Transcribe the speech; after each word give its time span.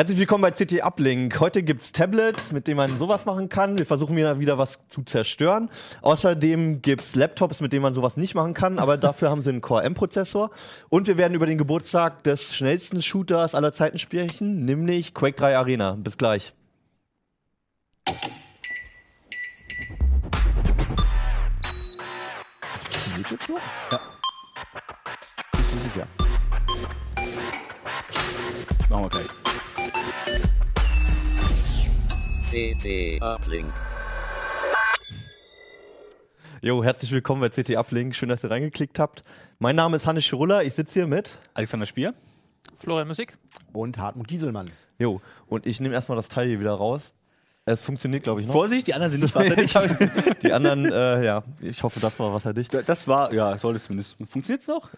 Herzlich 0.00 0.18
willkommen 0.18 0.40
bei 0.40 0.50
CT 0.50 0.82
Uplink. 0.82 1.40
Heute 1.40 1.62
gibt 1.62 1.82
es 1.82 1.92
Tablets, 1.92 2.52
mit 2.52 2.66
denen 2.66 2.78
man 2.78 2.96
sowas 2.96 3.26
machen 3.26 3.50
kann. 3.50 3.76
Wir 3.76 3.84
versuchen 3.84 4.16
wieder, 4.16 4.40
wieder 4.40 4.56
was 4.56 4.78
zu 4.88 5.02
zerstören. 5.02 5.68
Außerdem 6.00 6.80
gibt 6.80 7.02
es 7.02 7.14
Laptops, 7.16 7.60
mit 7.60 7.74
denen 7.74 7.82
man 7.82 7.92
sowas 7.92 8.16
nicht 8.16 8.34
machen 8.34 8.54
kann, 8.54 8.78
aber 8.78 8.96
dafür 8.96 9.28
haben 9.28 9.42
sie 9.42 9.50
einen 9.50 9.60
Core 9.60 9.82
M-Prozessor. 9.82 10.52
Und 10.88 11.06
wir 11.06 11.18
werden 11.18 11.34
über 11.34 11.44
den 11.44 11.58
Geburtstag 11.58 12.24
des 12.24 12.56
schnellsten 12.56 13.02
Shooters 13.02 13.54
aller 13.54 13.74
Zeiten 13.74 13.98
sprechen, 13.98 14.64
nämlich 14.64 15.12
Quake 15.12 15.36
3 15.36 15.58
Arena. 15.58 15.96
Bis 15.98 16.16
gleich. 16.16 16.54
Das 22.72 22.84
funktioniert 22.84 23.30
jetzt 23.32 23.46
so? 23.46 23.58
Ja. 23.92 24.00
Ich 25.52 25.66
bin 25.66 25.80
sicher. 25.82 26.06
Machen 28.88 29.02
wir 29.02 29.10
gleich. 29.10 29.49
CT 32.50 33.22
Uplink. 33.22 33.72
Jo, 36.62 36.82
herzlich 36.84 37.12
willkommen 37.12 37.40
bei 37.40 37.48
CT 37.48 37.76
Uplink. 37.76 38.14
Schön, 38.14 38.28
dass 38.28 38.44
ihr 38.44 38.50
reingeklickt 38.50 38.98
habt. 38.98 39.22
Mein 39.58 39.76
Name 39.76 39.96
ist 39.96 40.06
Hannes 40.06 40.24
Schirulla. 40.24 40.62
Ich 40.62 40.74
sitze 40.74 40.94
hier 40.94 41.06
mit. 41.06 41.30
Alexander 41.54 41.86
Spier. 41.86 42.12
Florian 42.76 43.08
Musik. 43.08 43.38
Und 43.72 43.98
Hartmut 43.98 44.28
Gieselmann. 44.28 44.70
Jo, 44.98 45.20
und 45.46 45.64
ich 45.64 45.80
nehme 45.80 45.94
erstmal 45.94 46.16
das 46.16 46.28
Teil 46.28 46.48
hier 46.48 46.60
wieder 46.60 46.72
raus. 46.72 47.12
Es 47.64 47.82
funktioniert, 47.82 48.24
glaube 48.24 48.40
ich, 48.40 48.46
noch. 48.46 48.52
Vorsicht, 48.52 48.86
die 48.86 48.94
anderen 48.94 49.12
sind 49.12 49.22
nicht 49.22 49.34
wasserdicht. 49.34 50.42
Die 50.42 50.52
anderen, 50.52 50.90
äh, 50.90 51.24
ja, 51.24 51.44
ich 51.60 51.82
hoffe, 51.82 52.00
das 52.00 52.18
war 52.18 52.32
wasserdicht. 52.32 52.74
das 52.86 53.06
war, 53.06 53.32
ja, 53.32 53.56
soll 53.58 53.76
es 53.76 53.84
zumindest. 53.84 54.16
Funktioniert's 54.28 54.66
noch? 54.66 54.90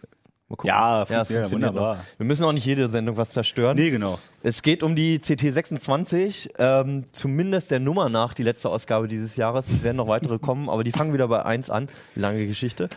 Mal 0.52 0.56
gucken. 0.56 0.68
Ja, 0.68 1.02
es 1.02 1.08
funktioniert, 1.08 1.50
wunderbar. 1.50 1.96
noch. 1.96 2.02
Wir 2.18 2.26
müssen 2.26 2.44
auch 2.44 2.52
nicht 2.52 2.66
jede 2.66 2.86
Sendung 2.90 3.16
was 3.16 3.30
zerstören. 3.30 3.74
Nee, 3.74 3.90
genau. 3.90 4.18
Es 4.42 4.60
geht 4.60 4.82
um 4.82 4.94
die 4.94 5.18
CT26, 5.18 6.50
ähm, 6.58 7.04
zumindest 7.12 7.70
der 7.70 7.80
Nummer 7.80 8.10
nach, 8.10 8.34
die 8.34 8.42
letzte 8.42 8.68
Ausgabe 8.68 9.08
dieses 9.08 9.36
Jahres. 9.36 9.70
Es 9.70 9.82
werden 9.82 9.96
noch 9.96 10.08
weitere 10.08 10.38
kommen, 10.40 10.68
aber 10.68 10.84
die 10.84 10.92
fangen 10.92 11.14
wieder 11.14 11.26
bei 11.28 11.42
1 11.42 11.70
an. 11.70 11.88
Lange 12.16 12.46
Geschichte. 12.46 12.90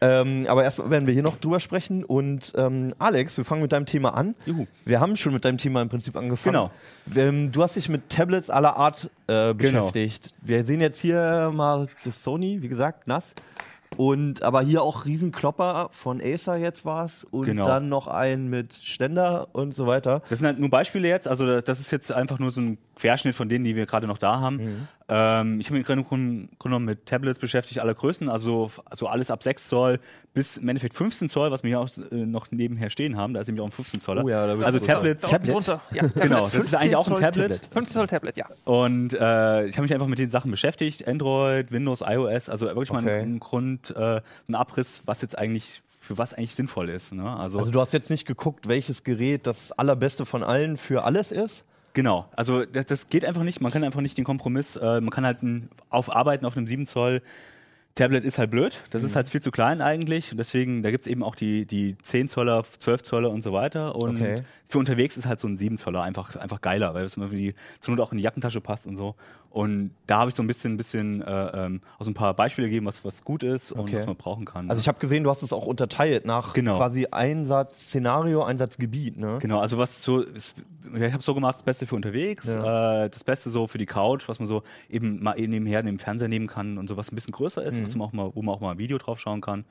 Ähm, 0.00 0.46
aber 0.48 0.62
erstmal 0.62 0.88
werden 0.90 1.08
wir 1.08 1.12
hier 1.12 1.24
noch 1.24 1.36
drüber 1.36 1.58
sprechen. 1.58 2.04
Und 2.04 2.52
ähm, 2.56 2.94
Alex, 3.00 3.36
wir 3.36 3.44
fangen 3.44 3.62
mit 3.62 3.72
deinem 3.72 3.86
Thema 3.86 4.14
an. 4.14 4.34
Juhu. 4.46 4.68
Wir 4.84 5.00
haben 5.00 5.16
schon 5.16 5.32
mit 5.32 5.44
deinem 5.44 5.58
Thema 5.58 5.82
im 5.82 5.88
Prinzip 5.88 6.16
angefangen. 6.16 6.54
Genau. 6.54 6.70
Ähm, 7.16 7.50
du 7.50 7.60
hast 7.60 7.74
dich 7.74 7.88
mit 7.88 8.08
Tablets 8.08 8.50
aller 8.50 8.76
Art 8.76 9.10
äh, 9.26 9.52
beschäftigt. 9.52 10.32
Wir 10.42 10.64
sehen 10.64 10.80
jetzt 10.80 11.00
hier 11.00 11.50
mal 11.52 11.88
das 12.04 12.22
Sony, 12.22 12.62
wie 12.62 12.68
gesagt, 12.68 13.08
nass. 13.08 13.34
Und 13.96 14.42
aber 14.42 14.62
hier 14.62 14.82
auch 14.82 15.04
Riesenklopper 15.04 15.88
von 15.90 16.20
Acer 16.22 16.56
jetzt 16.56 16.84
war's 16.84 17.24
und 17.30 17.46
Genau. 17.46 17.66
dann 17.66 17.88
noch 17.88 18.06
einen 18.06 18.48
mit 18.48 18.72
Ständer 18.74 19.48
und 19.52 19.74
so 19.74 19.86
weiter. 19.86 20.22
Das 20.30 20.38
sind 20.38 20.46
halt 20.46 20.58
nur 20.60 20.70
Beispiele 20.70 21.08
jetzt. 21.08 21.26
Also 21.28 21.60
das 21.60 21.80
ist 21.80 21.90
jetzt 21.90 22.12
einfach 22.12 22.38
nur 22.38 22.50
so 22.50 22.60
ein 22.60 22.78
Querschnitt 22.96 23.34
von 23.34 23.48
denen, 23.48 23.64
die 23.64 23.74
wir 23.76 23.86
gerade 23.86 24.06
noch 24.06 24.18
da 24.18 24.40
haben. 24.40 24.56
Mhm. 24.56 24.88
Ähm, 25.10 25.60
ich 25.60 25.66
habe 25.66 25.76
mich 25.78 25.86
gerade 25.86 26.00
im 26.00 26.06
Grunde 26.06 26.48
genommen 26.58 26.84
mit 26.86 27.06
Tablets 27.06 27.38
beschäftigt, 27.38 27.80
aller 27.80 27.94
Größen. 27.94 28.28
Also, 28.28 28.70
also 28.84 29.08
alles 29.08 29.30
ab 29.30 29.42
6 29.42 29.66
Zoll 29.68 29.98
bis 30.32 30.56
im 30.58 30.68
Endeffekt 30.68 30.94
15 30.94 31.28
Zoll, 31.28 31.50
was 31.50 31.62
wir 31.64 31.68
hier 31.68 31.80
auch 31.80 31.88
äh, 32.12 32.14
noch 32.26 32.50
nebenher 32.52 32.88
stehen 32.90 33.16
haben. 33.16 33.34
Da 33.34 33.40
ist 33.40 33.48
nämlich 33.48 33.62
auch 33.62 33.68
ein 33.68 33.72
15 33.72 34.00
Zoller. 34.00 34.24
Oh 34.24 34.28
ja, 34.28 34.46
da 34.46 34.64
also 34.64 34.78
so 34.78 34.86
Tablets. 34.86 35.24
Tablet? 35.28 35.54
drunter. 35.54 35.80
Ja, 35.92 36.02
Tablet. 36.08 36.22
Genau, 36.22 36.44
das 36.44 36.54
ist 36.54 36.74
eigentlich 36.74 36.96
auch 36.96 37.08
ein 37.08 37.16
15 37.16 37.22
Zoll 37.22 37.32
Tablet. 37.32 37.62
Tablet. 37.62 37.72
15 37.74 37.94
Zoll 37.94 38.06
Tablet, 38.06 38.36
ja. 38.36 38.46
Und 38.64 39.14
äh, 39.14 39.66
ich 39.66 39.76
habe 39.76 39.82
mich 39.82 39.92
einfach 39.94 40.06
mit 40.06 40.18
den 40.18 40.30
Sachen 40.30 40.50
beschäftigt. 40.50 41.08
Android, 41.08 41.72
Windows, 41.72 42.02
iOS, 42.06 42.48
also 42.48 42.66
wirklich 42.66 42.92
mal 42.92 43.02
Okay. 43.02 43.20
ein 43.20 43.40
Grund, 43.40 43.94
äh, 43.96 44.20
ein 44.48 44.54
Abriss, 44.54 45.02
was 45.06 45.22
jetzt 45.22 45.36
eigentlich, 45.36 45.82
für 45.98 46.18
was 46.18 46.34
eigentlich 46.34 46.54
sinnvoll 46.54 46.88
ist. 46.90 47.12
Ne? 47.12 47.24
Also, 47.28 47.58
Also 47.58 47.70
du 47.72 47.80
hast 47.80 47.92
jetzt 47.92 48.10
nicht 48.10 48.26
geguckt, 48.26 48.68
welches 48.68 49.04
Gerät 49.04 49.46
das 49.46 49.72
allerbeste 49.72 50.26
von 50.26 50.42
allen 50.42 50.76
für 50.76 51.02
alles 51.04 51.32
ist? 51.32 51.64
Genau, 51.92 52.28
also 52.36 52.64
das, 52.64 52.86
das 52.86 53.06
geht 53.08 53.24
einfach 53.24 53.42
nicht. 53.42 53.60
Man 53.60 53.72
kann 53.72 53.84
einfach 53.84 54.00
nicht 54.00 54.18
den 54.18 54.24
Kompromiss, 54.24 54.76
äh, 54.76 55.00
man 55.00 55.10
kann 55.10 55.24
halt 55.24 55.42
ein, 55.42 55.68
aufarbeiten 55.88 56.46
auf 56.46 56.56
einem 56.56 56.66
7 56.66 56.86
Zoll. 56.86 57.22
Tablet 58.00 58.24
ist 58.24 58.38
halt 58.38 58.50
blöd, 58.50 58.76
das 58.90 59.02
Mhm. 59.02 59.08
ist 59.08 59.16
halt 59.16 59.28
viel 59.28 59.42
zu 59.42 59.50
klein 59.50 59.80
eigentlich. 59.80 60.32
Und 60.32 60.38
deswegen, 60.38 60.82
da 60.82 60.90
gibt's 60.90 61.06
eben 61.06 61.22
auch 61.22 61.34
die, 61.34 61.66
die 61.66 61.96
10 62.02 62.28
Zoller, 62.28 62.64
12 62.78 63.02
Zoller 63.02 63.30
und 63.30 63.42
so 63.42 63.52
weiter. 63.52 63.94
Und 63.94 64.16
Okay. 64.16 64.36
für 64.68 64.78
unterwegs 64.78 65.16
ist 65.16 65.26
halt 65.26 65.40
so 65.40 65.46
ein 65.48 65.56
7 65.56 65.78
Zoller 65.78 66.02
einfach, 66.02 66.36
einfach 66.36 66.60
geiler, 66.60 66.94
weil 66.94 67.04
es 67.04 67.16
immer 67.16 67.30
wie 67.30 67.54
zur 67.78 67.94
Not 67.94 68.04
auch 68.06 68.12
in 68.12 68.18
die 68.18 68.24
Jackentasche 68.24 68.60
passt 68.60 68.86
und 68.86 68.96
so. 68.96 69.14
Und 69.50 69.90
da 70.06 70.18
habe 70.20 70.30
ich 70.30 70.36
so 70.36 70.44
ein 70.44 70.46
bisschen, 70.46 70.76
bisschen 70.76 71.22
äh, 71.22 71.66
ähm, 71.66 71.80
aus 71.98 72.06
ein 72.06 72.14
paar 72.14 72.34
Beispiele 72.34 72.68
gegeben, 72.68 72.86
was, 72.86 73.04
was 73.04 73.24
gut 73.24 73.42
ist 73.42 73.72
und 73.72 73.80
Okay. 73.80 73.96
was 73.96 74.06
man 74.06 74.14
brauchen 74.16 74.44
kann. 74.44 74.70
Also 74.70 74.78
ne? 74.78 74.82
ich 74.82 74.88
habe 74.88 75.00
gesehen, 75.00 75.24
du 75.24 75.30
hast 75.30 75.42
es 75.42 75.52
auch 75.52 75.66
unterteilt 75.66 76.24
nach 76.24 76.52
Genau. 76.54 76.76
quasi 76.76 77.08
Einsatz-Szenario, 77.10 78.42
Einsatzgebiet, 78.44 79.16
ne? 79.18 79.38
Genau, 79.40 79.58
also 79.60 79.76
was 79.78 80.02
so, 80.02 80.24
ich 80.24 80.54
habe 81.12 81.22
so 81.22 81.34
gemacht, 81.34 81.56
das 81.56 81.62
Beste 81.64 81.86
für 81.86 81.96
unterwegs, 81.96 82.46
Ja. 82.46 83.04
äh, 83.04 83.10
das 83.10 83.24
Beste 83.24 83.50
so 83.50 83.66
für 83.66 83.78
die 83.78 83.86
Couch, 83.86 84.28
was 84.28 84.38
man 84.38 84.46
so 84.46 84.62
eben 84.88 85.22
mal 85.22 85.38
eben 85.38 85.50
nebenher 85.52 85.82
neben 85.82 85.96
dem 85.96 86.00
Fernseher 86.00 86.28
nehmen 86.28 86.46
kann 86.46 86.78
und 86.78 86.88
so 86.88 86.96
was 86.96 87.10
ein 87.10 87.14
bisschen 87.16 87.32
größer 87.32 87.62
ist, 87.64 87.82
was 87.82 87.89
man 87.98 88.08
auch 88.08 88.12
mal, 88.12 88.30
wo 88.34 88.42
man 88.42 88.54
auch 88.54 88.60
mal 88.60 88.72
ein 88.72 88.78
Video 88.78 88.98
drauf 88.98 89.20
schauen 89.20 89.40
kann. 89.40 89.64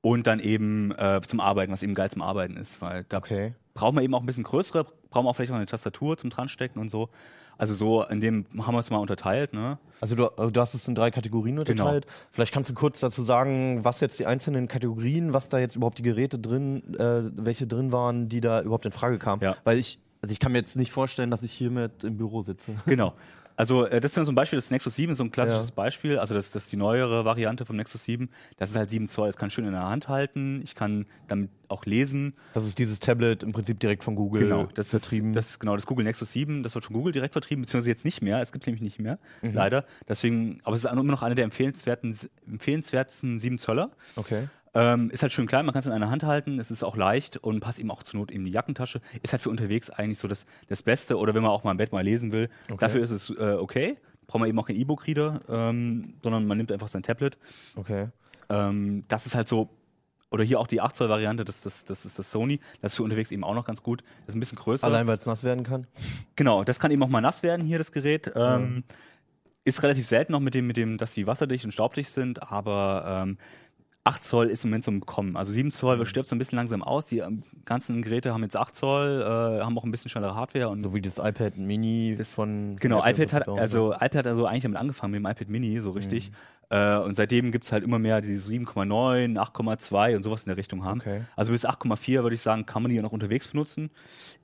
Und 0.00 0.26
dann 0.26 0.38
eben 0.38 0.92
äh, 0.92 1.20
zum 1.26 1.40
Arbeiten, 1.40 1.72
was 1.72 1.82
eben 1.82 1.94
geil 1.94 2.10
zum 2.10 2.20
Arbeiten 2.20 2.56
ist, 2.58 2.82
weil 2.82 3.04
da 3.08 3.18
Okay. 3.18 3.54
braucht 3.72 3.94
man 3.94 4.04
eben 4.04 4.14
auch 4.14 4.20
ein 4.20 4.26
bisschen 4.26 4.44
größere, 4.44 4.84
braucht 4.84 5.24
man 5.24 5.28
auch 5.28 5.34
vielleicht 5.36 5.50
auch 5.52 5.56
eine 5.56 5.64
Tastatur 5.66 6.18
zum 6.18 6.28
dranstecken 6.28 6.80
und 6.80 6.90
so. 6.90 7.08
Also 7.56 7.72
so, 7.72 8.02
in 8.02 8.20
dem 8.20 8.44
haben 8.66 8.74
wir 8.74 8.80
es 8.80 8.90
mal 8.90 8.98
unterteilt, 8.98 9.54
ne? 9.54 9.78
Also 10.00 10.14
du, 10.16 10.28
du 10.50 10.60
hast 10.60 10.74
es 10.74 10.86
in 10.88 10.94
drei 10.94 11.10
Kategorien 11.10 11.56
Genau. 11.56 11.70
unterteilt. 11.84 12.06
Vielleicht 12.32 12.52
kannst 12.52 12.68
du 12.68 12.74
kurz 12.74 13.00
dazu 13.00 13.22
sagen, 13.22 13.82
was 13.84 14.00
jetzt 14.00 14.18
die 14.18 14.26
einzelnen 14.26 14.68
Kategorien, 14.68 15.32
was 15.32 15.48
da 15.48 15.58
jetzt 15.58 15.76
überhaupt 15.76 15.96
die 15.96 16.02
Geräte 16.02 16.38
drin, 16.38 16.82
äh, 16.98 17.22
welche 17.42 17.66
drin 17.66 17.90
waren, 17.92 18.28
die 18.28 18.40
da 18.42 18.60
überhaupt 18.60 18.84
in 18.84 18.92
Frage 18.92 19.18
kamen. 19.18 19.40
Ja. 19.40 19.56
Weil 19.64 19.78
ich, 19.78 19.98
also 20.20 20.32
ich 20.32 20.40
kann 20.40 20.52
mir 20.52 20.58
jetzt 20.58 20.76
nicht 20.76 20.92
vorstellen, 20.92 21.30
dass 21.30 21.42
ich 21.44 21.52
hiermit 21.52 22.04
im 22.04 22.18
Büro 22.18 22.42
sitze. 22.42 22.72
Genau. 22.86 23.14
Also 23.56 23.86
äh, 23.86 24.00
das 24.00 24.10
ist 24.10 24.16
dann 24.16 24.24
so 24.24 24.32
ein 24.32 24.34
Beispiel, 24.34 24.56
das 24.58 24.70
Nexus 24.70 24.96
7 24.96 25.12
ist 25.12 25.18
so 25.18 25.24
ein 25.24 25.30
klassisches 25.30 25.68
Ja. 25.68 25.74
Beispiel. 25.74 26.18
Also 26.18 26.34
das, 26.34 26.50
das 26.50 26.64
ist 26.64 26.72
die 26.72 26.76
neuere 26.76 27.24
Variante 27.24 27.64
vom 27.64 27.76
Nexus 27.76 28.02
7. 28.04 28.28
Das 28.56 28.70
ist 28.70 28.76
halt 28.76 28.90
7 28.90 29.06
Zoll, 29.06 29.28
das 29.28 29.36
kann 29.36 29.50
schön 29.50 29.64
in 29.64 29.72
der 29.72 29.84
Hand 29.88 30.08
halten. 30.08 30.60
Ich 30.64 30.74
kann 30.74 31.06
damit 31.28 31.50
auch 31.68 31.84
lesen. 31.86 32.34
Das 32.52 32.66
ist 32.66 32.78
dieses 32.78 32.98
Tablet 33.00 33.42
im 33.42 33.52
Prinzip 33.52 33.78
direkt 33.80 34.02
von 34.04 34.16
Google 34.16 34.42
Genau, 34.42 34.66
das 34.74 34.90
vertrieben. 34.90 35.30
ist 35.30 35.36
das 35.36 35.58
genau 35.58 35.74
das 35.76 35.86
Google 35.86 36.04
Nexus 36.04 36.32
7, 36.32 36.62
das 36.62 36.74
wird 36.74 36.84
von 36.84 36.94
Google 36.94 37.12
direkt 37.12 37.32
vertrieben, 37.32 37.62
beziehungsweise 37.62 37.90
jetzt 37.90 38.04
nicht 38.04 38.22
mehr. 38.22 38.40
Es 38.42 38.52
gibt 38.52 38.66
nämlich 38.66 38.82
nicht 38.82 38.98
mehr, 38.98 39.18
Mhm. 39.42 39.54
leider. 39.54 39.84
Deswegen, 40.08 40.60
aber 40.64 40.76
es 40.76 40.84
ist 40.84 40.90
immer 40.90 41.02
noch 41.04 41.22
einer 41.22 41.34
der 41.34 41.44
empfehlenswerten, 41.44 42.14
empfehlenswertesten 42.46 43.38
7 43.38 43.58
Zöller. 43.58 43.90
okay. 44.16 44.48
Ähm, 44.74 45.10
ist 45.10 45.22
halt 45.22 45.32
schön 45.32 45.46
klein, 45.46 45.64
man 45.66 45.72
kann 45.72 45.80
es 45.80 45.86
in 45.86 45.92
einer 45.92 46.10
Hand 46.10 46.24
halten, 46.24 46.58
es 46.58 46.70
ist 46.70 46.82
auch 46.82 46.96
leicht 46.96 47.36
und 47.36 47.60
passt 47.60 47.78
eben 47.78 47.90
auch 47.90 48.02
zur 48.02 48.18
Not 48.20 48.30
in 48.30 48.44
die 48.44 48.50
Jackentasche. 48.50 49.00
Ist 49.22 49.32
halt 49.32 49.42
für 49.42 49.50
unterwegs 49.50 49.88
eigentlich 49.90 50.18
so 50.18 50.26
das, 50.26 50.46
das 50.68 50.82
Beste 50.82 51.16
oder 51.16 51.34
wenn 51.34 51.42
man 51.42 51.52
auch 51.52 51.62
mal 51.62 51.70
im 51.70 51.76
Bett 51.76 51.92
mal 51.92 52.02
lesen 52.02 52.32
will. 52.32 52.50
Dafür 52.78 53.02
ist 53.02 53.10
es 53.10 53.30
äh, 53.30 53.56
okay. 53.58 53.96
Braucht 54.26 54.40
man 54.40 54.48
eben 54.48 54.58
auch 54.58 54.66
kein 54.66 54.76
E-Book-Reader, 54.76 55.40
ähm, 55.48 56.14
sondern 56.22 56.46
man 56.46 56.56
nimmt 56.56 56.72
einfach 56.72 56.88
sein 56.88 57.02
Tablet. 57.02 57.38
Okay. 57.76 58.08
Ähm, 58.48 59.04
das 59.08 59.26
ist 59.26 59.34
halt 59.34 59.48
so, 59.48 59.68
oder 60.34 60.42
hier 60.42 60.58
auch 60.58 60.66
die 60.66 60.80
8 60.80 60.96
Zoll 60.96 61.08
Variante, 61.08 61.44
das, 61.44 61.60
das, 61.60 61.84
das 61.84 62.04
ist 62.04 62.18
das 62.18 62.30
Sony. 62.30 62.58
Das 62.80 62.92
ist 62.92 62.96
für 62.96 63.04
unterwegs 63.04 63.30
eben 63.30 63.44
auch 63.44 63.54
noch 63.54 63.64
ganz 63.64 63.82
gut. 63.82 64.02
Das 64.20 64.30
ist 64.30 64.34
ein 64.34 64.40
bisschen 64.40 64.58
größer. 64.58 64.84
Allein 64.84 65.06
weil 65.06 65.16
es 65.16 65.26
nass 65.26 65.44
werden 65.44 65.62
kann. 65.62 65.86
Genau, 66.34 66.64
das 66.64 66.80
kann 66.80 66.90
eben 66.90 67.02
auch 67.04 67.08
mal 67.08 67.20
nass 67.20 67.42
werden 67.44 67.64
hier, 67.64 67.78
das 67.78 67.92
Gerät. 67.92 68.32
Ähm, 68.34 68.82
Ist 69.64 69.82
relativ 69.82 70.06
selten 70.06 70.32
noch 70.32 70.40
mit 70.40 70.54
dem, 70.54 70.66
mit 70.66 70.76
dem, 70.76 70.98
dass 70.98 71.14
die 71.14 71.26
wasserdicht 71.26 71.64
und 71.64 71.70
staubdicht 71.72 72.10
sind, 72.10 72.42
aber 72.50 73.22
ähm, 73.24 73.38
8 74.06 74.22
Zoll 74.22 74.46
ist 74.48 74.64
im 74.64 74.70
Moment 74.70 74.84
so 74.84 74.90
im 74.90 75.06
Kommen. 75.06 75.34
Also 75.34 75.50
7 75.52 75.70
Zoll 75.70 75.96
Mhm. 75.96 76.04
stirbt 76.04 76.28
so 76.28 76.36
ein 76.36 76.38
bisschen 76.38 76.56
langsam 76.56 76.82
aus. 76.82 77.06
Die 77.06 77.20
ähm, 77.20 77.42
ganzen 77.64 78.02
Geräte 78.02 78.34
haben 78.34 78.42
jetzt 78.42 78.54
8 78.56 78.74
Zoll, 78.76 79.22
äh, 79.22 79.62
haben 79.64 79.78
auch 79.78 79.84
ein 79.84 79.90
bisschen 79.90 80.10
schnellere 80.10 80.34
Hardware 80.34 80.68
und 80.68 80.82
So 80.82 80.94
wie 80.94 81.00
das 81.00 81.16
iPad 81.16 81.56
Mini 81.56 82.18
von. 82.22 82.76
Genau, 82.76 83.00
von 83.00 83.08
Apple, 83.08 83.24
iPad 83.24 83.48
hat, 83.48 83.58
also 83.58 83.94
iPad 83.94 84.14
hat 84.14 84.26
also 84.26 84.44
eigentlich 84.46 84.64
damit 84.64 84.78
angefangen, 84.78 85.12
mit 85.12 85.20
dem 85.20 85.26
iPad 85.26 85.48
Mini, 85.48 85.80
so 85.80 85.92
richtig. 85.92 86.30
Mhm. 86.30 86.34
Äh, 86.76 86.98
und 86.98 87.14
seitdem 87.14 87.50
gibt's 87.50 87.72
halt 87.72 87.82
immer 87.82 87.98
mehr, 87.98 88.20
die 88.20 88.34
so 88.36 88.50
7,9, 88.50 89.38
8,2 89.38 90.16
und 90.16 90.22
sowas 90.22 90.44
in 90.44 90.48
der 90.50 90.58
Richtung 90.58 90.84
haben. 90.84 91.00
Okay. 91.00 91.22
Also 91.34 91.52
bis 91.52 91.64
8,4 91.64 92.22
würde 92.22 92.34
ich 92.34 92.42
sagen, 92.42 92.66
kann 92.66 92.82
man 92.82 92.90
die 92.90 92.96
ja 92.96 93.02
noch 93.02 93.12
unterwegs 93.12 93.48
benutzen. 93.48 93.90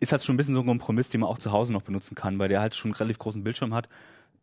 Ist 0.00 0.12
halt 0.12 0.25
schon 0.25 0.34
ein 0.34 0.38
bisschen 0.38 0.54
so 0.54 0.60
ein 0.60 0.66
Kompromiss, 0.66 1.10
den 1.10 1.20
man 1.20 1.28
auch 1.28 1.38
zu 1.38 1.53
Hause 1.53 1.72
noch 1.75 1.82
benutzen 1.82 2.15
kann, 2.15 2.38
weil 2.38 2.49
der 2.49 2.61
halt 2.61 2.75
schon 2.75 2.90
einen 2.93 2.96
relativ 2.96 3.19
großen 3.19 3.44
Bildschirm 3.44 3.75
hat. 3.75 3.88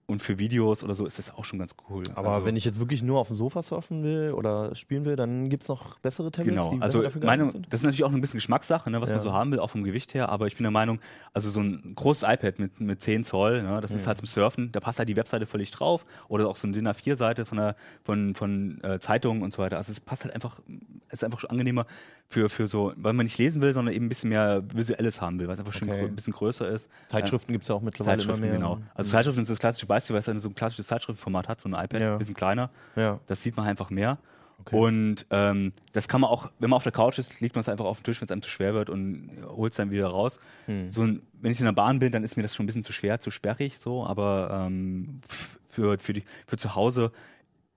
Und 0.09 0.21
für 0.21 0.39
Videos 0.39 0.85
oder 0.85 0.95
so 0.95 1.05
ist 1.05 1.19
das 1.19 1.35
auch 1.35 1.43
schon 1.43 1.59
ganz 1.59 1.75
cool. 1.89 2.01
Aber 2.15 2.29
also, 2.29 2.45
wenn 2.45 2.55
ich 2.55 2.63
jetzt 2.63 2.79
wirklich 2.79 3.03
nur 3.03 3.19
auf 3.19 3.27
dem 3.27 3.35
Sofa 3.35 3.61
surfen 3.61 4.03
will 4.03 4.31
oder 4.31 4.73
spielen 4.73 5.03
will, 5.03 5.17
dann 5.17 5.49
gibt 5.49 5.63
es 5.63 5.69
noch 5.69 5.99
bessere 5.99 6.31
Tablets, 6.31 6.49
Genau, 6.55 6.73
die 6.73 6.81
also 6.81 7.01
dafür 7.01 7.25
meine, 7.25 7.51
sind? 7.51 7.65
das 7.69 7.81
ist 7.81 7.83
natürlich 7.83 8.05
auch 8.05 8.13
ein 8.13 8.21
bisschen 8.21 8.37
Geschmackssache, 8.37 8.89
ne, 8.89 9.01
was 9.01 9.09
Ja. 9.09 9.17
man 9.17 9.23
so 9.25 9.33
haben 9.33 9.51
will, 9.51 9.59
auch 9.59 9.69
vom 9.69 9.83
Gewicht 9.83 10.13
her, 10.13 10.29
aber 10.29 10.47
ich 10.47 10.55
bin 10.55 10.63
der 10.63 10.71
Meinung, 10.71 11.01
also 11.33 11.49
so 11.49 11.59
ein 11.59 11.93
großes 11.95 12.23
iPad 12.23 12.57
mit, 12.57 12.79
mit 12.79 13.01
10 13.01 13.25
Zoll, 13.25 13.63
ne, 13.63 13.81
das 13.81 13.91
ist 13.91 14.07
halt 14.07 14.17
zum 14.17 14.27
Surfen, 14.27 14.71
da 14.71 14.79
passt 14.79 14.97
halt 14.99 15.09
die 15.09 15.17
Webseite 15.17 15.45
völlig 15.45 15.71
drauf 15.71 16.05
oder 16.29 16.47
auch 16.47 16.55
so 16.55 16.67
eine 16.67 16.73
DIN 16.73 16.87
A4-Seite 16.87 17.45
von, 17.45 17.57
der, 17.57 17.75
von, 18.05 18.33
von 18.33 18.81
äh, 18.85 18.99
Zeitungen 18.99 19.43
und 19.43 19.51
so 19.51 19.61
weiter. 19.61 19.75
Also 19.75 19.91
es 19.91 19.99
passt 19.99 20.23
halt 20.23 20.33
einfach, 20.33 20.61
ist 21.11 21.23
einfach 21.23 21.39
schon 21.39 21.49
angenehmer 21.49 21.85
für, 22.29 22.49
für 22.49 22.67
so, 22.67 22.93
weil 22.97 23.13
man 23.13 23.25
nicht 23.25 23.37
lesen 23.37 23.61
will, 23.61 23.73
sondern 23.73 23.93
eben 23.95 24.05
ein 24.05 24.09
bisschen 24.09 24.29
mehr 24.29 24.63
Visuelles 24.73 25.21
haben 25.21 25.39
will, 25.39 25.47
weil 25.47 25.53
es 25.53 25.59
einfach 25.59 25.73
schon 25.73 25.89
Okay. 25.89 26.05
ein 26.05 26.15
bisschen 26.15 26.33
größer 26.33 26.67
ist. 26.69 26.89
Zeitschriften 27.09 27.51
gibt 27.51 27.63
es 27.63 27.69
ja 27.69 27.75
auch 27.75 27.81
mittlerweile 27.81 28.17
Zeitschriften, 28.17 28.41
mehr. 28.43 28.53
genau. 28.53 28.79
Also 28.95 29.11
Zeitschriften 29.11 29.41
ist 29.41 29.49
das 29.51 29.59
klassische 29.59 29.85
Beispiel, 29.85 30.13
weil 30.13 30.19
es 30.19 30.25
dann 30.25 30.39
so 30.39 30.49
ein 30.49 30.55
klassisches 30.55 30.87
Zeitschriftenformat 30.87 31.47
hat, 31.47 31.61
so 31.61 31.69
ein 31.69 31.73
iPad, 31.73 32.01
Ja. 32.01 32.11
ein 32.13 32.19
bisschen 32.19 32.35
kleiner. 32.35 32.69
Ja. 32.95 33.19
Das 33.27 33.41
sieht 33.43 33.55
man 33.57 33.65
einfach 33.67 33.89
mehr. 33.89 34.17
Und 34.71 35.25
ähm, 35.29 35.71
das 35.93 36.07
kann 36.07 36.19
man 36.19 36.29
auch, 36.31 36.49
wenn 36.59 36.69
man 36.71 36.77
auf 36.77 36.83
der 36.83 36.91
Couch 36.91 37.19
ist, 37.19 37.39
legt 37.39 37.55
man 37.55 37.61
es 37.61 37.69
einfach 37.69 37.85
auf 37.85 37.99
den 37.99 38.03
Tisch, 38.05 38.19
wenn 38.19 38.25
es 38.25 38.31
einem 38.31 38.41
zu 38.41 38.49
schwer 38.49 38.73
wird 38.73 38.89
und 38.89 39.29
holt 39.45 39.71
es 39.71 39.77
dann 39.77 39.91
wieder 39.91 40.07
raus. 40.07 40.39
Hm. 40.65 40.91
So 40.91 41.03
ein, 41.03 41.21
wenn 41.39 41.51
ich 41.51 41.59
in 41.59 41.65
der 41.65 41.73
Bahn 41.73 41.99
bin, 41.99 42.11
dann 42.11 42.23
ist 42.23 42.35
mir 42.35 42.43
das 42.43 42.55
schon 42.55 42.63
ein 42.63 42.67
bisschen 42.67 42.83
zu 42.83 42.91
schwer, 42.91 43.19
zu 43.19 43.29
sperrig 43.31 43.77
so, 43.77 44.03
aber 44.05 44.65
ähm, 44.65 45.21
für, 45.69 45.97
für, 45.99 46.13
die, 46.13 46.23
für 46.47 46.57
zu 46.57 46.75
Hause 46.75 47.11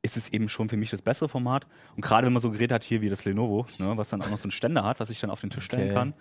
ist 0.03 0.17
es 0.17 0.29
eben 0.33 0.49
schon 0.49 0.69
für 0.69 0.77
mich 0.77 0.91
das 0.91 1.03
bessere 1.03 1.29
Format. 1.29 1.67
Und 1.97 2.03
gerade 2.03 2.27
wenn 2.27 2.33
man 2.33 2.41
so 2.43 2.49
ein 2.49 2.53
Gerät 2.53 2.73
hat 2.73 2.85
hier 2.85 3.01
wie 3.03 3.11
das 3.11 3.25
Lenovo, 3.25 3.67
ne, 3.79 3.93
was 3.97 4.09
dann 4.09 4.23
auch 4.23 4.31
noch 4.31 4.39
so 4.39 4.45
einen 4.45 4.51
Ständer 4.53 4.85
hat, 4.85 4.99
was 5.01 5.11
ich 5.11 5.21
dann 5.21 5.31
auf 5.31 5.41
den 5.41 5.51
Tisch 5.51 5.65
stellen 5.65 5.85
Okay. 5.87 5.95
kann. 5.95 6.15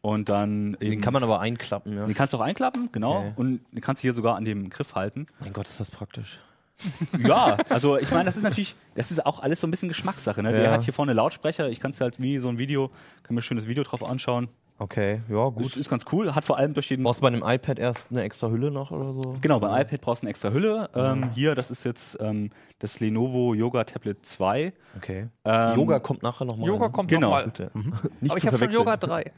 Und 0.00 0.28
dann 0.28 0.72
Den 0.80 0.92
eben, 0.94 1.00
kann 1.00 1.12
man 1.12 1.22
aber 1.22 1.38
einklappen, 1.38 1.94
ja. 1.94 2.06
den 2.06 2.14
kannst 2.14 2.32
du 2.32 2.38
auch 2.38 2.40
einklappen, 2.42 2.88
genau. 2.90 3.18
Okay. 3.20 3.32
Und 3.36 3.60
den 3.72 3.80
kannst 3.80 4.02
du 4.02 4.06
hier 4.06 4.12
sogar 4.12 4.34
an 4.34 4.44
dem 4.44 4.68
Griff 4.68 4.96
halten. 4.96 5.28
Mein 5.38 5.52
Gott, 5.52 5.66
ist 5.66 5.78
das 5.78 5.90
praktisch. 5.90 6.40
Ja, 7.18 7.58
also 7.68 7.96
ich 7.98 8.10
meine, 8.10 8.24
das 8.24 8.36
ist 8.36 8.42
natürlich, 8.42 8.74
das 8.96 9.12
ist 9.12 9.24
auch 9.24 9.38
alles 9.40 9.60
so 9.60 9.68
ein 9.68 9.70
bisschen 9.70 9.88
Geschmackssache. 9.88 10.42
Ne? 10.42 10.52
Der 10.52 10.64
Ja. 10.64 10.70
hat 10.72 10.82
hier 10.82 10.92
vorne 10.92 11.12
Lautsprecher, 11.12 11.68
ich 11.70 11.78
kann 11.78 11.92
es 11.92 12.00
halt 12.00 12.20
wie 12.20 12.38
so 12.38 12.48
ein 12.48 12.58
Video, 12.58 12.88
kann 13.22 13.34
mir 13.36 13.40
ein 13.40 13.42
schönes 13.42 13.68
Video 13.68 13.84
drauf 13.84 14.02
anschauen. 14.02 14.48
Okay, 14.82 15.20
ja, 15.28 15.48
Gut. 15.48 15.64
Ist, 15.64 15.76
ist 15.76 15.88
ganz 15.88 16.04
cool, 16.10 16.34
hat 16.34 16.42
vor 16.42 16.58
allem 16.58 16.74
durch 16.74 16.88
den. 16.88 17.04
Brauchst 17.04 17.20
du 17.20 17.22
bei 17.22 17.28
einem 17.28 17.44
iPad 17.46 17.78
erst 17.78 18.10
eine 18.10 18.22
extra 18.22 18.48
Hülle 18.48 18.72
noch 18.72 18.90
oder 18.90 19.12
so? 19.12 19.36
Genau, 19.40 19.60
beim 19.60 19.80
iPad 19.80 20.00
brauchst 20.00 20.22
du 20.22 20.26
eine 20.26 20.30
extra 20.30 20.50
Hülle. 20.50 20.90
Ähm, 20.96 21.30
hier, 21.34 21.54
das 21.54 21.70
ist 21.70 21.84
jetzt 21.84 22.18
ähm, 22.20 22.50
das 22.80 22.98
Lenovo 22.98 23.54
Yoga 23.54 23.84
Tablet 23.84 24.26
2. 24.26 24.72
Okay. 24.96 25.28
Ähm, 25.44 25.76
Yoga 25.76 26.00
kommt 26.00 26.24
nachher 26.24 26.44
nochmal. 26.46 26.66
Yoga 26.66 26.86
ne? 26.86 26.92
kommt 26.92 27.10
Genau. 27.10 27.28
nochmal. 27.28 27.44
Bitte. 27.44 27.70
Aber 28.28 28.36
ich 28.36 28.46
habe 28.46 28.58
schon. 28.58 28.72
Yoga 28.72 28.96
3. 28.96 29.30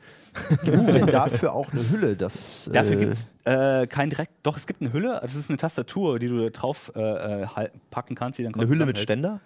Gibt 0.64 0.76
es 0.78 0.86
denn 0.86 1.06
dafür 1.08 1.52
auch 1.52 1.70
eine 1.72 1.90
Hülle? 1.90 2.16
Das, 2.16 2.70
Dafür 2.72 2.92
äh, 2.92 2.96
gibt 2.96 3.12
es 3.12 3.28
äh, 3.44 3.86
kein 3.86 4.08
direkt, 4.08 4.32
doch, 4.42 4.56
es 4.56 4.66
gibt 4.66 4.80
eine 4.80 4.94
Hülle, 4.94 5.18
das 5.20 5.34
ist 5.34 5.50
eine 5.50 5.58
Tastatur, 5.58 6.18
die 6.18 6.28
du 6.28 6.50
drauf 6.50 6.90
äh, 6.96 7.42
äh, 7.42 7.68
packen 7.90 8.14
kannst. 8.14 8.38
Die 8.38 8.44
dann 8.44 8.54
Eine 8.54 8.66
Hülle 8.66 8.86
mit 8.86 8.96
hält. 8.96 9.04
Ständer? 9.04 9.40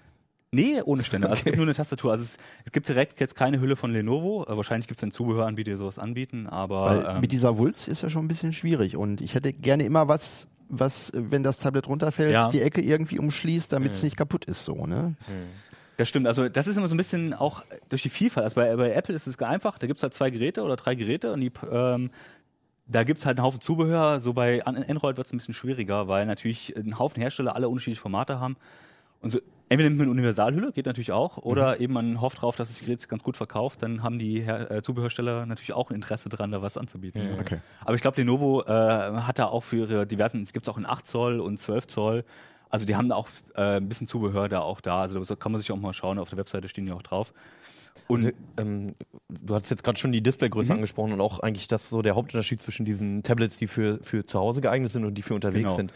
Nee, 0.50 0.80
ohne 0.82 1.04
Ständer. 1.04 1.28
Also 1.28 1.40
es 1.40 1.44
gibt 1.44 1.56
nur 1.58 1.66
eine 1.66 1.74
Tastatur. 1.74 2.10
Also 2.12 2.22
es, 2.24 2.38
es 2.64 2.72
gibt 2.72 2.88
direkt 2.88 3.20
jetzt 3.20 3.36
keine 3.36 3.60
Hülle 3.60 3.76
von 3.76 3.92
Lenovo. 3.92 4.44
Äh, 4.48 4.56
wahrscheinlich 4.56 4.86
gibt 4.88 4.96
es 4.96 5.02
dann 5.02 5.10
Zubehöranbieter, 5.12 5.72
die 5.72 5.76
sowas 5.76 5.98
anbieten, 5.98 6.46
aber 6.46 7.04
Weil 7.04 7.16
ähm, 7.16 7.20
mit 7.20 7.32
dieser 7.32 7.58
Wulst 7.58 7.86
ist 7.88 8.02
ja 8.02 8.08
schon 8.08 8.24
ein 8.24 8.28
bisschen 8.28 8.52
schwierig 8.54 8.96
und 8.96 9.20
ich 9.20 9.34
hätte 9.34 9.52
gerne 9.52 9.84
immer 9.84 10.08
was, 10.08 10.48
was, 10.70 11.12
wenn 11.14 11.42
das 11.42 11.58
Tablet 11.58 11.86
runterfällt, 11.86 12.32
Ja. 12.32 12.48
die 12.48 12.62
Ecke 12.62 12.80
irgendwie 12.80 13.18
umschließt, 13.18 13.72
damit 13.72 13.92
es 13.92 14.02
nicht 14.02 14.16
kaputt 14.16 14.46
ist, 14.46 14.64
so, 14.64 14.86
ne? 14.86 15.16
Das 15.98 16.08
stimmt, 16.08 16.26
also 16.26 16.48
das 16.48 16.66
ist 16.66 16.76
immer 16.76 16.88
so 16.88 16.94
ein 16.94 16.98
bisschen 16.98 17.34
auch 17.34 17.62
durch 17.88 18.02
die 18.02 18.08
Vielfalt. 18.08 18.44
Also 18.44 18.54
bei, 18.54 18.74
bei 18.76 18.92
Apple 18.92 19.14
ist 19.14 19.26
es 19.26 19.38
einfach, 19.40 19.78
da 19.78 19.86
gibt 19.86 19.98
es 19.98 20.02
halt 20.02 20.14
zwei 20.14 20.30
Geräte 20.30 20.62
oder 20.62 20.76
drei 20.76 20.94
Geräte 20.94 21.32
und 21.32 21.40
die, 21.40 21.50
ähm, 21.70 22.10
da 22.86 23.02
gibt 23.04 23.18
es 23.18 23.26
halt 23.26 23.36
einen 23.38 23.44
Haufen 23.44 23.60
Zubehör. 23.60 24.20
So 24.20 24.32
bei 24.32 24.64
An- 24.64 24.76
Android 24.76 25.16
wird 25.16 25.26
es 25.26 25.32
ein 25.32 25.38
bisschen 25.38 25.54
schwieriger, 25.54 26.06
weil 26.08 26.24
natürlich 26.24 26.74
ein 26.76 26.98
Haufen 26.98 27.20
Hersteller 27.20 27.54
alle 27.56 27.68
unterschiedliche 27.68 28.00
Formate 28.00 28.38
haben. 28.40 28.56
Und 29.20 29.30
so, 29.30 29.40
entweder 29.68 29.88
nimmt 29.88 29.98
man 29.98 30.04
eine 30.06 30.12
Universalhülle, 30.12 30.72
geht 30.72 30.86
natürlich 30.86 31.12
auch, 31.12 31.38
oder 31.38 31.80
eben 31.80 31.92
man 31.94 32.20
hofft 32.20 32.42
drauf, 32.42 32.56
dass 32.56 32.68
das 32.68 32.80
Gerät 32.80 33.08
ganz 33.08 33.22
gut 33.22 33.36
verkauft, 33.36 33.82
dann 33.82 34.02
haben 34.02 34.18
die 34.18 34.40
Her 34.42 34.70
äh, 34.70 34.82
Zubehörsteller 34.82 35.46
natürlich 35.46 35.72
auch 35.72 35.90
ein 35.90 35.94
Interesse 35.94 36.28
dran, 36.28 36.50
da 36.50 36.62
was 36.62 36.76
anzubieten. 36.76 37.22
Okay. 37.40 37.58
Aber 37.84 37.94
ich 37.94 38.00
glaube, 38.02 38.16
Lenovo 38.20 38.62
äh, 38.62 38.66
hat 38.68 39.38
da 39.38 39.46
auch 39.46 39.62
für 39.62 39.76
ihre 39.76 40.06
diversen, 40.06 40.42
es 40.42 40.52
gibt 40.52 40.68
auch 40.68 40.78
in 40.78 40.86
8 40.86 41.06
Zoll 41.06 41.40
und 41.40 41.58
12 41.58 41.86
Zoll. 41.86 42.24
Also 42.70 42.84
die 42.84 42.96
haben 42.96 43.08
da 43.08 43.14
auch 43.14 43.28
äh, 43.54 43.76
ein 43.78 43.88
bisschen 43.88 44.06
Zubehör 44.06 44.48
da 44.48 44.60
auch 44.60 44.80
da. 44.80 45.00
Also 45.00 45.22
da 45.24 45.36
kann 45.36 45.52
man 45.52 45.60
sich 45.60 45.72
auch 45.72 45.76
mal 45.76 45.94
schauen, 45.94 46.18
auf 46.18 46.28
der 46.30 46.38
Webseite 46.38 46.68
stehen 46.68 46.84
die 46.86 46.92
auch 46.92 47.02
drauf. 47.02 47.32
Und 48.08 48.26
Also, 48.26 48.30
ähm, 48.58 48.94
du 49.28 49.54
hast 49.54 49.70
jetzt 49.70 49.82
gerade 49.82 49.98
schon 49.98 50.12
die 50.12 50.20
Displaygröße 50.22 50.72
angesprochen 50.72 51.12
und 51.12 51.20
auch 51.20 51.40
eigentlich 51.40 51.66
das 51.66 51.88
so 51.88 52.02
der 52.02 52.14
Hauptunterschied 52.14 52.60
zwischen 52.60 52.84
diesen 52.84 53.22
Tablets, 53.22 53.56
die 53.56 53.66
für, 53.66 53.98
für 54.02 54.22
zu 54.22 54.38
Hause 54.38 54.60
geeignet 54.60 54.92
sind 54.92 55.04
und 55.04 55.14
die 55.14 55.22
für 55.22 55.34
unterwegs 55.34 55.64
Genau. 55.64 55.76
sind. 55.76 55.92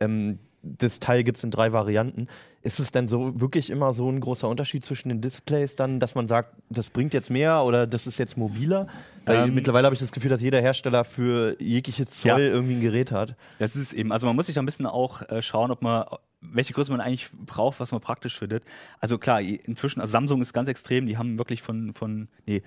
Ähm, 0.00 0.38
das 0.78 1.00
Teil 1.00 1.24
gibt 1.24 1.38
es 1.38 1.44
in 1.44 1.50
drei 1.50 1.72
Varianten. 1.72 2.28
Ist 2.62 2.80
es 2.80 2.90
denn 2.90 3.06
so 3.06 3.40
wirklich 3.40 3.70
immer 3.70 3.94
so 3.94 4.10
ein 4.10 4.20
großer 4.20 4.48
Unterschied 4.48 4.84
zwischen 4.84 5.08
den 5.08 5.20
Displays 5.20 5.76
dann, 5.76 6.00
dass 6.00 6.14
man 6.14 6.26
sagt, 6.26 6.54
das 6.68 6.90
bringt 6.90 7.14
jetzt 7.14 7.30
mehr 7.30 7.62
oder 7.62 7.86
das 7.86 8.06
ist 8.06 8.18
jetzt 8.18 8.36
mobiler? 8.36 8.88
Ähm, 9.26 9.54
mittlerweile 9.54 9.86
habe 9.86 9.94
ich 9.94 10.00
das 10.00 10.12
Gefühl, 10.12 10.30
dass 10.30 10.42
jeder 10.42 10.60
Hersteller 10.60 11.04
für 11.04 11.56
jegliches 11.60 12.10
Zoll 12.10 12.30
Ja. 12.30 12.38
irgendwie 12.38 12.74
ein 12.74 12.80
Gerät 12.80 13.12
hat. 13.12 13.36
das 13.58 13.76
ist 13.76 13.92
eben, 13.92 14.12
also 14.12 14.26
man 14.26 14.34
muss 14.34 14.46
sich 14.46 14.54
da 14.54 14.62
ein 14.62 14.66
bisschen 14.66 14.86
auch 14.86 15.22
äh, 15.28 15.42
schauen, 15.42 15.70
ob 15.70 15.82
man 15.82 16.04
welche 16.40 16.72
Größe 16.74 16.90
man 16.90 17.00
eigentlich 17.00 17.30
braucht, 17.32 17.80
was 17.80 17.92
man 17.92 18.00
praktisch 18.00 18.38
findet. 18.38 18.64
Also 19.00 19.18
klar, 19.18 19.40
inzwischen, 19.40 20.00
also 20.00 20.12
Samsung 20.12 20.42
ist 20.42 20.52
ganz 20.52 20.68
extrem, 20.68 21.06
die 21.06 21.16
haben 21.18 21.38
wirklich 21.38 21.62
von, 21.62 21.92
von 21.94 22.28
nee, 22.46 22.62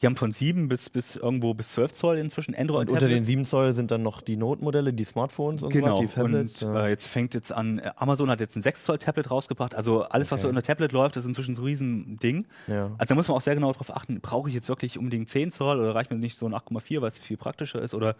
die 0.00 0.06
haben 0.06 0.14
von 0.16 0.30
7 0.30 0.68
bis, 0.68 0.90
bis 0.90 1.16
irgendwo 1.16 1.54
bis 1.54 1.72
12 1.72 1.92
Zoll 1.92 2.18
inzwischen 2.18 2.54
Android 2.54 2.88
Und 2.88 2.94
unter 2.94 3.06
den 3.06 3.14
Tablets. 3.16 3.26
7 3.26 3.44
Zoll 3.44 3.72
sind 3.72 3.90
dann 3.90 4.02
noch 4.02 4.20
die 4.20 4.36
Note-Modelle, 4.36 4.92
die 4.92 5.04
Smartphones 5.04 5.62
und 5.62 5.72
Genau, 5.72 5.96
so, 5.96 6.02
die 6.02 6.08
Tablets. 6.08 6.62
und 6.62 6.72
ja. 6.74 6.86
äh, 6.86 6.90
jetzt 6.90 7.06
fängt 7.06 7.34
jetzt 7.34 7.50
an, 7.52 7.78
äh, 7.80 7.90
Amazon 7.96 8.30
hat 8.30 8.40
jetzt 8.40 8.54
ein 8.56 8.62
6 8.62 8.84
Zoll 8.84 8.98
Tablet 8.98 9.30
rausgebracht, 9.30 9.74
also 9.74 10.02
alles, 10.02 10.30
was 10.30 10.38
Okay. 10.40 10.42
so 10.42 10.48
unter 10.50 10.62
Tablet 10.62 10.92
läuft, 10.92 11.16
ist 11.16 11.24
inzwischen 11.24 11.56
so 11.56 11.62
ein 11.62 11.66
riesen 11.66 12.16
Ding. 12.18 12.46
ja. 12.68 12.86
Also 12.98 13.08
da 13.08 13.14
muss 13.16 13.26
man 13.28 13.36
auch 13.36 13.40
sehr 13.42 13.54
genau 13.56 13.72
darauf 13.72 13.94
achten, 13.96 14.20
brauche 14.20 14.48
ich 14.48 14.54
jetzt 14.54 14.68
wirklich 14.68 14.98
unbedingt 14.98 15.28
10 15.28 15.50
Zoll 15.50 15.80
oder 15.80 15.94
reicht 15.94 16.10
mir 16.12 16.16
nicht 16.18 16.38
so 16.38 16.46
ein 16.46 16.54
8,4, 16.54 17.00
weil 17.00 17.08
es 17.08 17.18
viel 17.18 17.36
praktischer 17.36 17.82
ist 17.82 17.92
oder 17.94 18.14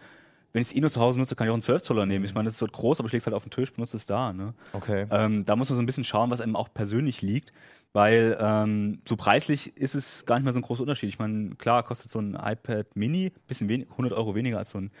wenn 0.51 0.63
ich 0.63 0.69
es 0.69 0.75
eh 0.75 0.81
nur 0.81 0.89
zu 0.89 0.99
Hause 0.99 1.19
nutze, 1.19 1.35
kann 1.35 1.45
ich 1.45 1.51
auch 1.51 1.53
einen 1.55 1.61
12 1.61 1.83
Zoller 1.83 2.07
nehmen. 2.07 2.25
Ich 2.25 2.33
meine, 2.33 2.45
das 2.45 2.55
ist 2.55 2.59
so 2.59 2.65
groß, 2.65 2.99
aber 2.99 3.05
ich 3.05 3.13
lege 3.13 3.21
es 3.21 3.27
halt 3.27 3.35
auf 3.35 3.43
den 3.43 3.51
Tisch, 3.51 3.71
benutze 3.71 3.97
es 3.97 4.07
da. 4.07 4.33
Ne? 4.33 4.55
Okay. 4.73 5.05
Ähm, 5.11 5.45
da 5.45 5.55
muss 5.55 5.69
man 5.69 5.75
so 5.77 5.83
ein 5.83 5.85
bisschen 5.85 6.03
schauen, 6.03 6.31
was 6.31 6.41
einem 6.41 6.55
auch 6.55 6.73
persönlich 6.73 7.21
liegt, 7.21 7.53
weil 7.93 8.37
ähm, 8.39 9.01
so 9.07 9.15
preislich 9.15 9.75
ist 9.77 9.95
es 9.95 10.25
gar 10.25 10.35
nicht 10.35 10.43
mehr 10.43 10.53
so 10.53 10.59
ein 10.59 10.63
großer 10.63 10.81
Unterschied. 10.81 11.09
Ich 11.09 11.19
meine, 11.19 11.55
klar 11.55 11.83
kostet 11.83 12.11
so 12.11 12.19
ein 12.19 12.35
iPad 12.35 12.95
Mini 12.95 13.31
bisschen 13.47 13.67
wenig, 13.69 13.89
100 13.91 14.13
Euro 14.13 14.35
weniger 14.35 14.57
als 14.59 14.71
so 14.71 14.79
ein 14.79 14.91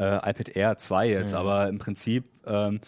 äh, 0.00 0.16
iPad 0.30 0.48
Air 0.56 0.78
2 0.78 1.08
jetzt, 1.08 1.34
aber 1.34 1.68
im 1.68 1.78
Prinzip 1.78 2.24
ähm, 2.46 2.80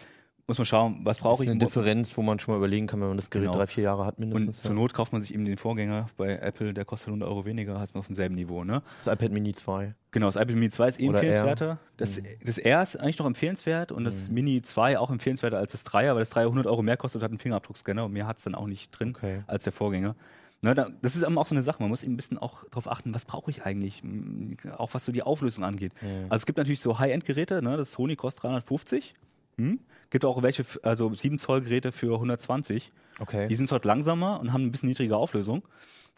muss 0.50 0.58
man 0.58 0.67
schauen, 0.67 1.00
was 1.05 1.19
Das 1.19 1.23
brauche 1.23 1.44
ist 1.44 1.47
ich. 1.47 1.50
eine 1.50 1.61
Differenz, 1.64 2.17
wo 2.17 2.23
man 2.23 2.41
schon 2.41 2.52
mal 2.52 2.58
überlegen 2.58 2.88
kann, 2.88 3.00
wenn 3.00 3.06
man 3.06 3.17
das 3.17 3.31
Gerät 3.31 3.47
Genau. 3.47 3.56
drei, 3.56 3.69
vier 3.69 3.85
Jahre 3.85 4.05
hat 4.05 4.19
mindestens. 4.19 4.56
Und 4.56 4.62
zur 4.64 4.75
Not 4.75 4.93
kauft 4.94 5.12
man 5.12 5.23
sich 5.23 5.32
eben 5.32 5.44
den 5.44 5.56
Vorgänger 5.58 6.08
bei 6.17 6.37
Apple, 6.38 6.75
der 6.75 6.85
kostet 6.85 7.06
100 7.08 7.29
Euro 7.29 7.44
weniger, 7.44 7.79
heißt 7.79 7.94
man 7.94 8.00
auf 8.00 8.08
demselben 8.08 8.35
Niveau. 8.35 8.64
Ne? 8.64 8.82
Das 9.05 9.14
iPad 9.14 9.31
Mini 9.31 9.55
2. 9.55 9.94
Genau, 10.11 10.26
das 10.26 10.35
iPad 10.35 10.55
Mini 10.56 10.70
2 10.70 10.88
ist 10.88 11.00
eh 11.00 11.08
Oder 11.08 11.20
empfehlenswerter. 11.20 11.79
Das, 11.97 12.19
Mhm. 12.20 12.25
das 12.44 12.58
R 12.58 12.82
ist 12.82 12.97
eigentlich 12.97 13.19
noch 13.20 13.26
empfehlenswert 13.26 13.93
und 13.93 14.02
das 14.02 14.29
Mini 14.29 14.61
2 14.61 14.99
auch 14.99 15.11
empfehlenswerter 15.11 15.58
als 15.58 15.70
das 15.70 15.85
3er, 15.87 16.14
weil 16.14 16.19
das 16.20 16.32
3er 16.32 16.47
100 16.49 16.67
Euro 16.67 16.82
mehr 16.82 16.97
kostet, 16.97 17.23
hat 17.23 17.31
einen 17.31 17.38
Fingerabdruckscanner 17.38 18.05
und 18.05 18.12
mehr 18.12 18.26
hat 18.26 18.38
es 18.38 18.44
dann 18.44 18.56
auch 18.56 18.67
nicht 18.67 18.91
drin 18.91 19.14
Okay. 19.17 19.44
als 19.47 19.62
der 19.62 19.73
Vorgänger. 19.73 20.17
Ne, 20.62 20.75
da, 20.75 20.88
das 21.00 21.17
ist 21.17 21.23
eben 21.23 21.38
auch 21.38 21.47
so 21.47 21.55
eine 21.55 21.62
Sache, 21.62 21.81
man 21.82 21.88
muss 21.88 22.02
eben 22.02 22.12
ein 22.14 22.17
bisschen 22.19 22.37
auch 22.37 22.64
darauf 22.69 22.91
achten, 22.91 23.14
was 23.14 23.25
brauche 23.25 23.50
ich 23.50 23.62
eigentlich, 23.64 24.02
auch 24.76 24.93
was 24.93 25.06
so 25.06 25.12
die 25.12 25.23
Auflösung 25.23 25.64
angeht. 25.64 25.93
Also 26.29 26.37
es 26.43 26.44
gibt 26.47 26.58
natürlich 26.58 26.81
so 26.81 26.99
High-End-Geräte, 26.99 27.62
ne, 27.62 27.79
das 27.79 27.93
Sony 27.93 28.14
kostet 28.17 28.43
350, 28.44 29.14
hm? 29.69 29.79
gibt 30.11 30.25
auch 30.25 30.43
welche, 30.43 30.65
also 30.83 31.15
7 31.15 31.39
Zoll 31.39 31.61
Geräte 31.61 31.93
für 31.93 32.15
120. 32.15 32.91
Okay. 33.21 33.49
Die 33.49 33.55
sind 33.55 33.71
halt 33.71 33.85
langsamer 33.85 34.41
und 34.41 34.53
haben 34.53 34.65
ein 34.67 34.73
bisschen 34.73 34.89
niedrige 34.89 35.17
Auflösung. 35.17 35.62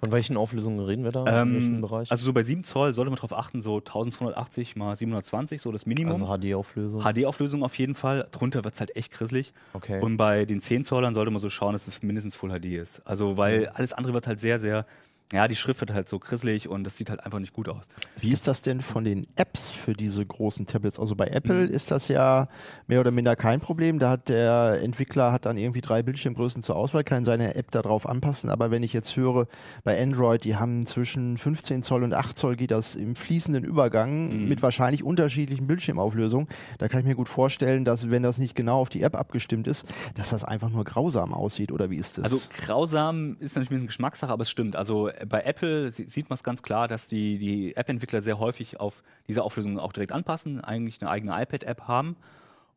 Von 0.03 0.11
welchen 0.11 0.37
Auflösungen 0.37 0.81
reden 0.81 1.05
wir 1.05 1.13
da? 1.13 1.21
In 1.23 1.49
Ähm, 1.49 1.55
welchem 1.55 1.81
Bereich? 1.81 2.11
also 2.11 2.25
so 2.25 2.33
bei 2.33 2.43
7 2.43 2.65
Zoll 2.65 2.93
sollte 2.93 3.11
man 3.11 3.17
darauf 3.17 3.33
achten, 3.33 3.63
so 3.63 3.77
1280 3.79 4.75
mal 4.75 4.97
720, 4.97 5.61
so 5.61 5.71
das 5.71 5.87
Minimum. 5.87 6.25
Also 6.25 6.39
HD-Auflösung. 6.39 7.03
HD-Auflösung 7.03 7.63
auf 7.63 7.79
jeden 7.79 7.95
Fall. 7.95 8.27
Drunter 8.33 8.65
wird 8.65 8.75
es 8.75 8.81
halt 8.81 8.97
echt 8.97 9.13
grisselig. 9.13 9.53
Okay. 9.75 10.01
Und 10.01 10.17
bei 10.17 10.45
den 10.45 10.61
10 10.61 10.85
Zollern 10.85 11.15
sollte 11.15 11.31
man 11.31 11.41
so 11.41 11.51
schauen, 11.51 11.75
dass 11.75 11.87
es 11.87 12.03
mindestens 12.03 12.35
Full 12.35 12.51
HD 12.51 12.65
ist. 12.79 13.01
Also, 13.07 13.37
weil 13.37 13.69
alles 13.69 13.93
andere 13.93 14.13
wird 14.15 14.27
halt 14.27 14.41
sehr, 14.41 14.59
sehr, 14.59 14.87
ja, 15.33 15.49
die 15.49 15.57
Schrift 15.57 15.81
wird 15.81 15.93
halt 15.95 16.09
so 16.09 16.19
grisselig 16.19 16.69
und 16.69 16.85
das 16.85 16.97
sieht 16.97 17.09
halt 17.09 17.25
einfach 17.25 17.39
nicht 17.39 17.53
gut 17.55 17.69
aus. 17.69 17.89
Wie 18.19 18.33
ist 18.33 18.47
das 18.47 18.61
denn 18.63 18.83
von 18.83 19.03
den 19.05 19.27
Apps 19.37 19.73
für 19.73 19.95
diese 19.95 20.25
großen 20.27 20.67
Tablets? 20.67 20.99
Also 21.01 21.17
bei 21.17 21.27
Apple 21.29 21.69
Mhm. 21.69 21.73
ist 21.75 21.91
das 21.91 22.09
ja 22.09 22.49
mehr 22.87 23.01
oder 23.01 23.11
minder 23.11 23.35
kein 23.35 23.61
Problem. 23.61 23.99
Da 23.99 24.11
hat 24.11 24.29
der 24.29 24.81
Entwickler 24.83 25.33
hat 25.33 25.47
dann 25.47 25.57
irgendwie 25.57 25.81
drei 25.81 26.03
Bildschirmgrößen 26.03 26.63
zur 26.63 26.77
Auswahl, 26.77 27.03
kann 27.05 27.25
seine 27.25 27.55
App 27.55 27.71
darauf 27.71 28.07
anpassen. 28.07 28.51
Aber 28.51 28.71
wenn 28.71 28.83
ich 28.83 28.93
jetzt 28.93 29.17
höre, 29.17 29.47
bei 29.85 30.01
Android, 30.03 30.45
die 30.45 30.57
haben 30.57 30.87
zwischen 30.87 31.39
15 31.39 31.83
Zoll 31.83 32.03
und 32.03 32.13
8 32.13 32.37
Zoll 32.37 32.57
geht 32.57 32.71
das 32.71 32.95
im 32.95 33.17
fließenden 33.17 33.65
Übergang 33.65 34.43
Mhm. 34.43 34.49
mit 34.49 34.61
wahrscheinlich 34.63 35.03
unterschiedlichen 35.03 35.67
Bildschirmauflösungen. 35.67 36.47
Da 36.79 36.89
kann 36.89 37.01
ich 37.01 37.07
mir 37.07 37.15
gut 37.15 37.29
vorstellen, 37.31 37.85
dass 37.87 38.11
wenn 38.11 38.23
das 38.23 38.37
nicht 38.39 38.55
genau 38.55 38.81
auf 38.81 38.89
die 38.91 39.03
App 39.03 39.15
abgestimmt 39.15 39.67
ist, 39.67 39.87
dass 40.15 40.31
das 40.31 40.45
einfach 40.45 40.69
nur 40.69 40.85
grausam 40.85 41.33
aussieht. 41.33 41.73
Oder 41.73 41.89
wie 41.89 41.97
ist 41.97 42.19
das? 42.19 42.25
Also 42.25 42.41
grausam 42.67 43.37
ist 43.41 43.55
natürlich 43.55 43.71
ein 43.71 43.75
bisschen 43.75 43.87
Geschmackssache, 43.87 44.31
aber 44.31 44.43
es 44.43 44.51
stimmt. 44.51 44.77
Also 44.77 45.09
bei 45.29 45.43
Apple 45.43 45.91
sie- 45.93 46.05
sieht 46.05 46.29
man 46.31 46.35
es 46.37 46.43
ganz 46.43 46.63
klar, 46.63 46.89
dass 46.89 47.09
die, 47.09 47.39
die 47.39 47.77
App-Entwickler 47.77 48.23
sehr 48.23 48.39
häufig 48.39 48.81
auf 48.81 49.03
diese 49.29 49.43
Auflösung 49.43 49.79
auch 49.79 49.93
direkt 49.93 50.13
anpassen, 50.13 50.61
eigentlich 50.61 51.01
eine 51.01 51.11
eigene 51.11 51.41
iPad-App 51.43 51.83
haben. 51.89 52.17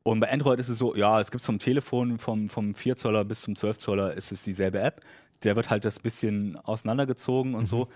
Und 0.04 0.20
bei 0.20 0.32
Android 0.32 0.60
ist 0.60 0.70
es 0.70 0.78
so, 0.78 0.96
ja, 0.96 1.20
es 1.20 1.32
gibt 1.32 1.44
vom 1.44 1.58
Telefon, 1.60 2.20
vom, 2.20 2.50
vom 2.50 2.76
4 2.76 2.96
Zoller 2.96 3.26
bis 3.26 3.42
zum 3.42 3.56
12 3.56 3.78
Zoller 3.80 4.14
ist 4.14 4.32
es 4.32 4.44
dieselbe 4.44 4.80
App. 4.80 5.02
Der 5.44 5.56
wird 5.56 5.70
halt 5.70 5.84
das 5.84 6.00
bisschen 6.00 6.58
auseinandergezogen 6.58 7.56
und 7.56 7.68
so. 7.68 7.88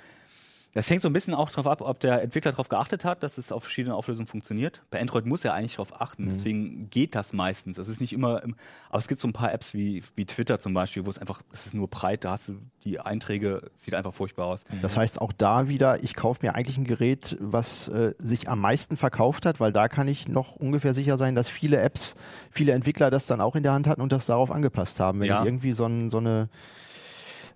Das 0.74 0.88
hängt 0.90 1.02
so 1.02 1.10
ein 1.10 1.14
bisschen 1.14 1.34
auch 1.34 1.50
darauf 1.50 1.66
ab, 1.68 1.82
ob 1.82 2.00
der 2.00 2.22
Entwickler 2.22 2.52
darauf 2.52 2.70
geachtet 2.70 3.04
hat, 3.04 3.24
dass 3.24 3.38
es 3.40 3.52
auf 3.52 3.64
verschiedenen 3.64 3.96
Auflösungen 3.96 4.28
funktioniert. 4.28 4.84
Bei 4.92 5.02
Android 5.02 5.26
muss 5.26 5.44
er 5.44 5.54
eigentlich 5.56 5.74
darauf 5.78 6.00
achten, 6.00 6.28
deswegen 6.30 6.90
geht 6.92 7.16
das 7.16 7.34
meistens. 7.34 7.78
Es 7.80 7.88
ist 7.88 8.00
nicht 8.02 8.14
immer, 8.14 8.44
im, 8.44 8.56
aber 8.90 9.00
es 9.00 9.08
gibt 9.08 9.20
so 9.20 9.28
ein 9.28 9.34
paar 9.34 9.52
Apps 9.52 9.74
wie, 9.74 10.04
wie 10.16 10.26
Twitter 10.26 10.60
zum 10.60 10.74
Beispiel, 10.76 11.06
wo 11.06 11.10
es 11.10 11.18
einfach, 11.18 11.42
es 11.52 11.66
ist 11.66 11.74
nur 11.74 11.88
breit, 11.88 12.24
da 12.24 12.32
hast 12.32 12.50
du 12.50 12.60
die 12.84 13.00
Einträge, 13.00 13.72
sieht 13.74 13.96
einfach 13.96 14.14
furchtbar 14.14 14.46
aus. 14.46 14.66
Das 14.82 14.96
heißt 14.96 15.20
auch 15.22 15.34
da 15.34 15.68
wieder, 15.70 16.04
ich 16.04 16.16
kaufe 16.16 16.46
mir 16.46 16.54
eigentlich 16.54 16.78
ein 16.78 16.86
Gerät, 16.86 17.36
was 17.40 17.88
äh, 17.88 18.14
sich 18.20 18.48
am 18.48 18.62
meisten 18.62 18.96
verkauft 18.96 19.46
hat, 19.48 19.60
weil 19.60 19.74
da 19.74 19.88
kann 19.88 20.08
ich 20.08 20.28
noch 20.28 20.56
ungefähr 20.56 20.94
sicher 20.94 21.18
sein, 21.18 21.34
dass 21.34 21.50
viele 21.50 21.78
Apps, 21.78 22.16
viele 22.52 22.74
Entwickler 22.74 23.10
das 23.10 23.26
dann 23.26 23.42
auch 23.42 23.56
in 23.56 23.64
der 23.64 23.74
Hand 23.74 23.88
hatten 23.88 24.02
und 24.02 24.12
das 24.12 24.28
darauf 24.28 24.52
angepasst 24.52 25.00
haben. 25.00 25.20
Wenn 25.20 25.28
Ja. 25.30 25.40
ich 25.40 25.46
irgendwie 25.46 25.72
so, 25.72 25.86
ein, 25.86 26.10
so 26.12 26.18
eine 26.20 26.48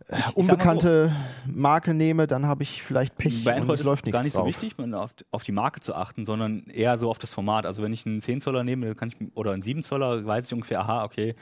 ich 0.10 0.16
sag 0.18 0.26
mal 0.26 0.34
unbekannte 0.36 1.16
Marke 1.46 1.94
nehme, 1.94 2.28
dann 2.28 2.46
habe 2.46 2.64
ich 2.64 2.84
vielleicht 2.84 3.18
Pech 3.18 3.44
Bei 3.44 3.54
und 3.54 3.62
Android 3.62 3.76
es 3.76 3.82
ist 3.82 3.86
läuft 3.86 4.02
es 4.02 4.06
nichts 4.06 4.14
gar 4.14 4.24
nicht 4.24 4.34
so 4.34 4.40
drauf. 4.40 4.48
wichtig, 4.48 4.94
auf, 4.94 5.12
auf 5.32 5.44
die 5.44 5.52
Marke 5.52 5.80
zu 5.80 5.96
achten, 5.96 6.26
sondern 6.26 6.66
eher 6.68 6.98
so 6.98 7.10
auf 7.10 7.20
das 7.20 7.34
Format. 7.34 7.66
Also 7.66 7.84
wenn 7.84 7.94
ich 7.94 8.06
einen 8.06 8.22
10 8.22 8.42
Zoller 8.42 8.64
nehme, 8.64 8.96
kann 8.96 9.10
ich, 9.10 9.18
oder 9.36 9.52
einen 9.52 9.62
7 9.62 9.82
Zoller, 9.84 10.26
weiß 10.26 10.48
ich 10.48 10.54
ungefähr, 10.54 10.82
aha, 10.82 11.04
okay, 11.04 11.36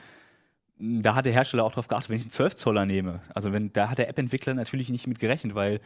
da 0.79 1.15
hat 1.15 1.25
der 1.25 1.33
Hersteller 1.33 1.63
auch 1.63 1.71
drauf 1.71 1.87
geachtet. 1.87 2.09
Wenn 2.09 2.17
ich 2.17 2.23
einen 2.23 2.31
12 2.31 2.55
Zoller 2.55 2.85
nehme, 2.85 3.21
also 3.33 3.53
wenn, 3.53 3.71
da 3.73 3.89
hat 3.89 3.97
der 3.97 4.09
App-Entwickler 4.09 4.53
natürlich 4.53 4.89
nicht 4.89 5.07
mit 5.07 5.19
gerechnet, 5.19 5.55
weil 5.55 5.79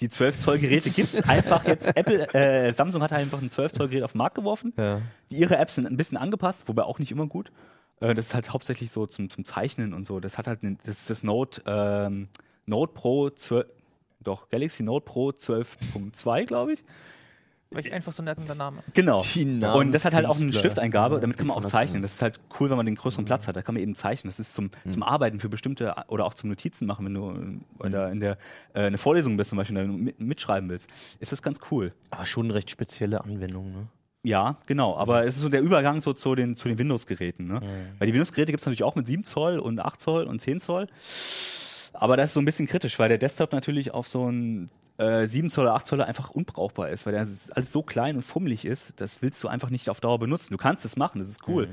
die 0.00 0.08
12 0.08 0.38
Zoll 0.38 0.58
Geräte 0.58 0.90
gibt 0.90 1.14
es 1.14 1.22
einfach 1.28 1.64
jetzt. 1.64 1.96
Apple, 1.96 2.26
äh, 2.34 2.72
Samsung 2.72 3.02
hat 3.02 3.12
einfach 3.12 3.40
ein 3.40 3.50
12 3.50 3.72
Zoll 3.72 3.88
Gerät 3.88 4.02
auf 4.02 4.12
den 4.12 4.18
Markt 4.18 4.34
geworfen. 4.34 4.72
Ja. 4.76 5.00
Ihre 5.28 5.56
Apps 5.56 5.76
sind 5.76 5.86
ein 5.86 5.96
bisschen 5.96 6.18
angepasst, 6.18 6.66
wobei 6.66 6.82
auch 6.82 6.98
nicht 6.98 7.12
immer 7.12 7.26
gut. 7.26 7.52
Äh, 8.02 8.14
das 8.14 8.26
ist 8.26 8.34
halt 8.34 8.52
hauptsächlich 8.52 8.90
so 8.90 9.06
zum, 9.06 9.30
zum 9.30 9.44
Zeichnen 9.44 9.94
und 9.94 10.06
so. 10.06 10.20
Das 10.20 10.38
hat 10.38 10.46
halt, 10.46 10.62
ne- 10.62 10.76
das 10.84 11.00
ist 11.00 11.10
das 11.10 11.22
Note, 11.22 11.62
ähm, 11.66 12.28
Note 12.66 12.92
Pro 12.92 13.30
12, 13.30 13.66
doch, 14.20 14.48
Galaxy 14.50 14.82
Note 14.82 15.04
Pro 15.04 15.30
12.2, 15.30 16.44
glaube 16.46 16.74
ich. 16.74 16.84
Welch 17.74 17.90
einfach 17.94 18.12
so 18.12 18.22
nett 18.22 18.36
der 18.46 18.54
Name. 18.54 18.82
Genau. 18.92 19.22
Und 19.78 19.92
das 19.92 20.04
hat 20.04 20.12
halt 20.12 20.26
auch 20.26 20.38
eine. 20.38 20.52
Stifteingabe, 20.52 21.20
damit 21.20 21.38
kann 21.38 21.46
man 21.46 21.56
auch 21.56 21.64
zeichnen. 21.64 22.02
Das 22.02 22.12
ist 22.14 22.20
halt 22.22 22.38
cool, 22.60 22.68
wenn 22.68 22.76
man 22.76 22.84
den 22.84 22.96
größeren 22.96 23.24
Platz 23.24 23.46
hat. 23.48 23.56
Da 23.56 23.62
kann 23.62 23.74
man 23.74 23.82
eben 23.82 23.94
zeichnen. 23.94 24.28
Das 24.30 24.38
ist 24.38 24.52
zum, 24.52 24.70
zum 24.86 25.02
Arbeiten 25.02 25.40
für 25.40 25.48
bestimmte 25.48 25.94
oder 26.08 26.26
auch 26.26 26.34
zum 26.34 26.50
Notizen 26.50 26.84
machen, 26.86 27.06
wenn 27.06 27.14
du 27.14 27.30
äh, 27.30 27.86
oder 27.86 28.12
in 28.12 28.20
der 28.20 28.36
äh, 28.74 28.80
eine 28.80 28.98
Vorlesung 28.98 29.38
bist 29.38 29.48
zum 29.48 29.56
Beispiel, 29.56 29.76
wenn 29.76 29.86
du 29.88 29.94
mit, 29.94 30.20
mitschreiben 30.20 30.68
willst. 30.68 30.90
Ist 31.18 31.32
das 31.32 31.40
ganz 31.40 31.60
cool. 31.70 31.94
Aber 32.10 32.26
schon 32.26 32.44
eine 32.46 32.54
recht 32.54 32.70
spezielle 32.70 33.24
Anwendung, 33.24 33.72
ne? 33.72 33.86
Ja, 34.24 34.56
genau. 34.66 34.96
Aber 34.96 35.24
es 35.24 35.36
ist 35.36 35.40
so 35.40 35.48
der 35.48 35.62
Übergang 35.62 36.00
so 36.00 36.12
zu 36.12 36.34
den, 36.34 36.54
zu 36.54 36.68
den 36.68 36.78
Windows-Geräten. 36.78 37.46
Ne? 37.46 37.60
Weil 37.98 38.06
die 38.06 38.12
Windows-Geräte 38.12 38.52
gibt 38.52 38.60
es 38.60 38.66
natürlich 38.66 38.84
auch 38.84 38.94
mit 38.94 39.06
7 39.06 39.24
Zoll 39.24 39.58
und 39.58 39.80
8 39.80 40.00
Zoll 40.00 40.24
und 40.24 40.40
10 40.40 40.60
Zoll. 40.60 40.86
Aber 41.92 42.16
das 42.16 42.30
ist 42.30 42.34
so 42.34 42.40
ein 42.40 42.44
bisschen 42.44 42.66
kritisch, 42.66 42.98
weil 42.98 43.08
der 43.08 43.18
Desktop 43.18 43.52
natürlich 43.52 43.92
auf 43.92 44.08
so 44.08 44.30
ein 44.30 44.70
äh, 44.98 45.26
7 45.26 45.50
Zoll 45.50 45.64
oder 45.64 45.74
8 45.74 45.86
Zoll 45.86 46.02
einfach 46.02 46.30
unbrauchbar 46.30 46.90
ist, 46.90 47.04
weil 47.04 47.12
der 47.12 47.22
alles 47.22 47.72
so 47.72 47.82
klein 47.82 48.16
und 48.16 48.22
fummelig 48.22 48.64
ist, 48.64 49.00
das 49.00 49.22
willst 49.22 49.42
du 49.42 49.48
einfach 49.48 49.70
nicht 49.70 49.90
auf 49.90 50.00
Dauer 50.00 50.18
benutzen. 50.18 50.52
Du 50.52 50.56
kannst 50.58 50.84
es 50.84 50.96
machen, 50.96 51.18
das 51.18 51.28
ist 51.28 51.48
cool. 51.48 51.68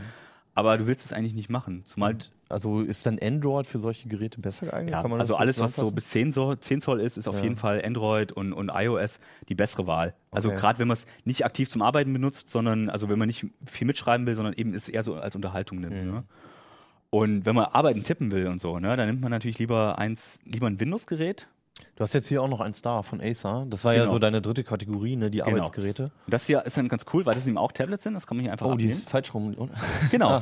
Aber 0.56 0.77
du 0.77 0.88
willst 0.88 1.06
es 1.06 1.13
eigentlich 1.13 1.36
nicht 1.36 1.50
machen. 1.50 1.84
Zumal 1.86 2.18
Also 2.50 2.82
ist 2.82 3.06
dann 3.06 3.20
Android 3.20 3.68
für 3.68 3.79
solche 3.79 4.08
Geräte 4.10 4.41
besser 4.41 4.65
geeignet? 4.65 4.91
ja, 4.91 5.03
also 5.03 5.34
so 5.34 5.36
alles, 5.36 5.60
was 5.60 5.75
so 5.75 5.91
bis 5.91 6.10
10 6.10 6.32
Zoll, 6.34 6.60
10 6.60 6.82
Zoll 6.82 7.00
ist, 7.00 7.15
ist 7.18 7.27
auf 7.27 7.36
Ja. 7.38 7.44
jeden 7.44 7.56
Fall 7.56 7.84
Android 7.86 8.32
und, 8.32 8.53
und 8.53 8.72
iOS 8.74 9.20
die 9.50 9.56
bessere 9.56 9.86
Wahl. 9.86 10.15
Also 10.32 10.50
Okay. 10.50 10.58
gerade 10.60 10.79
wenn 10.79 10.88
man 10.88 10.96
es 10.98 11.06
nicht 11.25 11.46
aktiv 11.46 11.70
zum 11.70 11.84
Arbeiten 11.84 12.12
benutzt, 12.12 12.50
sondern 12.50 12.89
also 12.89 13.08
wenn 13.08 13.20
man 13.20 13.27
nicht 13.27 13.46
viel 13.68 13.86
mitschreiben 13.86 14.25
will, 14.25 14.34
sondern 14.34 14.56
eben 14.56 14.74
es 14.74 14.89
eher 14.89 15.03
so 15.03 15.13
als 15.15 15.36
Unterhaltung 15.36 15.79
nimmt. 15.79 16.03
Mhm. 16.03 16.12
Ne? 16.12 16.24
Und 17.12 17.46
wenn 17.46 17.56
man 17.56 17.65
Arbeiten 17.65 18.03
tippen 18.03 18.32
will 18.32 18.48
und 18.48 18.60
so, 18.60 18.79
ne, 18.79 18.96
dann 18.98 19.08
nimmt 19.08 19.22
man 19.22 19.32
natürlich 19.32 19.60
lieber 19.60 19.98
eins, 20.00 20.39
lieber 20.44 20.68
ein 20.68 20.79
Windows-Gerät. 20.79 21.48
Du 21.95 22.03
hast 22.03 22.13
jetzt 22.13 22.27
hier 22.27 22.41
auch 22.41 22.48
noch 22.48 22.62
eins 22.62 22.81
da 22.81 23.03
von 23.03 23.19
Acer. 23.21 23.65
Das 23.69 23.83
war 23.83 23.93
ja 23.93 24.01
Genau. 24.01 24.13
so 24.13 24.19
deine 24.19 24.41
dritte 24.41 24.63
Kategorie, 24.63 25.15
ne? 25.15 25.29
Die 25.29 25.39
Genau. 25.39 25.50
Arbeitsgeräte. 25.57 26.03
Und 26.03 26.33
das 26.33 26.45
hier 26.45 26.65
ist 26.65 26.77
dann 26.77 26.88
ganz 26.88 27.05
cool, 27.13 27.25
weil 27.25 27.36
das 27.36 27.45
eben 27.48 27.57
auch 27.57 27.71
Tablets 27.71 28.03
sind, 28.03 28.13
das 28.13 28.25
kann 28.25 28.38
man 28.38 28.43
hier 28.43 28.51
einfach 28.51 28.65
Oh, 28.67 28.69
die 28.69 28.86
abnehmen. 28.86 28.91
ist 28.91 29.09
falsch 29.09 29.33
rum. 29.33 29.55
Genau. 30.12 30.41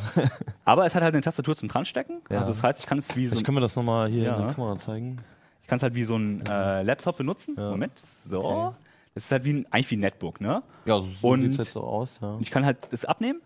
Aber 0.66 0.86
es 0.86 0.94
hat 0.96 1.02
halt 1.04 1.14
eine 1.16 1.22
Tastatur 1.22 1.56
zum 1.56 1.68
dranstecken. 1.70 2.22
Ja. 2.30 2.40
Also 2.40 2.52
das 2.52 2.62
heißt, 2.64 2.80
ich 2.80 2.86
kann 2.86 2.98
es 3.00 3.16
wie 3.16 3.28
so 3.28 3.38
ein 3.38 3.44
können 3.44 3.58
wir 3.58 3.62
das 3.62 3.76
nochmal 3.76 4.10
hier 4.10 4.24
Ja. 4.24 4.36
in 4.38 4.46
der 4.46 4.54
Kamera 4.54 4.78
zeigen. 4.78 5.18
Ich 5.62 5.68
kann 5.68 5.78
es 5.78 5.84
halt 5.84 5.96
wie 5.96 6.04
so 6.04 6.16
ein 6.16 6.44
äh, 6.48 6.84
Laptop 6.84 7.18
benutzen. 7.18 7.56
Ja. 7.58 7.72
Moment, 7.72 7.98
so. 8.00 8.44
Okay. 8.44 8.76
Das 9.16 9.26
ist 9.26 9.32
halt 9.32 9.44
wie 9.46 9.54
ein, 9.54 9.66
eigentlich 9.72 9.90
wie 9.92 9.98
ein 9.98 10.02
Netbook, 10.02 10.40
ne? 10.40 10.62
Ja, 10.86 11.02
so 11.02 11.28
Und- 11.28 11.42
sieht 11.42 11.52
es 11.54 11.58
jetzt 11.58 11.74
so 11.74 11.82
aus. 11.82 12.20
Ja. 12.22 12.38
Ich 12.40 12.52
kann 12.52 12.64
halt 12.66 12.78
das 12.92 13.04
abnehmen, 13.04 13.42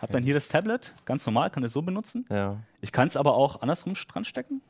habe 0.00 0.12
dann 0.12 0.22
hier 0.22 0.32
das 0.34 0.48
Tablet, 0.48 0.94
ganz 1.04 1.26
normal, 1.26 1.50
kann 1.50 1.62
es 1.62 1.72
so 1.74 1.82
benutzen. 1.82 2.24
ja. 2.30 2.56
Ich 2.80 2.90
kann 2.92 3.06
es 3.08 3.18
aber 3.18 3.34
auch 3.34 3.60
andersrum 3.60 3.92
dran 4.10 4.24
stecken 4.24 4.62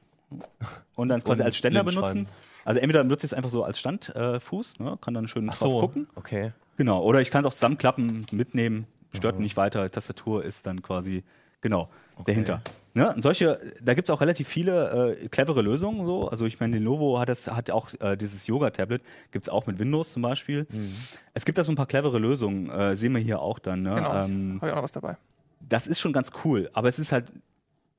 und 0.95 1.09
dann 1.09 1.23
quasi 1.23 1.43
Und 1.43 1.47
als 1.47 1.57
Ständer 1.57 1.85
benutzen. 1.85 2.27
Also 2.65 2.81
entweder 2.81 3.03
benutze 3.03 3.27
ich 3.27 3.33
es 3.33 3.35
einfach 3.37 3.51
so 3.51 3.65
als 3.65 3.79
Standfuß, 3.81 4.75
äh, 4.79 4.83
ne? 4.83 4.99
kann 5.01 5.15
dann 5.15 5.29
schön 5.29 5.49
Ach 5.51 5.57
drauf 5.59 5.71
so, 5.73 5.81
gucken. 5.81 6.07
okay. 6.15 6.53
Genau. 6.77 7.03
Oder 7.03 7.21
ich 7.21 7.31
kann 7.31 7.41
es 7.41 7.47
auch 7.47 7.55
zusammenklappen, 7.55 8.27
mitnehmen, 8.33 8.87
stört 9.15 9.37
Mhm. 9.37 9.43
nicht 9.43 9.57
weiter. 9.57 9.91
Tastatur 9.91 10.45
ist 10.45 10.67
dann 10.67 10.83
quasi, 10.83 11.25
genau, 11.61 11.89
dahinter. 12.27 12.63
Ne? 12.93 13.15
Solche, 13.19 13.61
da 13.83 13.95
gibt 13.95 14.09
es 14.09 14.11
auch 14.13 14.21
relativ 14.21 14.49
viele 14.49 15.17
äh, 15.21 15.29
clevere 15.29 15.63
Lösungen. 15.63 16.05
So. 16.07 16.29
Also 16.29 16.47
ich 16.47 16.59
meine, 16.59 16.77
Lenovo 16.79 17.19
hat 17.21 17.29
das, 17.29 17.47
hat 17.49 17.71
auch 17.71 17.89
äh, 18.01 18.17
dieses 18.17 18.47
Yoga-Tablet, 18.47 19.03
gibt 19.31 19.45
es 19.45 19.49
auch 19.49 19.67
mit 19.67 19.79
Windows 19.79 20.11
zum 20.13 20.23
Beispiel. 20.23 20.67
Mhm. 20.71 20.95
Es 21.33 21.45
gibt 21.45 21.57
da 21.59 21.65
so 21.65 21.71
ein 21.73 21.77
paar 21.77 21.87
clevere 21.87 22.19
Lösungen, 22.19 22.69
äh, 22.71 22.97
sehen 22.97 23.13
wir 23.15 23.21
hier 23.21 23.41
auch 23.41 23.59
dann. 23.59 23.83
Ne? 23.83 23.95
Genau. 23.95 24.25
Ähm, 24.25 24.57
Habe 24.57 24.67
ich 24.67 24.73
auch 24.73 24.77
noch 24.77 24.83
was 24.83 24.93
dabei. 24.93 25.17
das 25.61 25.87
ist 25.87 26.01
schon 26.01 26.13
ganz 26.13 26.33
cool, 26.45 26.69
aber 26.73 26.89
es 26.89 26.99
ist 26.99 27.13
halt 27.13 27.27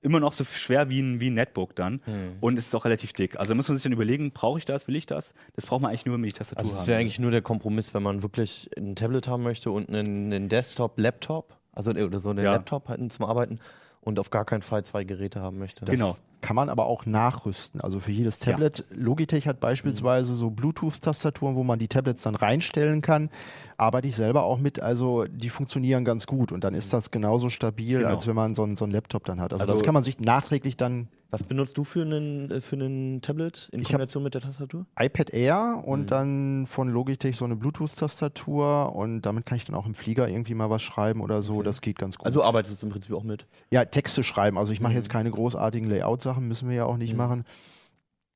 immer 0.01 0.19
noch 0.19 0.33
so 0.33 0.43
schwer 0.43 0.89
wie 0.89 0.99
ein, 0.99 1.19
wie 1.19 1.29
ein 1.29 1.35
Netbook 1.35 1.75
dann. 1.75 2.01
Hm. 2.05 2.33
Und 2.39 2.57
es 2.57 2.67
ist 2.67 2.75
auch 2.75 2.85
relativ 2.85 3.13
dick. 3.13 3.39
Also 3.39 3.53
muss 3.55 3.67
man 3.67 3.77
sich 3.77 3.83
dann 3.83 3.91
überlegen, 3.91 4.31
brauche 4.31 4.57
ich 4.59 4.65
das, 4.65 4.87
will 4.87 4.95
ich 4.95 5.05
das? 5.05 5.33
Das 5.55 5.67
braucht 5.67 5.81
man 5.81 5.89
eigentlich 5.89 6.05
nur, 6.05 6.15
wenn 6.17 6.23
ich 6.23 6.33
Tastatur 6.33 6.63
Also 6.65 6.77
habe. 6.77 6.87
wäre 6.87 6.99
eigentlich 6.99 7.19
nur 7.19 7.31
der 7.31 7.41
Kompromiss, 7.41 7.93
wenn 7.93 8.03
man 8.03 8.23
wirklich 8.23 8.69
ein 8.77 8.95
Tablet 8.95 9.27
haben 9.27 9.43
möchte 9.43 9.71
und 9.71 9.89
einen, 9.89 10.33
einen 10.33 10.49
Desktop, 10.49 10.97
Laptop, 10.99 11.55
also 11.73 11.91
oder 11.91 12.19
so 12.19 12.29
einen 12.31 12.43
Ja. 12.43 12.53
Laptop 12.53 12.89
halt 12.89 13.13
zum 13.13 13.25
Arbeiten 13.25 13.59
und 14.01 14.19
auf 14.19 14.29
gar 14.31 14.45
keinen 14.45 14.61
Fall 14.63 14.83
zwei 14.83 15.03
Geräte 15.03 15.41
haben 15.41 15.57
möchte. 15.59 15.85
Das 15.85 15.93
Genau. 15.95 16.15
Kann 16.41 16.55
man 16.55 16.69
aber 16.69 16.87
auch 16.87 17.05
nachrüsten. 17.05 17.81
Also 17.81 17.99
für 17.99 18.11
jedes 18.11 18.39
Tablet. 18.39 18.83
Logitech 18.89 19.47
hat 19.47 19.59
beispielsweise 19.59 20.33
so 20.33 20.49
Bluetooth-Tastaturen, 20.49 21.55
wo 21.55 21.63
man 21.63 21.77
die 21.77 21.87
Tablets 21.87 22.23
dann 22.23 22.33
reinstellen 22.33 23.03
kann. 23.03 23.29
Arbeite 23.77 24.07
ich 24.07 24.15
selber 24.15 24.43
auch 24.43 24.57
mit. 24.57 24.79
Also 24.81 25.25
die 25.25 25.49
funktionieren 25.49 26.03
ganz 26.03 26.25
gut. 26.25 26.51
Und 26.51 26.63
dann 26.63 26.73
ist 26.73 26.93
das 26.93 27.11
genauso 27.11 27.49
stabil, 27.49 27.99
Genau. 27.99 28.09
als 28.09 28.25
wenn 28.25 28.35
man 28.35 28.55
so, 28.55 28.63
einen- 28.63 28.75
so 28.75 28.85
einen 28.85 28.91
Laptop 28.93 29.23
dann 29.25 29.39
hat. 29.39 29.53
Also, 29.53 29.61
Also- 29.61 29.73
das 29.75 29.83
kann 29.83 29.93
man 29.93 30.01
sich 30.01 30.19
nachträglich 30.19 30.77
dann 30.77 31.09
Was 31.33 31.43
benutzt 31.43 31.77
du 31.77 31.85
für 31.85 32.01
einen, 32.01 32.51
äh, 32.51 32.59
für 32.59 32.75
einen 32.75 33.21
Tablet 33.21 33.69
in 33.71 33.79
Ich 33.81 33.87
Kombination 33.87 34.21
mit 34.21 34.33
der 34.33 34.41
Tastatur? 34.41 34.85
iPad 34.99 35.29
Air 35.33 35.81
und 35.85 36.01
Mhm. 36.01 36.05
dann 36.07 36.67
von 36.67 36.89
Logitech 36.89 37.37
so 37.37 37.45
eine 37.45 37.55
Bluetooth-Tastatur 37.55 38.93
und 38.93 39.21
damit 39.21 39.45
kann 39.45 39.55
ich 39.55 39.63
dann 39.65 39.75
auch 39.75 39.85
im 39.85 39.95
Flieger 39.95 40.27
irgendwie 40.27 40.53
mal 40.53 40.69
was 40.69 40.81
schreiben 40.81 41.21
oder 41.21 41.41
so. 41.41 41.55
Okay. 41.55 41.63
Das 41.63 41.79
geht 41.81 41.97
ganz 41.97 42.17
gut. 42.17 42.25
Also 42.25 42.41
du 42.41 42.45
arbeitest 42.45 42.83
im 42.83 42.89
Prinzip 42.89 43.13
auch 43.15 43.23
mit. 43.23 43.45
ja, 43.71 43.85
Texte 43.85 44.23
schreiben. 44.23 44.57
Also 44.57 44.73
ich 44.73 44.81
mache 44.81 44.91
Mhm. 44.91 44.97
jetzt 44.97 45.09
keine 45.09 45.31
großartigen 45.31 45.89
Layout-Sachen, 45.89 46.47
müssen 46.47 46.67
wir 46.67 46.75
ja 46.75 46.85
auch 46.85 46.97
nicht 46.97 47.11
Mhm. 47.13 47.17
machen. 47.17 47.45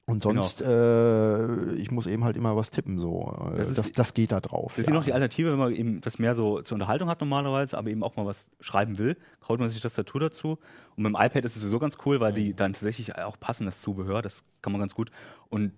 Und 0.08 0.22
Genau. 0.22 0.42
sonst, 0.44 0.62
äh, 0.62 1.74
ich 1.76 1.90
muss 1.90 2.06
eben 2.06 2.24
halt 2.24 2.38
immer 2.38 2.56
was 2.56 2.70
tippen. 2.70 3.00
So. 3.00 3.34
Äh, 3.54 3.58
Das 3.58 3.74
Das, 3.74 3.86
ist- 3.88 3.98
das, 3.98 4.14
geht 4.14 4.32
da 4.32 4.40
drauf. 4.40 4.74
Das 4.76 4.82
ist 4.82 4.88
ja. 4.88 4.94
ja 4.94 5.00
noch 5.00 5.04
die 5.06 5.14
Alternative, 5.14 5.52
wenn 5.52 5.58
man 5.58 5.74
eben 5.74 6.00
das 6.02 6.20
mehr 6.20 6.36
so 6.36 6.62
zur 6.62 6.76
Unterhaltung 6.76 7.10
hat 7.10 7.20
normalerweise, 7.22 7.76
aber 7.78 7.90
eben 7.90 8.04
auch 8.04 8.16
mal 8.16 8.26
was 8.26 8.46
schreiben 8.60 9.00
will, 9.00 9.18
haut 9.48 9.60
man 9.60 9.70
sich 9.70 9.80
die 9.80 9.82
Tastatur 9.84 10.20
dazu. 10.22 10.60
Und 10.96 11.04
mit 11.04 11.08
dem 11.08 11.16
iPad 11.16 11.44
ist 11.46 11.56
es 11.56 11.62
sowieso 11.64 11.80
ganz 11.80 11.98
cool, 12.06 12.20
weil 12.20 12.34
die 12.34 12.54
dann 12.54 12.74
tatsächlich 12.74 13.18
auch 13.18 13.40
passen, 13.40 13.66
das 13.66 13.80
Zubehör, 13.80 14.22
das 14.22 14.44
kann 14.62 14.72
man 14.72 14.80
ganz 14.80 14.94
gut. 14.94 15.10
Und 15.50 15.72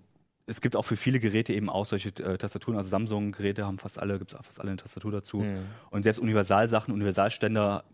es 0.46 0.60
gibt 0.60 0.76
auch 0.76 0.84
für 0.84 0.96
viele 0.96 1.20
Geräte 1.20 1.54
eben 1.54 1.70
auch 1.70 1.86
solche 1.86 2.10
äh, 2.10 2.36
Tastaturen, 2.36 2.76
also 2.76 2.88
Samsung-Geräte 2.90 3.64
haben 3.66 3.78
fast 3.78 3.98
alle, 3.98 4.18
gibt 4.18 4.32
es 4.32 4.38
auch 4.38 4.44
fast 4.44 4.60
alle 4.60 4.70
eine 4.70 4.76
Tastatur 4.78 5.12
dazu. 5.12 5.38
Mhm. 5.38 5.60
Und 5.90 6.02
selbst 6.02 6.18
Universalsachen, 6.18 6.92
Universalständer 6.92 7.84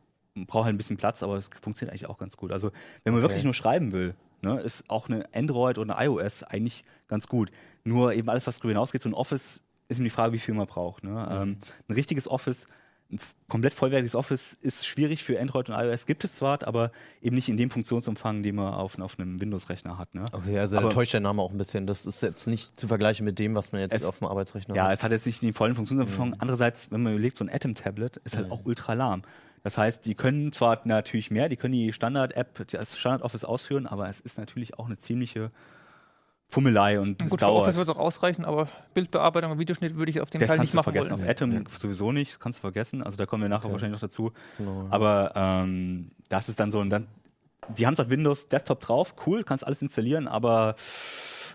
braucht 0.48 0.64
halt 0.64 0.74
ein 0.74 0.78
bisschen 0.78 0.96
Platz, 0.96 1.22
aber 1.22 1.36
es 1.36 1.48
funktioniert 1.62 1.92
eigentlich 1.92 2.08
auch 2.08 2.18
ganz 2.18 2.36
gut. 2.36 2.50
Also 2.50 2.72
wenn 3.04 3.12
man 3.12 3.22
Okay. 3.22 3.30
wirklich 3.30 3.44
nur 3.44 3.54
schreiben 3.54 3.92
will, 3.92 4.14
ne, 4.44 4.60
ist 4.60 4.88
auch 4.88 5.08
eine 5.08 5.24
Android 5.34 5.78
oder 5.78 5.96
eine 5.98 6.06
iOS 6.06 6.42
eigentlich 6.44 6.84
ganz 7.08 7.26
gut. 7.26 7.50
Nur 7.84 8.12
eben 8.14 8.28
alles, 8.28 8.46
was 8.46 8.56
darüber 8.56 8.72
hinausgeht, 8.72 9.02
so 9.02 9.08
ein 9.08 9.14
Office 9.14 9.62
ist 9.88 9.96
eben 9.98 10.04
die 10.04 10.10
Frage, 10.10 10.32
wie 10.32 10.38
viel 10.38 10.54
man 10.54 10.66
braucht. 10.66 11.04
Ne? 11.04 11.28
Ähm, 11.30 11.58
ein 11.88 11.92
richtiges 11.94 12.26
Office, 12.28 12.66
ein 13.12 13.18
komplett 13.48 13.74
vollwertiges 13.74 14.14
Office 14.14 14.56
ist 14.62 14.86
schwierig 14.86 15.22
für 15.22 15.38
Android 15.38 15.68
und 15.68 15.76
iOS, 15.76 16.06
gibt 16.06 16.24
es 16.24 16.36
zwar, 16.36 16.66
aber 16.66 16.90
eben 17.20 17.36
nicht 17.36 17.50
in 17.50 17.58
dem 17.58 17.70
Funktionsumfang, 17.70 18.42
den 18.42 18.54
man 18.54 18.72
auf, 18.72 18.98
auf 18.98 19.18
einem 19.18 19.40
Windows-Rechner 19.42 19.98
hat. 19.98 20.14
Ne? 20.14 20.24
Okay, 20.32 20.58
also 20.58 20.78
Aber- 20.78 20.88
da 20.88 20.94
täuscht 20.94 21.12
der 21.12 21.20
Name 21.20 21.42
auch 21.42 21.50
ein 21.50 21.58
bisschen. 21.58 21.86
Das 21.86 22.06
ist 22.06 22.22
jetzt 22.22 22.46
nicht 22.46 22.74
zu 22.78 22.88
vergleichen 22.88 23.24
mit 23.26 23.38
dem, 23.38 23.54
was 23.54 23.72
man 23.72 23.82
jetzt 23.82 23.92
Es- 23.92 24.04
auf 24.04 24.18
dem 24.18 24.28
Arbeitsrechner 24.28 24.74
Ja, 24.74 24.84
hat. 24.88 24.96
es 24.98 25.04
hat 25.04 25.12
jetzt 25.12 25.26
nicht 25.26 25.42
den 25.42 25.52
vollen 25.52 25.74
Funktionsumfang. 25.74 26.34
Andererseits, 26.38 26.90
wenn 26.90 27.02
man 27.02 27.12
überlegt, 27.12 27.36
so 27.36 27.44
ein 27.44 27.50
Atom-Tablet 27.52 28.16
ist 28.24 28.36
halt 28.36 28.50
auch 28.50 28.64
ultra 28.64 28.94
lahm. 28.94 29.22
Das 29.64 29.76
heißt, 29.78 30.04
die 30.06 30.14
können 30.14 30.52
zwar 30.52 30.80
natürlich 30.84 31.30
mehr, 31.32 31.48
die 31.48 31.56
können 31.56 31.72
die 31.72 31.92
Standard-App, 31.92 32.68
das 32.68 32.96
Standard-Office 32.96 33.44
ausführen, 33.44 33.86
aber 33.88 34.08
es 34.08 34.20
ist 34.20 34.38
natürlich 34.38 34.78
auch 34.78 34.86
eine 34.86 34.98
ziemliche 34.98 35.50
Fummelei 36.48 37.00
und 37.00 37.20
es 37.22 37.30
Gut, 37.30 37.40
für. 37.40 37.48
Office 37.48 37.76
wird 37.76 37.88
es 37.88 37.94
auch 37.94 37.98
ausreichen, 37.98 38.44
aber 38.44 38.68
Bildbearbeitung 38.92 39.52
und 39.52 39.58
Videoschnitt 39.58 39.96
würde 39.96 40.10
ich 40.10 40.20
auf 40.20 40.30
den 40.30 40.40
Das 40.40 40.48
kannst 40.50 40.62
nicht 40.62 40.72
du 40.74 40.76
machen 40.76 40.84
vergessen. 40.92 41.10
wollen. 41.12 41.22
Auf 41.22 41.28
Atom 41.28 41.64
sowieso 41.78 42.12
nicht, 42.12 42.32
das 42.34 42.40
kannst 42.40 42.58
du 42.58 42.60
vergessen. 42.60 43.02
Also 43.02 43.16
da 43.16 43.26
kommen 43.26 43.42
wir 43.42 43.48
nachher 43.48 43.64
Okay. 43.64 43.72
wahrscheinlich 43.72 44.00
noch 44.00 44.06
dazu. 44.06 44.32
Genau. 44.58 44.86
Aber 44.90 45.32
ähm, 45.34 46.10
das 46.28 46.48
ist 46.48 46.60
dann 46.60 46.70
so, 46.70 46.78
und 46.80 46.90
dann, 46.90 47.08
die 47.76 47.86
haben 47.86 47.96
zwar 47.96 48.10
Windows 48.10 48.48
Desktop 48.48 48.80
drauf, 48.80 49.14
cool, 49.26 49.42
kannst 49.42 49.66
alles 49.66 49.80
installieren, 49.82 50.28
aber 50.28 50.76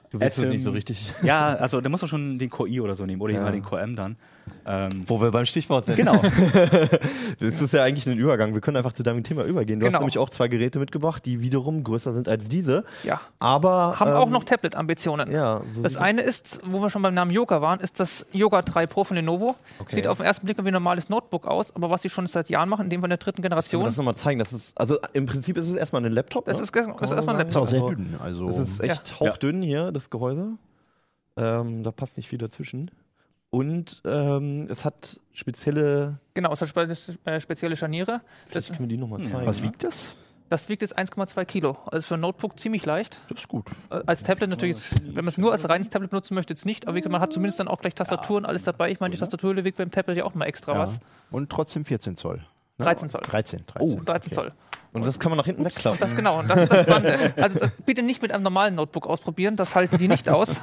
Du 0.09 0.19
willst 0.19 0.39
es 0.39 0.43
Atom- 0.45 0.49
nicht 0.49 0.63
so 0.63 0.71
richtig. 0.71 1.13
Ja, 1.21 1.49
also 1.49 1.79
da 1.81 1.89
muss 1.89 2.01
man 2.01 2.09
schon 2.09 2.39
den 2.39 2.49
QI 2.49 2.81
oder 2.81 2.95
so 2.95 3.05
nehmen 3.05 3.21
oder 3.21 3.33
Ja. 3.35 3.43
halt 3.43 3.53
den 3.53 3.63
QM 3.63 3.95
dann. 3.95 4.17
Ähm, 4.65 5.03
Wo 5.07 5.21
wir 5.21 5.31
beim 5.31 5.45
Stichwort 5.45 5.85
sind. 5.85 5.95
genau. 5.95 6.21
Das 7.39 7.61
ist 7.61 7.73
ja 7.73 7.83
eigentlich 7.83 8.05
ein 8.07 8.17
Übergang. 8.17 8.53
Wir 8.53 8.61
können 8.61 8.77
einfach 8.77 8.93
zu 8.93 9.03
deinem 9.03 9.23
Thema 9.23 9.43
übergehen. 9.45 9.79
Du 9.79 9.85
hast 9.85 9.91
Genau. 9.93 9.99
nämlich 10.01 10.17
auch 10.17 10.29
zwei 10.29 10.47
Geräte 10.47 10.79
mitgebracht, 10.79 11.25
die 11.25 11.41
wiederum 11.41 11.83
größer 11.83 12.13
sind 12.13 12.27
als 12.27 12.47
diese. 12.49 12.83
Ja. 13.03 13.21
Aber 13.39 13.99
Haben 13.99 14.11
auch 14.11 14.25
ähm, 14.27 14.31
noch 14.33 14.43
Tablet-Ambitionen. 14.43 15.31
Ja, 15.31 15.61
so 15.73 15.81
Das 15.81 15.95
eine 15.97 16.21
ist, 16.21 16.59
wo 16.65 16.81
wir 16.81 16.89
schon 16.89 17.01
beim 17.01 17.13
Namen 17.13 17.31
Yoga 17.31 17.61
waren, 17.61 17.79
ist 17.79 17.99
das 17.99 18.25
Yoga 18.33 18.61
3 18.61 18.87
Pro 18.87 19.03
von 19.03 19.15
Lenovo. 19.15 19.55
Okay. 19.79 19.95
Sieht 19.95 20.07
auf 20.07 20.17
den 20.17 20.25
ersten 20.25 20.45
Blick 20.45 20.57
wie 20.63 20.67
ein 20.67 20.73
normales 20.73 21.07
Notebook 21.09 21.45
aus, 21.47 21.73
aber 21.75 21.89
was 21.89 22.01
sie 22.01 22.09
schon 22.09 22.27
seit 22.27 22.49
Jahren 22.49 22.67
machen, 22.69 22.85
in 22.85 22.89
dem 22.89 23.01
von 23.01 23.09
der 23.09 23.17
dritten 23.17 23.41
Können 23.41 23.43
wir 23.43 23.49
Generation, 23.61 23.85
das 23.85 23.97
nochmal 23.97 24.15
zeigen. 24.15 24.39
Das 24.39 24.51
ist, 24.53 24.77
also 24.77 24.97
im 25.13 25.25
Prinzip 25.25 25.55
ist 25.57 25.69
es 25.69 25.75
erstmal 25.75 26.05
ein 26.05 26.11
Laptop. 26.11 26.45
das 26.45 26.57
ne? 26.57 26.63
ist, 26.63 26.71
Kann 26.73 26.83
ist 26.83 26.99
man 26.99 26.99
erstmal 27.17 27.35
ein 27.35 27.37
sagen. 27.37 27.49
Ist 27.49 27.55
auch 27.57 27.71
Laptop. 27.71 27.87
sehr 27.89 27.95
dünn. 27.95 28.15
Also 28.21 28.47
Das 28.47 28.59
ist 28.59 28.79
echt 28.81 29.19
hauchdünn 29.19 29.61
hier, 29.61 29.91
das 29.91 30.09
Gehäuse. 30.09 30.53
Ähm, 31.37 31.83
da 31.83 31.91
passt 31.91 32.17
nicht 32.17 32.27
viel 32.27 32.37
dazwischen. 32.39 32.91
Und 33.51 34.01
ähm, 34.05 34.67
es 34.69 34.85
hat 34.85 35.19
spezielle. 35.33 36.19
Genau, 36.35 36.51
es 36.53 36.61
hat 36.61 36.69
spe 36.69 36.87
äh, 37.25 37.39
spezielle 37.41 37.75
Scharniere. 37.75 38.21
Das, 38.21 38.21
Vielleicht 38.47 38.67
können 38.69 38.79
wir 38.81 38.87
die 38.87 38.97
nochmal 38.97 39.21
zeigen. 39.23 39.45
was 39.45 39.63
wiegt 39.63 39.83
das? 39.83 40.15
das 40.49 40.67
wiegt 40.67 40.81
jetzt 40.81 40.97
1,2 40.97 41.45
Kilo. 41.45 41.77
Also 41.91 42.07
für 42.07 42.13
ein 42.15 42.21
Notebook 42.21 42.59
ziemlich 42.59 42.85
leicht. 42.85 43.19
Das 43.29 43.39
ist 43.41 43.47
gut. 43.47 43.67
Äh, 43.91 44.01
Als 44.05 44.23
Tablet 44.23 44.49
natürlich, 44.49 44.77
jetzt, 44.77 44.95
wenn 45.05 45.13
man 45.15 45.27
es 45.27 45.37
nur 45.37 45.51
als 45.51 45.67
reines 45.69 45.89
Tablet 45.89 46.09
benutzen 46.09 46.33
möchte, 46.35 46.53
jetzt 46.53 46.65
nicht. 46.65 46.87
Aber 46.87 46.99
man 47.09 47.21
hat 47.21 47.31
zumindest 47.33 47.59
dann 47.59 47.67
auch 47.67 47.79
gleich 47.81 47.93
Tastatur 47.95 48.37
und 48.37 48.45
alles 48.45 48.63
dabei. 48.63 48.91
Ich 48.91 48.99
meine, 48.99 49.13
die 49.13 49.19
Tastaturhülle 49.19 49.63
wiegt 49.63 49.77
beim 49.77 49.91
Tablet 49.91 50.17
ja 50.17 50.25
auch 50.25 50.33
mal 50.35 50.45
extra 50.45 50.73
Ja. 50.73 50.79
was. 50.79 50.99
Und 51.31 51.51
trotzdem 51.51 51.85
14 51.85 52.15
Zoll. 52.15 52.43
Ne? 52.79 52.85
13 52.85 53.09
Zoll. 53.09 53.21
13, 53.21 53.63
13. 53.67 53.81
Oh, 53.81 54.01
13 54.03 54.31
okay. 54.31 54.35
Zoll. 54.35 54.53
Und 54.91 55.05
das 55.05 55.19
kann 55.19 55.29
man 55.29 55.37
nach 55.37 55.45
hinten 55.45 55.63
wegklappen. 55.63 55.99
Das 55.99 56.15
genau, 56.15 56.39
und 56.39 56.49
das 56.49 56.61
ist 56.61 56.71
das 56.71 56.81
Spannende. 56.81 57.33
Also 57.37 57.59
das, 57.59 57.71
bitte 57.85 58.01
nicht 58.01 58.21
mit 58.21 58.31
einem 58.31 58.43
normalen 58.43 58.75
Notebook 58.75 59.05
ausprobieren, 59.05 59.55
das 59.55 59.75
halten 59.75 59.97
die 59.99 60.07
nicht 60.07 60.29
aus. 60.29 60.61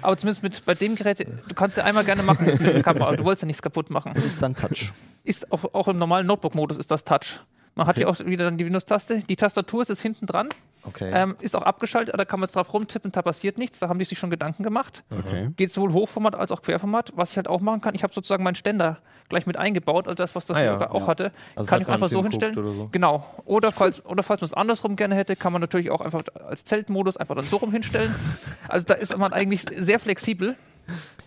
Aber 0.00 0.16
zumindest 0.16 0.42
mit 0.42 0.64
bei 0.64 0.74
dem 0.74 0.94
Gerät, 0.94 1.20
du 1.20 1.54
kannst 1.54 1.76
ja 1.76 1.84
einmal 1.84 2.04
gerne 2.04 2.22
machen 2.22 2.46
mit 2.46 2.60
der 2.60 2.82
Kamera, 2.82 3.14
du 3.14 3.24
wolltest 3.24 3.42
ja 3.42 3.46
nichts 3.46 3.60
kaputt 3.60 3.90
machen. 3.90 4.14
Ist 4.14 4.40
dann 4.40 4.54
Touch. 4.54 4.92
Ist 5.24 5.52
auch, 5.52 5.74
auch 5.74 5.88
im 5.88 5.98
normalen 5.98 6.26
Notebook-Modus 6.26 6.78
ist 6.78 6.90
das 6.90 7.04
Touch. 7.04 7.40
Man 7.74 7.86
hat 7.86 7.96
hier 7.96 8.08
auch 8.08 8.18
wieder 8.20 8.44
dann 8.44 8.58
die 8.58 8.66
Windows-Taste. 8.66 9.20
Die 9.20 9.36
Tastatur 9.36 9.82
ist 9.82 9.88
jetzt 9.88 10.02
hinten 10.02 10.26
dran, 10.26 10.48
Okay. 10.84 11.10
ähm, 11.14 11.36
ist 11.40 11.54
auch 11.56 11.62
abgeschaltet, 11.62 12.14
da 12.18 12.24
kann 12.24 12.40
man 12.40 12.48
jetzt 12.48 12.56
drauf 12.56 12.74
rumtippen, 12.74 13.12
da 13.12 13.22
passiert 13.22 13.56
nichts. 13.56 13.78
Da 13.78 13.88
haben 13.88 13.98
die 13.98 14.04
sich 14.04 14.18
schon 14.18 14.30
Gedanken 14.30 14.62
gemacht. 14.62 15.04
Okay. 15.10 15.50
Geht 15.56 15.70
sowohl 15.72 15.92
Hochformat 15.92 16.34
als 16.34 16.50
auch 16.52 16.60
Querformat. 16.60 17.12
Was 17.14 17.30
ich 17.30 17.36
halt 17.36 17.48
auch 17.48 17.60
machen 17.60 17.80
kann, 17.80 17.94
ich 17.94 18.02
habe 18.02 18.12
sozusagen 18.12 18.42
meinen 18.44 18.56
Ständer 18.56 18.98
gleich 19.28 19.46
mit 19.46 19.56
eingebaut, 19.56 20.06
also 20.08 20.16
das, 20.16 20.34
was 20.34 20.44
das 20.46 20.56
Ah 20.58 20.64
ja, 20.64 20.72
sogar 20.74 20.92
auch 20.94 21.02
ja. 21.02 21.06
hatte, 21.06 21.32
Also 21.56 21.66
kann 21.66 21.80
ich 21.80 21.88
einfach 21.88 22.10
so 22.10 22.22
hinstellen. 22.22 22.58
oder 22.58 22.72
so. 22.74 22.88
Genau. 22.92 23.24
Oder 23.46 23.72
falls, 23.72 24.04
oder 24.04 24.22
falls 24.22 24.40
man 24.42 24.46
es 24.46 24.54
andersrum 24.54 24.96
gerne 24.96 25.14
hätte, 25.14 25.36
kann 25.36 25.52
man 25.52 25.60
natürlich 25.62 25.90
auch 25.90 26.00
einfach 26.02 26.22
als 26.46 26.64
Zeltmodus 26.64 27.16
einfach 27.16 27.36
dann 27.36 27.44
so 27.44 27.56
rum 27.56 27.72
hinstellen. 27.72 28.14
Also 28.68 28.84
da 28.86 28.94
ist 28.94 29.16
man 29.16 29.32
eigentlich 29.32 29.62
sehr 29.62 29.98
flexibel. 29.98 30.56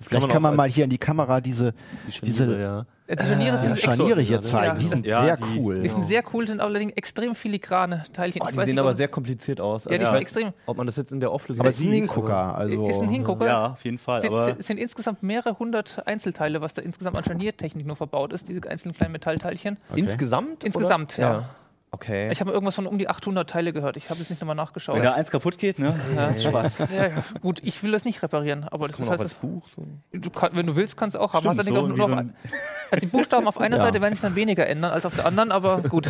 Das 0.06 0.20
Vielleicht 0.20 0.30
kann 0.34 0.42
man 0.42 0.52
als- 0.52 0.58
mal 0.58 0.70
hier 0.70 0.84
in 0.84 0.90
die 0.90 0.98
Kamera 0.98 1.42
diese, 1.42 1.74
die 2.22 2.26
diese 2.26 2.44
Scharniere, 2.46 2.62
ja. 2.62 2.86
Äh, 3.08 3.16
Die 3.18 3.26
Scharniere 3.26 3.56
ja, 3.56 3.58
sind, 3.62 3.80
Scharniere 3.80 4.22
hier 4.22 4.36
Ja, 4.38 4.42
zeigen. 4.42 4.80
Die 4.80 4.88
sind 4.88 5.06
ja, 5.06 5.24
sehr 5.24 5.38
die- 5.38 5.60
cool. 5.60 5.82
die 5.82 5.90
sind 5.90 6.06
sehr 6.06 6.24
cool, 6.34 6.48
sind 6.48 6.60
allerdings 6.60 6.94
extrem 6.94 7.36
filigrane 7.36 8.04
Teilchen. 8.14 8.42
Oh, 8.42 8.48
die 8.50 8.56
sehen 8.56 8.66
nicht, 8.66 8.78
aber 8.80 8.96
sehr 8.96 9.08
kompliziert 9.08 9.62
aus. 9.62 9.88
Also 9.88 9.92
Ja, 9.92 9.98
die 9.98 10.04
ich 10.04 10.10
sind 10.10 10.18
extrem. 10.22 10.54
Ob 10.66 10.78
man 10.78 10.88
das 10.88 10.96
jetzt 10.96 11.12
in 11.12 11.20
der 11.20 11.30
Auflösung 11.32 11.62
aber 11.62 11.70
es 11.70 11.80
ist 11.80 11.86
ein 11.86 11.92
Hingucker. 11.92 12.56
Also 12.56 12.88
ist 12.88 13.02
ein 13.02 13.10
Hingucker. 13.10 13.46
ja, 13.46 13.66
auf 13.74 13.84
jeden 13.86 13.98
Fall. 14.00 14.22
sind, 14.22 14.32
sind, 14.46 14.64
sind 14.64 14.78
insgesamt 14.80 15.22
mehrere 15.24 15.58
hundert 15.60 16.02
Einzelteile, 16.08 16.62
was 16.62 16.74
da 16.74 16.82
insgesamt 16.82 17.16
an 17.18 17.24
Scharniertechnik 17.24 17.86
nur 17.86 17.96
verbaut 17.96 18.34
ist, 18.34 18.48
diese 18.48 18.68
einzelnen 18.70 18.96
kleinen 18.96 19.12
Metallteilchen. 19.12 19.78
aber 19.90 19.98
Insgesamt? 19.98 20.64
Insgesamt, 20.64 21.18
oder? 21.20 21.28
ja. 21.28 21.50
Okay. 21.96 22.30
Ich 22.32 22.42
habe 22.42 22.52
irgendwas 22.52 22.76
von 22.76 22.88
um 22.88 22.98
die 22.98 23.08
800 23.08 23.50
Teile 23.50 23.72
gehört. 23.72 23.96
Ich 23.96 24.10
habe 24.10 24.20
jetzt 24.20 24.30
nicht 24.30 24.42
nochmal 24.42 24.56
nachgeschaut. 24.56 24.98
wenn 24.98 25.04
da 25.04 25.14
eins 25.14 25.32
kaputt 25.32 25.58
geht, 25.58 25.80
ne? 25.80 25.98
Ja, 26.16 26.28
ist 26.28 26.44
Spaß. 26.44 26.80
Ja, 26.80 27.08
ja, 27.08 27.24
gut, 27.42 27.62
ich 27.64 27.82
will 27.84 27.92
das 27.92 28.04
nicht 28.04 28.22
reparieren, 28.22 28.66
aber 28.66 28.88
das 28.88 28.98
Kann 28.98 29.04
ist 29.06 29.10
halt 29.12 29.20
auch 29.22 29.24
als 29.24 29.34
Buch 29.36 29.64
so. 29.76 29.88
Du 30.12 30.30
kann, 30.30 30.52
wenn 30.54 30.66
du 30.68 30.76
willst, 30.76 30.98
kannst 30.98 31.16
du 31.16 31.20
auch 31.22 31.32
haben. 31.34 31.40
Stimmt, 31.44 31.60
Hast 31.60 31.70
du 31.70 31.74
so 31.76 31.88
nur 31.88 31.98
so 31.98 32.08
noch, 32.08 32.18
ein- 32.18 32.36
also 32.92 33.00
die 33.00 33.08
Buchstaben 33.12 33.48
auf 33.48 33.60
einer 33.60 33.78
Ja. 33.78 33.84
Seite 33.84 34.02
werden 34.02 34.14
sich 34.14 34.22
dann 34.22 34.36
weniger 34.36 34.68
ändern 34.68 34.92
als 34.92 35.06
auf 35.06 35.16
der 35.16 35.26
anderen, 35.26 35.52
aber 35.52 35.82
gut. 35.90 36.10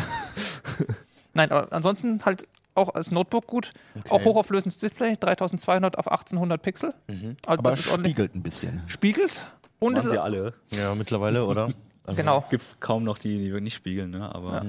Nein, 1.34 1.52
aber 1.52 1.72
ansonsten 1.72 2.24
halt 2.26 2.48
auch 2.74 2.94
als 2.96 3.12
Notebook 3.12 3.48
gut. 3.48 3.72
Auch 4.10 4.24
hochauflösendes 4.26 4.80
Display, 4.80 5.16
3200 5.20 5.98
auf 5.98 6.08
1800 6.10 6.62
Pixel. 6.62 6.94
Also 7.08 7.36
aber 7.46 7.70
das 7.70 7.80
ist 7.80 7.90
ordentlich. 7.90 8.12
spiegelt 8.14 8.36
ein 8.36 8.44
bisschen. 8.44 8.82
Spiegelt. 8.88 9.46
Und 9.80 9.98
es 9.98 10.06
ist, 10.06 10.12
sie 10.12 10.18
alle. 10.22 10.54
Ja, 10.72 10.96
mittlerweile, 10.96 11.46
oder? 11.46 11.70
Also, 12.08 12.18
genau. 12.18 12.46
Gibt 12.52 12.80
kaum 12.82 13.04
noch 13.04 13.18
die, 13.18 13.40
die 13.40 13.62
nicht 13.62 13.74
spiegeln, 13.74 14.12
ne? 14.12 14.30
Aber. 14.36 14.52
Ja. 14.64 14.66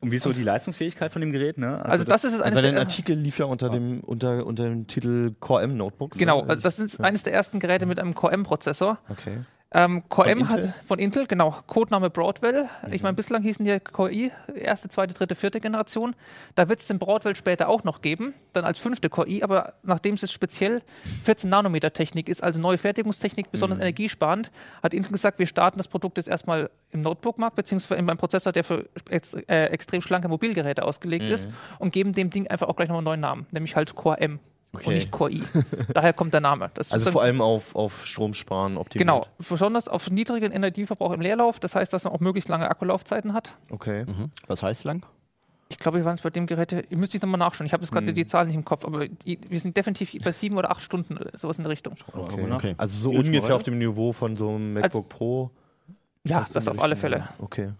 Und 0.00 0.10
wieso 0.10 0.32
die 0.32 0.42
Leistungsfähigkeit 0.42 1.10
von 1.10 1.20
dem 1.20 1.32
Gerät, 1.32 1.58
ne? 1.58 1.84
Also 1.84 2.04
das 2.04 2.24
ist 2.24 2.34
es 2.34 2.40
eines 2.40 2.56
Also 2.56 2.62
dein 2.62 2.74
der, 2.74 2.82
Artikel 2.82 3.16
lief 3.16 3.38
ja 3.38 3.46
unter 3.46 3.70
dem, 3.70 4.00
unter, 4.00 4.44
unter 4.44 4.64
dem 4.64 4.86
Titel 4.86 5.34
Core 5.40 5.62
M 5.62 5.76
Notebooks. 5.76 6.18
Genau, 6.18 6.42
ne? 6.42 6.50
also 6.50 6.62
das 6.62 6.78
ist 6.78 7.00
eines 7.00 7.22
der 7.22 7.32
ersten 7.32 7.60
Geräte 7.60 7.86
mit 7.86 7.98
einem 7.98 8.14
Core 8.14 8.32
M-Prozessor. 8.34 8.98
Okay. 9.08 9.38
Ähm, 9.72 10.08
Core 10.08 10.28
Von 10.28 10.38
M 10.40 10.48
hat 10.48 10.58
Intel? 10.60 10.74
von 10.84 10.98
Intel, 11.00 11.26
genau, 11.26 11.56
Codename 11.66 12.08
Broadwell. 12.08 12.68
Ich 12.92 12.98
Mhm. 13.00 13.02
meine, 13.02 13.14
bislang 13.14 13.42
hießen 13.42 13.64
die 13.64 13.80
Core 13.80 14.12
i, 14.12 14.30
erste, 14.54 14.88
zweite, 14.88 15.12
dritte, 15.12 15.34
vierte 15.34 15.60
Generation. 15.60 16.14
Da 16.54 16.68
wird 16.68 16.78
es 16.78 16.86
den 16.86 17.00
Broadwell 17.00 17.34
später 17.34 17.68
auch 17.68 17.82
noch 17.82 18.00
geben, 18.00 18.32
dann 18.52 18.64
als 18.64 18.78
fünfte 18.78 19.10
Core 19.10 19.28
i, 19.28 19.42
aber 19.42 19.74
nachdem 19.82 20.14
es 20.14 20.22
jetzt 20.22 20.32
speziell 20.32 20.82
14 21.24 21.50
Nanometer 21.50 21.92
Technik 21.92 22.28
ist, 22.28 22.44
also 22.44 22.60
neue 22.60 22.78
Fertigungstechnik, 22.78 23.46
Mhm. 23.46 23.50
besonders 23.50 23.78
energiesparend, 23.80 24.52
hat 24.84 24.94
Intel 24.94 25.10
gesagt, 25.10 25.40
wir 25.40 25.46
starten 25.46 25.78
das 25.78 25.88
Produkt 25.88 26.16
jetzt 26.18 26.28
erstmal 26.28 26.70
im 26.92 27.02
Notebook-Markt, 27.02 27.56
beziehungsweise 27.56 27.98
in 28.00 28.08
einem 28.08 28.18
Prozessor, 28.18 28.52
der 28.52 28.62
für 28.62 28.88
ex 29.10 29.34
äh, 29.34 29.64
extrem 29.66 30.00
schlanke 30.00 30.28
Mobilgeräte 30.28 30.84
ausgelegt 30.84 31.24
ist 31.28 31.50
und 31.80 31.92
geben 31.92 32.12
dem 32.12 32.30
Ding 32.30 32.46
einfach 32.46 32.68
auch 32.68 32.76
gleich 32.76 32.88
noch 32.88 32.96
einen 32.98 33.04
neuen 33.04 33.20
Namen, 33.20 33.46
nämlich 33.50 33.74
halt 33.74 33.96
Core 33.96 34.20
M. 34.20 34.38
Okay. 34.76 34.88
Und 34.88 34.94
nicht 34.94 35.10
Core 35.10 35.30
i. 35.32 35.42
Daher 35.92 36.12
kommt 36.12 36.34
der 36.34 36.40
Name. 36.40 36.70
Das 36.74 36.92
Also 36.92 37.10
vor 37.10 37.22
allem 37.22 37.40
auf, 37.40 37.74
auf 37.74 38.06
Stromsparen 38.06 38.76
optimiert. 38.76 39.08
Genau, 39.08 39.26
besonders 39.38 39.88
auf 39.88 40.10
niedrigen 40.10 40.52
Energieverbrauch 40.52 41.12
im 41.12 41.20
Leerlauf. 41.20 41.58
Das 41.60 41.74
heißt, 41.74 41.92
dass 41.92 42.04
man 42.04 42.12
auch 42.12 42.20
möglichst 42.20 42.48
lange 42.48 42.68
Akkulaufzeiten 42.70 43.32
hat. 43.32 43.56
Okay. 43.70 44.04
Mhm. 44.04 44.30
Was 44.46 44.62
heißt 44.62 44.84
lang? 44.84 45.04
Ich 45.68 45.78
glaube, 45.78 45.98
wir 45.98 46.04
waren 46.04 46.14
es 46.14 46.20
bei 46.20 46.30
dem 46.30 46.46
Gerät, 46.46 46.72
ich 46.72 46.96
müsste 46.96 47.16
ich 47.16 47.22
nochmal 47.22 47.38
nachschauen. 47.38 47.66
Ich 47.66 47.72
habe 47.72 47.82
jetzt 47.82 47.90
gerade 47.90 48.12
die 48.12 48.24
Zahlen 48.26 48.46
nicht 48.46 48.56
im 48.56 48.64
Kopf, 48.64 48.84
aber 48.84 49.08
die, 49.08 49.38
wir 49.48 49.58
sind 49.58 49.76
definitiv 49.76 50.14
bei 50.22 50.30
sieben 50.30 50.56
oder 50.56 50.70
acht 50.70 50.80
Stunden, 50.80 51.16
oder 51.16 51.36
sowas 51.36 51.58
in 51.58 51.64
der 51.64 51.72
Richtung. 51.72 51.96
Okay. 52.12 52.52
Okay. 52.52 52.74
Also 52.78 53.10
so 53.10 53.18
ungefähr 53.18 53.56
auf 53.56 53.64
dem 53.64 53.78
Niveau 53.78 54.12
von 54.12 54.36
so 54.36 54.50
einem 54.50 54.74
MacBook 54.74 55.08
Pro. 55.08 55.50
Ja, 56.22 56.46
das 56.52 56.64
die 56.64 56.70
auf 56.70 56.80
alle 56.80 56.94
Fälle. 56.94 57.28
Okay. 57.38 57.70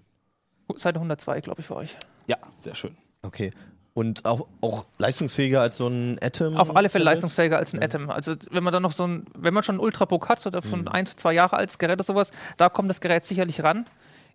Seite 0.77 0.99
102, 0.99 1.41
glaube 1.43 1.61
ich, 1.61 1.67
für 1.67 1.77
euch. 1.77 1.97
Ja, 2.27 2.39
sehr 2.59 2.75
schön. 2.75 2.97
Okay. 3.23 3.53
Und 3.97 4.27
auch, 4.27 4.47
auch 4.61 4.85
leistungsfähiger 4.99 5.63
als 5.63 5.79
so 5.79 5.89
ein 5.89 6.19
Atom? 6.21 6.59
Auf 6.59 6.77
alle 6.77 6.91
Fälle 6.91 7.05
leistungsfähiger 7.05 7.57
als 7.57 7.73
ein 7.73 7.83
Atom. 7.83 8.11
Also 8.11 8.35
wenn 8.51 8.63
man 8.63 8.71
dann 8.71 8.83
noch 8.83 8.93
so 8.93 9.07
ein, 9.07 9.25
wenn 9.35 9.55
man 9.55 9.63
schon 9.63 9.77
ein 9.77 9.79
Ultrabook 9.79 10.29
hat 10.29 10.47
oder 10.47 10.61
von 10.61 10.87
ein, 10.87 11.07
zwei 11.07 11.33
Jahre 11.33 11.57
altes 11.57 11.79
Gerät 11.79 11.95
oder 11.95 12.05
sowas, 12.05 12.31
da 12.59 12.69
kommt 12.69 12.91
das 12.91 13.01
Gerät 13.01 13.25
sicherlich 13.25 13.65
ran. 13.65 13.87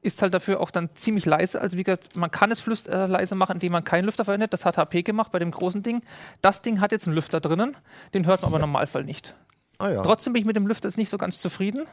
Ist 0.02 0.24
halt 0.24 0.34
dafür 0.34 0.62
auch 0.62 0.72
dann 0.72 0.90
ziemlich 0.96 1.28
leise. 1.28 1.62
Also 1.62 1.78
wie 1.78 1.84
gesagt, 1.84 2.16
man 2.16 2.32
kann 2.32 2.50
es 2.50 2.60
flüst, 2.60 2.88
äh, 2.88 3.06
leise 3.06 3.36
machen, 3.36 3.58
indem 3.58 3.74
man 3.74 3.84
keinen 3.84 4.06
Lüfter 4.06 4.26
verwendet. 4.26 4.52
Das 4.52 4.66
hat 4.66 4.80
HP 4.80 5.04
gemacht 5.04 5.32
bei 5.32 5.38
dem 5.38 5.52
großen 5.52 5.84
Ding. 5.84 6.02
Das 6.42 6.64
Ding 6.64 6.82
hat 6.82 6.92
jetzt 6.92 7.06
einen 7.06 7.14
Lüfter 7.14 7.40
drinnen, 7.40 7.78
den 8.16 8.26
hört 8.26 8.42
man 8.42 8.50
aber 8.50 8.58
im 8.58 8.62
Normalfall 8.62 9.04
nicht. 9.04 9.36
Ah 9.78 9.90
ja. 9.90 10.02
Trotzdem 10.02 10.34
bin 10.34 10.40
ich 10.40 10.48
mit 10.48 10.56
dem 10.56 10.66
Lüfter 10.66 10.90
jetzt 10.90 10.98
nicht 10.98 11.10
so 11.10 11.20
ganz 11.20 11.38
zufrieden, 11.38 11.86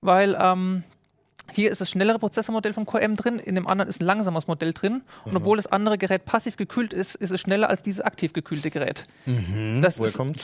weil 0.00 0.38
ähm, 0.40 0.84
hier 1.52 1.70
ist 1.70 1.80
das 1.80 1.90
schnellere 1.90 2.18
Prozessormodell 2.18 2.72
vom 2.72 2.86
Core 2.86 3.02
M 3.02 3.16
drin, 3.16 3.38
in 3.38 3.54
dem 3.54 3.66
anderen 3.66 3.88
ist 3.88 4.00
ein 4.00 4.06
langsames 4.06 4.46
Modell 4.46 4.72
drin. 4.72 5.02
Und 5.24 5.36
obwohl 5.36 5.56
das 5.56 5.66
andere 5.66 5.98
Gerät 5.98 6.24
passiv 6.24 6.56
gekühlt 6.56 6.92
ist, 6.92 7.14
ist 7.16 7.30
es 7.30 7.40
schneller 7.40 7.68
als 7.68 7.82
dieses 7.82 8.00
aktiv 8.00 8.32
gekühlte 8.32 8.70
Gerät. 8.70 9.06
Das, 9.80 9.98
Woher 9.98 10.08
ist, 10.08 10.16
kommt? 10.16 10.40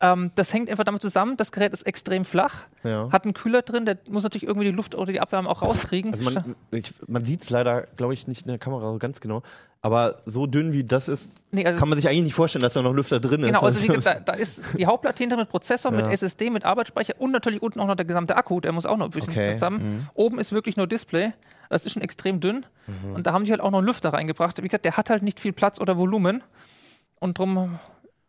Ähm, 0.00 0.30
das 0.34 0.52
hängt 0.52 0.70
einfach 0.70 0.84
damit 0.84 1.02
zusammen, 1.02 1.36
das 1.36 1.52
Gerät 1.52 1.72
ist 1.72 1.82
extrem 1.82 2.24
flach, 2.24 2.62
Ja. 2.84 3.08
hat 3.12 3.24
einen 3.24 3.34
Kühler 3.34 3.62
drin, 3.62 3.84
der 3.84 3.98
muss 4.08 4.22
natürlich 4.22 4.46
irgendwie 4.46 4.66
die 4.66 4.74
Luft 4.74 4.94
oder 4.94 5.12
die 5.12 5.20
Abwärme 5.20 5.48
auch 5.48 5.62
rauskriegen. 5.62 6.12
Also 6.14 6.30
man, 6.30 6.56
ich, 6.70 6.92
man 7.06 7.24
sieht 7.24 7.42
es 7.42 7.50
leider, 7.50 7.82
glaube 7.96 8.14
ich, 8.14 8.26
nicht 8.26 8.42
in 8.42 8.48
der 8.48 8.58
Kamera 8.58 8.96
ganz 8.98 9.20
genau. 9.20 9.42
Aber 9.82 10.20
so 10.26 10.46
dünn 10.46 10.72
wie 10.74 10.84
das 10.84 11.08
ist, 11.08 11.42
Nee, 11.52 11.64
also 11.64 11.78
kann 11.78 11.88
man 11.88 11.98
sich 11.98 12.06
eigentlich 12.06 12.24
nicht 12.24 12.34
vorstellen, 12.34 12.60
dass 12.62 12.74
da 12.74 12.82
noch 12.82 12.92
Lüfter 12.92 13.18
drin 13.18 13.40
Genau, 13.40 13.58
ist. 13.60 13.64
also 13.64 13.82
wie 13.82 13.86
gesagt, 13.88 14.28
da, 14.28 14.32
da 14.34 14.38
ist 14.38 14.62
die 14.76 14.84
Hauptplatine 14.84 15.30
drin 15.30 15.38
mit 15.40 15.48
Prozessor, 15.48 15.90
Ja. 15.92 16.02
mit 16.02 16.06
SSD, 16.12 16.50
mit 16.50 16.66
Arbeitsspeicher 16.66 17.14
und 17.18 17.30
natürlich 17.30 17.62
unten 17.62 17.80
auch 17.80 17.86
noch 17.86 17.94
der 17.94 18.04
gesamte 18.04 18.36
Akku, 18.36 18.60
der 18.60 18.72
muss 18.72 18.84
auch 18.84 18.98
noch 18.98 19.06
ein 19.06 19.10
bisschen 19.10 19.30
Okay. 19.30 19.50
Mhm. 19.52 19.58
zusammen. 19.58 20.08
Oben 20.12 20.38
ist 20.38 20.52
wirklich 20.52 20.76
nur 20.76 20.86
Display, 20.86 21.30
das 21.70 21.86
ist 21.86 21.92
schon 21.92 22.02
extrem 22.02 22.40
dünn 22.40 22.66
Mhm. 22.86 23.14
und 23.14 23.26
da 23.26 23.32
haben 23.32 23.46
die 23.46 23.52
halt 23.52 23.62
auch 23.62 23.70
noch 23.70 23.78
einen 23.78 23.86
Lüfter 23.86 24.10
reingebracht. 24.12 24.62
Wie 24.62 24.68
gesagt, 24.68 24.84
der 24.84 24.98
hat 24.98 25.08
halt 25.08 25.22
nicht 25.22 25.40
viel 25.40 25.52
Platz 25.54 25.80
oder 25.80 25.96
Volumen 25.96 26.42
und 27.18 27.38
drum, 27.38 27.78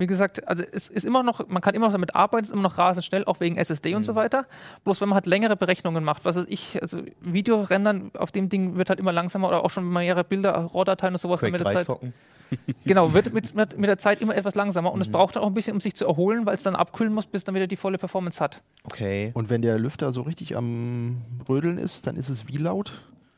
wie 0.02 0.08
gesagt, 0.08 0.46
also 0.48 0.64
es 0.74 0.90
ist 0.90 1.06
immer 1.06 1.24
noch, 1.24 1.48
man 1.48 1.62
kann 1.62 1.74
immer 1.76 1.86
noch 1.86 1.94
damit 1.94 2.16
arbeiten, 2.16 2.44
es 2.44 2.50
ist 2.50 2.54
immer 2.54 2.64
noch 2.64 2.78
rasend 2.78 3.06
schnell, 3.06 3.24
auch 3.26 3.40
wegen 3.40 3.56
SSD 3.56 3.92
Mhm. 3.92 3.96
und 3.98 4.04
so 4.04 4.16
weiter. 4.16 4.46
Bloß 4.84 5.00
wenn 5.00 5.08
man 5.08 5.14
halt 5.16 5.28
längere 5.28 5.56
Berechnungen 5.56 6.04
macht, 6.04 6.26
was 6.26 6.36
weiß 6.36 6.46
ich, 6.50 6.82
also 6.82 7.02
Videorendern 7.22 8.12
auf 8.18 8.32
dem 8.32 8.50
Ding 8.50 8.76
wird 8.78 8.90
halt 8.90 9.00
immer 9.00 9.12
langsamer 9.14 9.48
oder 9.48 9.64
auch 9.64 9.70
schon 9.70 9.88
mehrere 9.92 10.24
Bilder, 10.24 10.52
RAW-Dateien 10.74 11.14
und 11.14 11.20
sowas 11.22 11.40
Quake 11.40 11.52
mit 11.54 11.62
der 11.62 11.66
3 11.68 11.74
Zeit. 11.76 11.86
zocken. 11.86 12.14
Genau, 12.84 13.14
wird 13.14 13.34
mit, 13.34 13.56
mit, 13.56 13.78
mit 13.78 13.88
der 13.90 13.98
Zeit 13.98 14.20
immer 14.22 14.36
etwas 14.36 14.56
langsamer 14.56 14.92
und 14.92 14.98
Mhm. 14.98 15.04
es 15.04 15.12
braucht 15.12 15.38
auch 15.38 15.48
ein 15.48 15.54
bisschen, 15.54 15.74
um 15.74 15.80
sich 15.80 15.96
zu 15.96 16.06
erholen, 16.06 16.46
weil 16.46 16.56
es 16.56 16.64
dann 16.64 16.76
abkühlen 16.76 17.14
muss, 17.14 17.26
bis 17.26 17.46
dann 17.46 17.56
wieder 17.56 17.68
die 17.68 17.78
volle 17.78 17.98
Performance 17.98 18.44
hat. 18.44 18.62
Okay. 18.84 19.32
Und 19.36 19.50
wenn 19.50 19.62
der 19.62 19.80
Lüfter 19.80 20.12
so 20.12 20.24
richtig 20.24 20.58
am 20.58 21.22
Rödeln 21.48 21.78
ist, 21.78 22.08
dann 22.08 22.18
ist 22.18 22.28
es 22.30 22.48
wie 22.50 22.58
laut? 22.58 22.92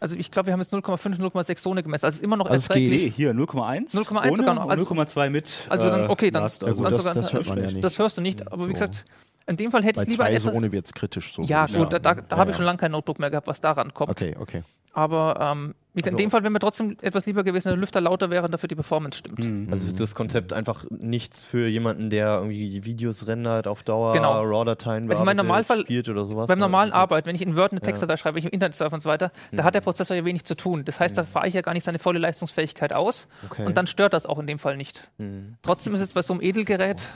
Also 0.04 0.18
ich 0.18 0.30
glaube, 0.32 0.48
wir 0.48 0.54
haben 0.54 0.60
jetzt 0.60 0.74
0,5, 0.74 1.18
0,6 1.18 1.62
Zone 1.62 1.82
gemessen. 1.82 2.04
Also 2.04 2.16
es 2.16 2.20
ist 2.20 2.24
immer 2.26 2.36
noch 2.36 2.48
Also 2.48 2.58
es 2.58 2.68
erträglich. 2.68 3.04
Nee, 3.04 3.10
hier 3.16 3.32
0,1. 3.34 3.94
0,1 3.96 4.28
ohne 4.28 4.36
sogar 4.36 4.54
noch, 4.56 4.68
also- 4.68 4.84
0,2 4.84 5.30
mit. 5.30 5.66
Also 5.70 5.88
dann, 5.89 6.02
äh, 6.02 6.08
okay, 6.10 6.30
dann, 6.30 6.44
Last, 6.44 6.62
Ja, 6.62 6.68
also 6.68 6.84
dann 6.84 6.92
das- 6.92 7.00
sogar, 7.00 7.13
das 7.13 7.32
hört 7.32 7.48
man 7.48 7.58
ja 7.63 7.72
nicht. 7.72 7.84
Das 7.86 7.98
hörst 8.00 8.18
du 8.18 8.22
nicht, 8.22 8.46
aber 8.52 8.63
wie 8.66 8.72
So. 8.72 8.74
gesagt, 8.74 9.06
in 9.48 9.56
dem 9.56 9.72
Fall 9.72 9.82
hätte 9.82 9.96
Bei 9.96 10.04
ich 10.04 10.10
lieber 10.10 10.26
zwei 10.26 10.34
etwas. 10.34 10.54
Zone 10.54 10.72
wird 10.74 10.86
es 10.88 10.94
kritisch. 10.94 11.34
So 11.34 11.44
ja, 11.44 11.68
gut, 11.68 11.74
da, 11.74 11.80
sagen. 11.80 12.02
da, 12.04 12.13
da 12.16 12.36
Ja, 12.36 12.38
habe 12.38 12.50
ich 12.52 12.56
ja. 12.56 12.58
schon 12.58 12.66
lange 12.66 12.80
kein 12.80 12.92
Notebook 12.92 13.18
mehr 13.20 13.30
gehabt, 13.30 13.48
was 13.48 13.62
daran 13.62 13.94
kommt. 13.94 14.10
Okay, 14.10 14.36
okay. 14.38 14.63
Aber 14.95 15.38
ähm, 15.41 15.75
in 15.95 16.03
Also- 16.06 16.17
dem 16.17 16.32
Fall 16.32 16.41
wäre 16.43 16.51
mir 16.51 16.60
trotzdem 16.60 16.97
etwas 17.01 17.25
lieber 17.27 17.43
gewesen, 17.43 17.65
wenn 17.65 17.71
der 17.73 17.79
Lüfter 17.79 18.01
lauter 18.01 18.29
wäre 18.32 18.45
und 18.45 18.51
dafür 18.51 18.67
die 18.67 18.75
Performance 18.75 19.19
stimmt. 19.19 19.39
Mhm. 19.39 19.67
Also 19.71 19.91
das 19.91 20.15
Konzept 20.15 20.53
einfach 20.53 20.86
nichts 20.89 21.43
für 21.43 21.67
jemanden, 21.67 22.10
der 22.10 22.36
irgendwie 22.39 22.84
Videos 22.86 23.27
rendert 23.27 23.67
auf 23.67 23.84
Dauer, 23.84 24.13
Genau. 24.13 24.41
RAW-Dateien 24.43 25.03
Also 25.10 25.21
im 25.23 25.25
bearbeitet, 25.25 25.38
Normalfall- 25.38 25.82
spielt 25.82 26.10
oder 26.10 26.25
sowas. 26.25 26.47
Beim 26.47 26.58
Ja, 26.60 26.65
normalen 26.65 26.89
das 26.89 26.95
ist 26.97 27.01
Arbeit, 27.01 27.25
wenn 27.27 27.36
ich 27.36 27.41
in 27.43 27.56
Word 27.56 27.71
eine 27.73 27.82
Ja. 27.82 27.86
Textdatei 27.86 28.17
schreibe, 28.17 28.36
wenn 28.36 28.39
ich 28.39 28.45
im 28.45 28.51
Internet 28.53 28.75
surfe 28.75 28.95
und 28.95 29.01
so 29.01 29.10
weiter, 29.10 29.32
da 29.51 29.63
hat 29.63 29.75
der 29.75 29.82
Prozessor 29.82 30.15
ja 30.17 30.25
wenig 30.25 30.45
zu 30.45 30.56
tun. 30.56 30.84
Das 30.86 30.99
heißt, 30.99 31.17
da 31.17 31.25
fahre 31.25 31.47
ich 31.47 31.53
ja 31.53 31.62
gar 31.62 31.73
nicht 31.73 31.84
seine 31.84 31.99
volle 31.99 32.17
Leistungsfähigkeit 32.19 32.93
aus 32.93 33.27
Okay. 33.49 33.65
und 33.65 33.77
dann 33.77 33.86
stört 33.88 34.13
das 34.13 34.25
auch 34.25 34.39
in 34.39 34.47
dem 34.47 34.58
Fall 34.60 34.77
nicht. 34.77 35.10
Mhm. 35.19 35.56
Trotzdem 35.62 35.93
ist 35.95 36.01
es 36.01 36.10
bei 36.13 36.21
so 36.23 36.34
einem 36.34 36.41
Edelgerät 36.41 37.10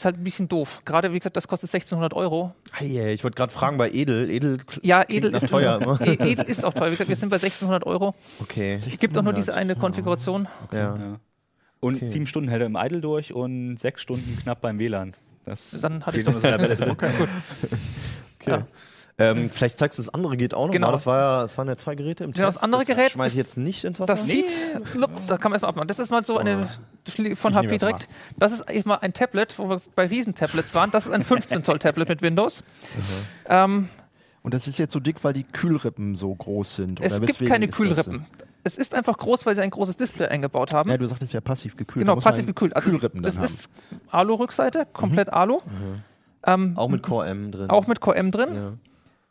ist 0.00 0.04
halt 0.06 0.16
ein 0.18 0.24
bisschen 0.24 0.48
doof. 0.48 0.80
Gerade, 0.84 1.12
wie 1.12 1.18
gesagt, 1.18 1.36
das 1.36 1.46
kostet 1.46 1.68
1600 1.70 2.14
Euro. 2.14 2.54
Hey, 2.72 3.12
ich 3.12 3.22
wollte 3.22 3.36
gerade 3.36 3.52
fragen, 3.52 3.78
bei 3.78 3.90
Edel, 3.90 4.30
Edel 4.30 4.58
Ja, 4.82 5.04
klingt 5.04 5.24
Edel 5.26 5.34
ist 5.36 5.48
teuer. 5.48 5.98
E- 6.00 6.12
Edel 6.32 6.44
ist 6.46 6.64
auch 6.64 6.72
teuer. 6.74 6.88
Wie 6.88 6.92
gesagt, 6.92 7.08
wir 7.08 7.16
sind 7.16 7.28
bei 7.28 7.36
1600 7.36 7.84
Euro. 7.86 8.14
Okay. 8.40 8.74
Es 8.74 8.98
gibt 8.98 9.16
auch 9.16 9.22
nur 9.22 9.32
diese 9.32 9.52
eine 9.54 9.74
1600. 9.74 9.78
Konfiguration. 9.78 10.48
Ja. 10.72 10.96
Ja. 10.96 11.20
Und 11.80 11.96
Okay. 11.96 12.08
sieben 12.08 12.26
Stunden 12.26 12.48
hält 12.50 12.60
er 12.62 12.66
im 12.66 12.76
Idle 12.76 13.00
durch 13.00 13.32
und 13.32 13.78
sechs 13.78 14.02
Stunden 14.02 14.38
knapp 14.42 14.60
beim 14.60 14.78
WLAN. 14.78 15.14
Das 15.46 15.70
Dann 15.80 16.04
hatte 16.04 16.18
ich 16.20 16.24
Tabelle 16.24 16.76
drin. 16.76 16.90
Okay. 16.90 17.12
Ja. 18.46 18.66
Ähm, 19.20 19.50
vielleicht 19.50 19.78
zeigst 19.78 19.98
du 19.98 20.02
das 20.02 20.12
andere 20.14 20.36
geht 20.36 20.54
auch 20.54 20.66
noch 20.66 20.72
Genau. 20.72 20.86
mal. 20.88 20.92
Das, 20.92 21.06
war 21.06 21.18
ja, 21.18 21.42
das 21.42 21.56
waren 21.58 21.68
ja 21.68 21.76
zwei 21.76 21.94
Geräte 21.94 22.24
im 22.24 22.32
Ja, 22.32 22.46
das 22.46 22.54
Test. 22.56 22.64
andere 22.64 22.84
Gerät 22.84 23.10
schmeiß 23.12 23.32
ich 23.32 23.38
jetzt 23.38 23.56
nicht 23.58 23.84
ins 23.84 24.00
Wasser. 24.00 24.06
Das 24.14 24.26
sieht, 24.26 24.48
Lup, 24.94 25.10
da 25.26 25.36
kann 25.36 25.50
man 25.50 25.56
erstmal 25.56 25.68
abmachen. 25.70 25.88
Das 25.88 25.98
ist 25.98 26.10
mal 26.10 26.24
so 26.24 26.38
eine 26.38 26.66
von 27.36 27.52
Ich 27.52 27.56
HP 27.58 27.68
das 27.68 27.78
direkt. 27.80 28.08
Das 28.38 28.52
ist 28.52 28.62
eigentlich 28.68 28.84
mal 28.86 28.96
ein 28.96 29.12
Tablet, 29.12 29.58
wo 29.58 29.68
wir 29.68 29.80
bei 29.94 30.06
Riesentablets 30.06 30.74
waren. 30.74 30.90
Das 30.90 31.06
ist 31.06 31.12
ein 31.12 31.22
15 31.22 31.62
Zoll 31.64 31.78
Tablet 31.78 32.08
mit 32.08 32.22
Windows. 32.22 32.62
Ähm, 33.48 33.88
Und 34.42 34.54
das 34.54 34.66
ist 34.66 34.78
jetzt 34.78 34.92
so 34.92 35.00
dick, 35.00 35.22
weil 35.22 35.32
die 35.34 35.44
Kühlrippen 35.44 36.16
so 36.16 36.34
groß 36.34 36.76
sind. 36.76 37.00
es 37.00 37.20
gibt 37.20 37.46
keine 37.46 37.66
das? 37.68 37.76
Kühlrippen. 37.76 38.26
Es 38.62 38.76
ist 38.76 38.94
einfach 38.94 39.16
groß, 39.16 39.46
weil 39.46 39.54
sie 39.54 39.62
ein 39.62 39.70
großes 39.70 39.96
Display 39.96 40.26
eingebaut 40.28 40.74
haben. 40.74 40.90
Ja, 40.90 40.98
du 40.98 41.06
sagtest 41.06 41.32
ja 41.32 41.40
passiv 41.40 41.76
gekühlt. 41.76 42.06
genau, 42.06 42.20
passiv 42.20 42.44
gekühlt. 42.46 42.76
Also 42.76 42.90
Kühlrippen 42.90 43.22
das 43.22 43.36
haben. 43.36 43.44
ist 43.44 43.70
Alu-Rückseite, 44.10 44.86
komplett 44.92 45.32
Alu. 45.32 45.60
Ähm, 46.46 46.72
Auch 46.76 46.88
mit 46.88 47.02
Core 47.02 47.26
M 47.26 47.52
drin. 47.52 47.68
auch 47.70 47.86
mit 47.86 48.00
Core 48.00 48.16
M 48.16 48.30
drin. 48.30 48.54
Ja. 48.54 48.72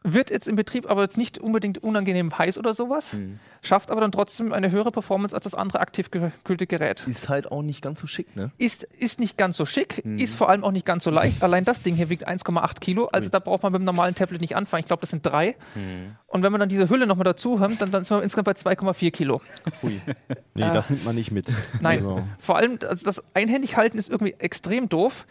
Wird 0.01 0.29
jetzt 0.31 0.47
im 0.47 0.55
Betrieb 0.55 0.89
aber 0.89 1.01
jetzt 1.01 1.17
nicht 1.17 1.39
unbedingt 1.39 1.79
unangenehm 1.83 2.37
heiß 2.37 2.57
oder 2.57 2.73
sowas. 2.73 3.13
Hm. 3.13 3.37
Schafft 3.61 3.91
aber 3.91 3.99
dann 3.99 4.13
trotzdem 4.13 4.53
eine 4.53 4.71
höhere 4.71 4.91
Performance 4.91 5.35
als 5.35 5.43
das 5.43 5.53
andere 5.55 5.81
aktiv 5.81 6.09
gekühlte 6.09 6.67
Gerät. 6.67 7.05
Ist 7.05 7.27
halt 7.27 7.51
auch 7.51 7.61
nicht 7.61 7.81
ganz 7.81 7.99
so 7.99 8.07
schick, 8.07 8.33
ne? 8.33 8.51
Ist, 8.57 8.83
ist 8.83 9.19
nicht 9.19 9.37
ganz 9.37 9.57
so 9.57 9.65
schick, 9.65 10.05
Mhm. 10.05 10.17
ist 10.17 10.33
vor 10.33 10.49
allem 10.49 10.63
auch 10.63 10.71
nicht 10.71 10.85
ganz 10.85 11.03
so 11.03 11.09
leicht. 11.11 11.43
Allein 11.43 11.65
das 11.65 11.81
Ding 11.81 11.95
hier 11.95 12.09
wiegt 12.09 12.25
1,8 12.27 12.79
Kilo, 12.79 13.07
also 13.11 13.27
da 13.29 13.39
braucht 13.39 13.61
man 13.63 13.73
mit 13.73 13.81
dem 13.81 13.85
normalen 13.85 14.15
Tablet 14.15 14.39
nicht 14.39 14.55
anfangen. 14.55 14.79
Ich 14.81 14.87
glaube, 14.87 15.01
das 15.01 15.09
sind 15.09 15.25
drei. 15.25 15.57
Mhm. 15.75 16.15
Und 16.27 16.43
wenn 16.43 16.51
man 16.53 16.59
dann 16.59 16.69
diese 16.69 16.89
Hülle 16.89 17.05
nochmal 17.05 17.25
dazu 17.25 17.59
hat, 17.59 17.71
dann, 17.81 17.91
dann 17.91 18.05
sind 18.05 18.17
wir 18.17 18.23
insgesamt 18.23 18.45
bei 18.45 18.53
2,4 18.53 19.11
Kilo. 19.11 19.41
Hui. 19.83 19.99
Nee, 20.55 20.63
Äh, 20.63 20.73
das 20.73 20.89
nimmt 20.89 21.03
man 21.05 21.15
nicht 21.15 21.31
mit. 21.31 21.47
Nein, 21.81 21.97
Also, 22.05 22.23
vor 22.39 22.55
allem 22.57 22.79
also 22.87 23.05
das 23.05 23.21
einhändig 23.33 23.75
halten 23.77 23.97
ist 23.97 24.09
irgendwie 24.09 24.35
extrem 24.39 24.87
doof. 24.89 25.25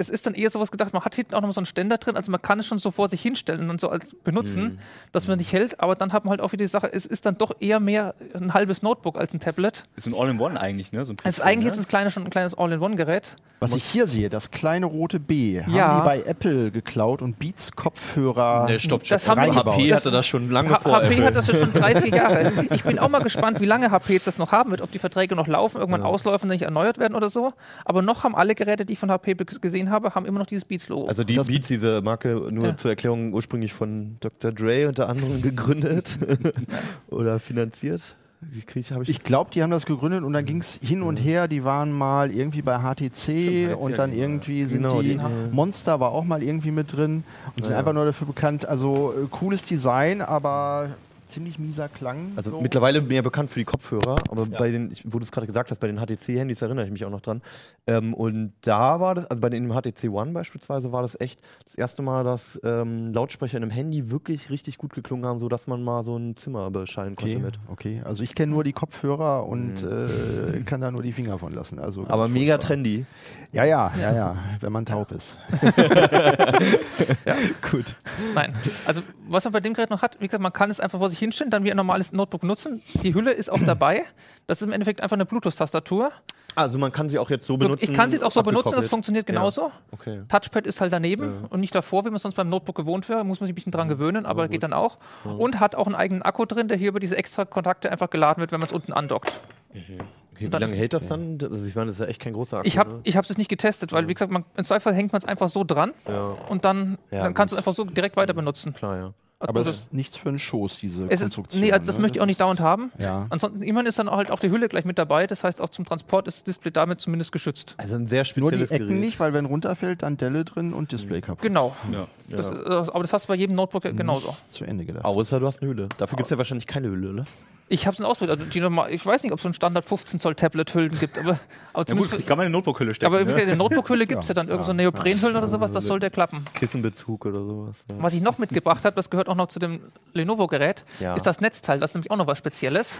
Es 0.00 0.08
ist 0.08 0.26
dann 0.26 0.34
eher 0.34 0.50
sowas 0.50 0.70
gedacht, 0.70 0.92
man 0.92 1.04
hat 1.04 1.14
hinten 1.14 1.34
auch 1.34 1.42
noch 1.42 1.52
so 1.52 1.60
einen 1.60 1.66
Ständer 1.66 1.98
drin, 1.98 2.16
also 2.16 2.30
man 2.32 2.40
kann 2.40 2.58
es 2.58 2.66
schon 2.66 2.78
so 2.78 2.90
vor 2.90 3.08
sich 3.08 3.20
hinstellen 3.20 3.68
und 3.70 3.80
so 3.80 3.90
als 3.90 4.14
benutzen, 4.24 4.62
Mhm. 4.62 4.78
dass 5.12 5.28
man 5.28 5.38
nicht 5.38 5.52
hält, 5.52 5.78
aber 5.78 5.94
dann 5.94 6.12
hat 6.12 6.24
man 6.24 6.30
halt 6.30 6.40
auch 6.40 6.52
wieder 6.52 6.64
die 6.64 6.68
Sache, 6.70 6.90
es 6.92 7.04
ist 7.06 7.26
dann 7.26 7.36
doch 7.38 7.52
eher 7.60 7.80
mehr 7.80 8.14
ein 8.34 8.54
halbes 8.54 8.82
Notebook 8.82 9.18
als 9.18 9.34
ein 9.34 9.40
Tablet. 9.40 9.84
Ist 9.96 10.06
ein 10.06 10.14
All-in-One 10.14 10.60
eigentlich, 10.60 10.92
ne? 10.92 11.04
So 11.04 11.12
ein 11.12 11.16
Es 11.22 11.38
ist 11.38 11.44
eigentlich 11.44 11.66
ne? 11.66 11.76
jetzt 11.76 11.84
ein 11.84 11.88
kleines, 11.88 12.12
schon 12.14 12.24
ein 12.24 12.30
kleines 12.30 12.54
All-in-One-Gerät. 12.56 13.36
was 13.62 13.74
ich 13.74 13.84
hier 13.84 14.06
sehe, 14.06 14.30
das 14.30 14.50
kleine 14.50 14.86
rote 14.86 15.20
B, 15.20 15.60
haben 15.62 15.74
Ja. 15.74 15.98
die 16.00 16.04
bei 16.06 16.22
Apple 16.22 16.70
geklaut 16.70 17.20
und 17.20 17.38
Beats 17.38 17.72
Kopfhörer. 17.72 18.64
Nee, 18.66 18.78
stopp, 18.78 19.04
Das 19.04 19.28
haben 19.28 19.36
wir 19.38 19.48
reingebaut. 19.48 19.74
HP 19.74 19.88
das- 19.90 19.98
hatte 20.00 20.10
das 20.10 20.26
schon 20.26 20.50
lange 20.50 20.70
H 20.70 20.78
vor 20.78 20.92
HP 20.92 21.06
Apple. 21.12 21.24
hat 21.26 21.36
das 21.36 21.46
ja 21.46 21.54
schon 21.56 21.72
drei, 21.74 21.94
vier 22.00 22.14
Jahre. 22.16 22.52
Ich 22.70 22.84
bin 22.84 22.98
auch 22.98 23.10
mal 23.10 23.22
gespannt, 23.22 23.60
wie 23.60 23.66
lange 23.66 23.90
HP 23.90 24.14
jetzt 24.14 24.26
das 24.26 24.38
noch 24.38 24.52
haben 24.52 24.70
wird, 24.70 24.80
ob 24.80 24.90
die 24.92 24.98
Verträge 24.98 25.36
noch 25.36 25.46
laufen, 25.46 25.76
irgendwann 25.78 26.02
ausläufen 26.02 26.46
und 26.46 26.52
nicht 26.52 26.62
erneuert 26.62 26.98
werden 26.98 27.14
oder 27.14 27.28
so. 27.28 27.52
Aber 27.84 28.00
noch 28.00 28.24
haben 28.24 28.34
alle 28.34 28.54
Geräte, 28.54 28.86
die 28.86 28.94
ich 28.94 28.98
von 28.98 29.10
HP 29.10 29.34
gesehen 29.60 29.89
habe, 29.90 30.14
haben 30.14 30.26
immer 30.26 30.38
noch 30.38 30.46
dieses 30.46 30.64
Beats-Logo. 30.64 31.06
Also 31.08 31.24
die 31.24 31.34
Das- 31.34 31.46
Beats, 31.46 31.68
diese 31.68 32.00
Marke, 32.02 32.48
nur 32.50 32.66
Ja. 32.68 32.76
zur 32.76 32.90
Erklärung, 32.90 33.32
ursprünglich 33.32 33.72
von 33.72 34.16
Dr. 34.20 34.52
Dre 34.52 34.88
unter 34.88 35.08
anderem 35.08 35.42
gegründet 35.42 36.18
oder 37.08 37.38
finanziert. 37.40 38.16
Ich, 38.56 38.64
ich, 38.74 39.08
Ich 39.10 39.22
glaube, 39.22 39.50
die 39.52 39.62
haben 39.62 39.70
das 39.70 39.84
gegründet 39.84 40.22
und 40.24 40.32
dann 40.32 40.46
ging 40.46 40.60
es 40.60 40.78
hin 40.82 41.02
und 41.02 41.18
her. 41.18 41.46
Die 41.46 41.62
waren 41.62 41.92
mal 41.92 42.30
irgendwie 42.32 42.62
bei 42.62 42.78
HTC 42.78 43.10
Stimmt, 43.12 43.76
und 43.76 43.98
dann 43.98 44.12
ja, 44.12 44.18
irgendwie 44.22 44.64
sind 44.64 44.82
Genau, 44.82 45.02
die. 45.02 45.18
die- 45.18 45.20
Monster 45.52 46.00
war 46.00 46.12
auch 46.12 46.24
mal 46.24 46.42
irgendwie 46.42 46.70
mit 46.70 46.90
drin 46.96 47.22
und 47.54 47.62
sind 47.64 47.72
Ja. 47.72 47.78
einfach 47.78 47.92
nur 47.92 48.06
dafür 48.06 48.26
bekannt. 48.26 48.66
Also 48.66 49.12
äh, 49.12 49.26
cooles 49.30 49.64
Design, 49.64 50.22
aber 50.22 50.88
ziemlich 51.30 51.58
mieser 51.58 51.88
Klang. 51.88 52.32
Also 52.36 52.50
so. 52.50 52.60
mittlerweile 52.60 53.00
mehr 53.00 53.22
bekannt 53.22 53.50
für 53.50 53.58
die 53.60 53.64
Kopfhörer, 53.64 54.16
aber 54.30 54.46
Ja. 54.50 54.58
bei 54.58 54.70
den, 54.70 54.90
ich, 54.90 55.04
wo 55.06 55.18
du 55.18 55.24
es 55.24 55.32
gerade 55.32 55.46
gesagt 55.46 55.70
hast, 55.70 55.78
bei 55.80 55.86
den 55.86 55.98
HTC-Handys 55.98 56.60
erinnere 56.62 56.84
ich 56.86 56.92
mich 56.92 57.04
auch 57.04 57.10
noch 57.10 57.20
dran. 57.22 57.40
Ähm, 57.86 58.12
und 58.14 58.52
da 58.62 59.00
war 59.00 59.14
das, 59.14 59.26
also 59.26 59.40
bei 59.40 59.48
dem 59.48 59.70
HTC 59.72 60.10
One 60.10 60.32
beispielsweise 60.32 60.92
war 60.92 61.02
das 61.02 61.18
echt 61.20 61.40
das 61.64 61.74
erste 61.74 62.02
Mal, 62.02 62.24
dass 62.24 62.60
ähm, 62.64 63.12
Lautsprecher 63.14 63.56
in 63.56 63.62
einem 63.62 63.72
Handy 63.72 64.10
wirklich 64.10 64.50
richtig 64.50 64.76
gut 64.78 64.92
geklungen 64.92 65.24
haben, 65.26 65.38
sodass 65.40 65.66
man 65.66 65.82
mal 65.82 66.04
so 66.04 66.16
ein 66.16 66.36
Zimmer 66.36 66.70
beschallen 66.70 67.16
konnte 67.16 67.36
Okay, 67.36 67.42
mit. 67.42 67.58
okay. 67.68 68.02
Also 68.04 68.22
ich 68.22 68.34
kenne 68.34 68.52
nur 68.52 68.64
die 68.64 68.72
Kopfhörer 68.72 69.46
und 69.46 69.82
äh, 69.82 70.60
kann 70.66 70.80
da 70.80 70.90
nur 70.90 71.02
die 71.02 71.12
Finger 71.12 71.38
von 71.38 71.52
lassen. 71.54 71.78
Also 71.78 72.04
Aber 72.08 72.28
mega 72.28 72.54
furchtbar. 72.54 72.68
trendy. 72.68 73.06
Ja, 73.52 73.64
ja, 73.64 73.92
ja, 74.00 74.14
ja, 74.14 74.36
wenn 74.60 74.72
man 74.72 74.84
taub 74.86 75.10
ist. 75.12 75.36
Gut. 77.70 77.96
Nein. 78.34 78.54
Also, 78.86 79.02
was 79.28 79.44
man 79.44 79.52
bei 79.52 79.60
dem 79.60 79.74
Gerät 79.74 79.90
noch 79.90 80.02
hat, 80.02 80.20
wie 80.20 80.26
gesagt, 80.26 80.42
man 80.42 80.52
kann 80.52 80.70
es 80.70 80.80
einfach 80.80 80.98
vor 80.98 81.08
sich 81.08 81.19
hinstellen, 81.20 81.50
dann 81.50 81.64
wie 81.64 81.70
ein 81.70 81.76
normales 81.76 82.12
Notebook 82.12 82.42
nutzen. 82.42 82.82
Die 83.02 83.14
Hülle 83.14 83.32
ist 83.32 83.50
auch 83.50 83.62
dabei. 83.64 84.04
Das 84.46 84.60
ist 84.60 84.66
im 84.66 84.72
Endeffekt 84.72 85.00
einfach 85.00 85.16
eine 85.16 85.26
Bluetooth-Tastatur. 85.26 86.12
Also 86.56 86.78
man 86.78 86.90
kann 86.90 87.08
sie 87.08 87.18
auch 87.20 87.30
jetzt 87.30 87.46
so 87.46 87.56
benutzen. 87.56 87.90
Ich 87.90 87.96
kann 87.96 88.10
sie 88.10 88.16
jetzt 88.16 88.24
auch 88.24 88.32
so 88.32 88.42
benutzen, 88.42 88.72
das 88.74 88.88
funktioniert 88.88 89.28
Ja. 89.28 89.34
genauso. 89.34 89.70
Okay. 89.92 90.22
Touchpad 90.28 90.66
ist 90.66 90.80
halt 90.80 90.92
daneben 90.92 91.22
Ja. 91.42 91.48
und 91.50 91.60
nicht 91.60 91.74
davor, 91.74 92.04
wie 92.04 92.10
man 92.10 92.18
sonst 92.18 92.34
beim 92.34 92.48
Notebook 92.48 92.74
gewohnt 92.74 93.08
wäre. 93.08 93.22
Muss 93.24 93.38
man 93.40 93.46
sich 93.46 93.52
ein 93.52 93.54
bisschen 93.54 93.72
dran 93.72 93.88
gewöhnen, 93.88 94.26
aber 94.26 94.42
gut. 94.44 94.52
geht 94.52 94.62
dann 94.64 94.72
auch. 94.72 94.98
Und 95.24 95.60
hat 95.60 95.76
auch 95.76 95.86
einen 95.86 95.94
eigenen 95.94 96.22
Akku 96.22 96.44
drin, 96.46 96.66
der 96.66 96.76
hier 96.76 96.88
über 96.88 96.98
diese 97.00 97.16
extra 97.16 97.44
Kontakte 97.44 97.92
einfach 97.92 98.10
geladen 98.10 98.40
wird, 98.40 98.50
wenn 98.50 98.58
man 98.60 98.66
es 98.66 98.72
unten 98.72 98.92
andockt. 98.92 99.40
Okay, 99.70 99.98
Und 100.46 100.52
wie 100.54 100.58
lange 100.58 100.74
hält 100.74 100.92
das 100.92 101.06
dann? 101.06 101.38
Also 101.40 101.66
ich 101.66 101.74
meine, 101.76 101.86
das 101.86 101.96
ist 101.96 102.00
ja 102.00 102.06
echt 102.06 102.20
kein 102.20 102.32
großer 102.32 102.58
Akku. 102.58 102.66
Ich 102.66 102.78
habe 102.78 102.90
ne? 102.94 103.00
ich 103.04 103.14
es 103.14 103.38
nicht 103.38 103.48
getestet, 103.48 103.92
weil, 103.92 104.08
wie 104.08 104.14
gesagt, 104.14 104.32
man, 104.32 104.44
im 104.56 104.64
Zweifel 104.64 104.92
hängt 104.92 105.12
man 105.12 105.20
es 105.20 105.26
einfach 105.26 105.48
so 105.48 105.62
dran 105.64 105.92
Ja, 106.08 106.34
und 106.48 106.64
dann, 106.64 106.98
Ja, 107.12 107.22
dann 107.22 107.34
kannst 107.34 107.52
du 107.52 107.56
es 107.56 107.58
einfach 107.58 107.74
so 107.74 107.84
direkt 107.84 108.16
weiter 108.16 108.34
benutzen. 108.34 108.74
klar, 108.74 108.96
ja. 108.96 109.12
Aber 109.42 109.60
es 109.60 109.66
das, 109.66 109.76
ist 109.76 109.92
nichts 109.94 110.16
für 110.18 110.28
einen 110.28 110.38
Schoß, 110.38 110.78
diese 110.80 111.04
es 111.06 111.14
ist, 111.14 111.20
Konstruktion. 111.22 111.62
nee, 111.62 111.72
also 111.72 111.86
das 111.86 111.96
ne? 111.96 112.02
möchte 112.02 112.18
ich 112.18 112.20
auch 112.22 112.26
nicht 112.26 112.34
ist- 112.34 112.40
dauernd 112.42 112.60
haben. 112.60 112.92
Ja. 112.98 113.26
Ansonsten, 113.30 113.62
immerhin 113.62 113.86
ist 113.86 113.98
dann 113.98 114.10
halt 114.10 114.30
auch 114.30 114.38
die 114.38 114.50
Hülle 114.50 114.68
gleich 114.68 114.84
mit 114.84 114.98
dabei. 114.98 115.26
Das 115.26 115.42
heißt, 115.44 115.60
auch 115.62 115.70
zum 115.70 115.86
Transport 115.86 116.28
ist 116.28 116.36
das 116.38 116.44
Display 116.44 116.70
damit 116.70 117.00
zumindest 117.00 117.32
geschützt. 117.32 117.74
Also 117.78 117.94
ein 117.94 118.06
sehr 118.06 118.24
Nur 118.36 118.50
die 118.50 118.58
spezielles 118.58 118.70
Ecken 118.70 118.88
Gerät. 118.88 119.00
nicht, 119.00 119.18
weil 119.18 119.32
wenn 119.32 119.46
runterfällt, 119.46 120.02
dann 120.02 120.18
Delle 120.18 120.44
drin 120.44 120.74
und 120.74 120.92
Display 120.92 121.22
kaputt. 121.22 121.40
Genau. 121.42 121.74
Ja. 121.90 122.06
Das 122.28 122.48
Ja. 122.48 122.52
ist, 122.54 122.60
äh, 122.60 122.90
aber 122.92 123.00
das 123.00 123.12
hast 123.14 123.24
du 123.24 123.28
bei 123.28 123.34
jedem 123.36 123.56
Notebook 123.56 123.82
genauso. 123.82 124.28
Nicht 124.28 124.50
Zu 124.52 124.64
Ende 124.64 124.84
gedacht. 124.84 125.04
Außer 125.06 125.40
du 125.40 125.46
hast 125.46 125.62
eine 125.62 125.70
Hülle. 125.70 125.88
Dafür 125.96 126.16
gibt 126.16 126.26
es 126.26 126.30
ja 126.30 126.36
wahrscheinlich 126.38 126.66
keine 126.66 126.88
Hülle, 126.88 127.14
ne? 127.14 127.24
Ich 127.72 127.86
habe 127.86 127.94
es 127.96 128.02
ausprobiert. 128.02 128.36
Also 128.36 128.50
die 128.50 128.60
normal, 128.60 128.92
ich 128.92 129.06
weiß 129.06 129.22
nicht, 129.22 129.30
ob 129.32 129.38
es 129.38 129.44
so 129.44 129.48
ein 129.48 129.54
Standard 129.54 129.84
15 129.84 130.18
Zoll 130.18 130.34
Tablet-Hüllen 130.34 130.98
gibt, 130.98 131.16
aber, 131.18 131.30
aber 131.30 131.38
Ja, 131.38 131.72
gut, 131.74 131.88
zumindest. 131.88 132.20
die 132.20 132.24
kann 132.24 132.36
man 132.36 132.46
in 132.46 132.48
eine 132.48 132.56
Notebook-Hülle 132.58 132.94
stecken. 132.94 133.14
aber 133.14 133.20
ne? 133.22 133.28
wirklich, 133.28 133.46
eine 133.46 133.56
Notebook-Hülle 133.56 134.06
gibt 134.08 134.22
es 134.22 134.28
ja. 134.28 134.32
Ja, 134.32 134.34
dann 134.34 134.48
irgend 134.48 134.66
so 134.66 134.72
ja, 134.72 134.76
Neoprenhüllen 134.76 135.36
oder 135.36 135.46
sowas, 135.46 135.70
das 135.70 135.84
sollte 135.84 136.10
klappen. 136.10 136.44
Kissenbezug 136.54 137.26
oder 137.26 137.38
sowas. 137.44 137.76
Ja. 137.88 137.94
Was 138.02 138.12
ich 138.12 138.22
noch 138.22 138.38
mitgebracht 138.38 138.84
habe, 138.84 138.96
das 138.96 139.08
gehört 139.08 139.28
auch 139.28 139.36
noch 139.36 139.46
zu 139.46 139.60
dem 139.60 139.80
Lenovo-Gerät, 140.12 140.84
Ja. 140.98 141.14
ist 141.14 141.26
das 141.26 141.40
Netzteil. 141.40 141.78
Das 141.78 141.92
ist 141.92 141.94
nämlich 141.94 142.10
auch 142.10 142.16
noch 142.16 142.26
was 142.26 142.38
Spezielles. 142.38 142.98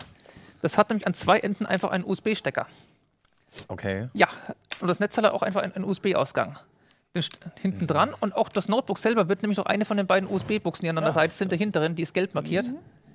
Das 0.63 0.79
hat 0.79 0.89
nämlich 0.91 1.05
an 1.07 1.15
zwei 1.15 1.41
Enden 1.41 1.67
einfach 1.67 1.91
einen 1.91 2.05
USB-Stecker. 2.05 2.67
Okay. 3.67 4.09
Ja, 4.13 4.29
und 4.81 4.87
das 4.87 5.01
Netzteil 5.01 5.25
hat 5.25 5.33
auch 5.33 5.43
einfach 5.43 5.63
einen, 5.63 5.73
einen 5.75 5.85
USB-Ausgang. 5.85 6.57
Hinten 7.61 7.89
dran 7.89 8.15
und 8.21 8.37
auch 8.37 8.49
das 8.49 8.69
Notebook 8.69 8.99
selber 8.99 9.29
wird 9.29 9.43
nämlich 9.43 9.59
auch 9.59 9.67
eine 9.67 9.85
von 9.85 9.97
den 9.97 10.07
beiden 10.07 10.31
USB-Buchsen, 10.31 10.85
die 10.85 10.91
an 10.91 10.95
der 11.03 11.13
Seite 11.13 11.35
sind, 11.35 11.51
der 11.51 11.59
hinteren, 11.59 11.97
die 11.97 12.05
ist 12.05 12.15
gelb 12.15 12.35
markiert. 12.35 12.71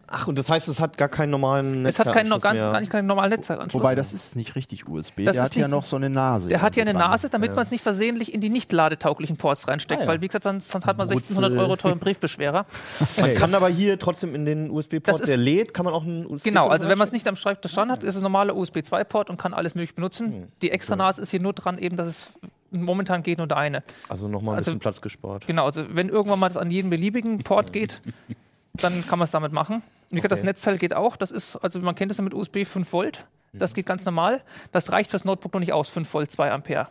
Ach, 0.07 0.27
und 0.27 0.37
das 0.37 0.49
heißt, 0.49 0.67
es 0.67 0.79
hat 0.79 0.97
gar 0.97 1.09
keinen 1.09 1.31
normalen 1.31 1.85
Es 1.85 1.97
hat 1.99 2.13
keinen, 2.13 2.29
ganz, 2.39 2.61
mehr. 2.61 2.71
gar 2.71 2.79
nicht 2.79 2.91
keinen 2.91 3.07
normalen 3.07 3.31
Netzteilanschluss. 3.31 3.81
Wobei, 3.81 3.95
das 3.95 4.13
ist 4.13 4.35
nicht 4.35 4.55
richtig 4.55 4.87
USB. 4.87 5.25
Das 5.25 5.33
Der 5.35 5.43
hat 5.43 5.55
ja 5.55 5.67
noch 5.67 5.83
so 5.83 5.95
eine 5.95 6.09
Nase. 6.09 6.47
Der 6.47 6.61
hat 6.61 6.75
ja 6.75 6.81
eine 6.83 6.93
dran. 6.93 7.09
Nase, 7.11 7.29
damit 7.29 7.55
man 7.55 7.63
es 7.63 7.71
nicht 7.71 7.81
versehentlich 7.81 8.33
in 8.33 8.39
die 8.41 8.49
nicht 8.49 8.71
ladetauglichen 8.71 9.37
Ports 9.37 9.67
reinsteckt, 9.67 10.01
Ah, 10.01 10.05
ja. 10.05 10.09
weil 10.11 10.21
wie 10.21 10.27
gesagt, 10.27 10.43
sonst, 10.43 10.71
sonst 10.71 10.85
hat 10.85 10.97
man 10.97 11.07
Wurzel. 11.09 11.17
1600 11.35 11.57
Euro 11.59 11.75
teuren 11.75 11.99
Briefbeschwerer. 12.05 12.65
Man 13.19 13.35
kann 13.35 13.53
aber 13.55 13.69
hier 13.69 13.97
trotzdem 13.99 14.35
in 14.35 14.45
den 14.45 14.67
Das 14.67 14.75
USB-Port, 14.77 15.19
ist- 15.21 15.27
der 15.29 15.37
lädt, 15.37 15.73
kann 15.73 15.85
man 15.85 15.93
auch 15.93 16.03
einen 16.03 16.25
USB 16.27 16.43
Genau, 16.45 16.67
also 16.67 16.87
wenn 16.87 16.97
man 16.97 17.07
es 17.07 17.11
nicht 17.11 17.27
am 17.27 17.35
Schreibtisch 17.35 17.73
dran 17.73 17.89
hat, 17.91 18.03
ist 18.03 18.15
es 18.15 18.21
ein 18.21 18.23
normaler 18.23 18.55
USB-2-Port 18.55 19.29
und 19.29 19.37
kann 19.37 19.53
alles 19.53 19.75
möglich 19.75 19.95
benutzen. 19.95 20.27
Hm, 20.31 20.47
Die 20.61 20.71
extra 20.71 20.95
Nase 20.95 21.21
ist 21.21 21.31
hier 21.31 21.39
nur 21.41 21.53
dran, 21.53 21.77
eben, 21.77 21.97
dass 21.97 22.07
es 22.07 22.27
momentan 22.71 23.23
geht 23.23 23.37
nur 23.37 23.47
der 23.47 23.57
eine. 23.57 23.83
Also 24.09 24.27
nochmal 24.27 24.55
ein 24.55 24.57
also- 24.59 24.71
bisschen 24.71 24.79
Platz 24.79 25.01
gespart. 25.01 25.47
Genau, 25.47 25.65
also 25.65 25.83
wenn 25.89 26.09
irgendwann 26.09 26.39
mal 26.39 26.47
das 26.49 26.57
an 26.57 26.69
jeden 26.71 26.89
beliebigen 26.89 27.39
Port 27.39 27.71
geht, 27.73 28.01
dann 28.83 29.05
kann 29.07 29.19
man 29.19 29.25
es 29.25 29.31
damit 29.31 29.51
machen. 29.51 29.81
wie 30.09 30.15
gesagt, 30.17 30.31
das 30.31 30.39
Okay. 30.39 30.47
Netzteil 30.47 30.77
geht 30.77 30.93
auch. 30.93 31.15
Das 31.17 31.31
ist, 31.31 31.55
also 31.57 31.79
man 31.79 31.95
kennt 31.95 32.11
es 32.11 32.17
ja 32.17 32.23
mit 32.23 32.33
USB 32.33 32.65
5 32.65 32.91
Volt. 32.93 33.25
Das 33.53 33.73
geht 33.73 33.85
ganz 33.85 34.03
normal. 34.03 34.41
Das 34.73 34.91
reicht 34.91 35.11
fürs 35.11 35.23
Notebook 35.23 35.53
noch 35.53 35.61
nicht 35.61 35.71
aus, 35.71 35.87
5 35.87 36.13
Volt, 36.13 36.29
2 36.31 36.51
Ampere. 36.51 36.87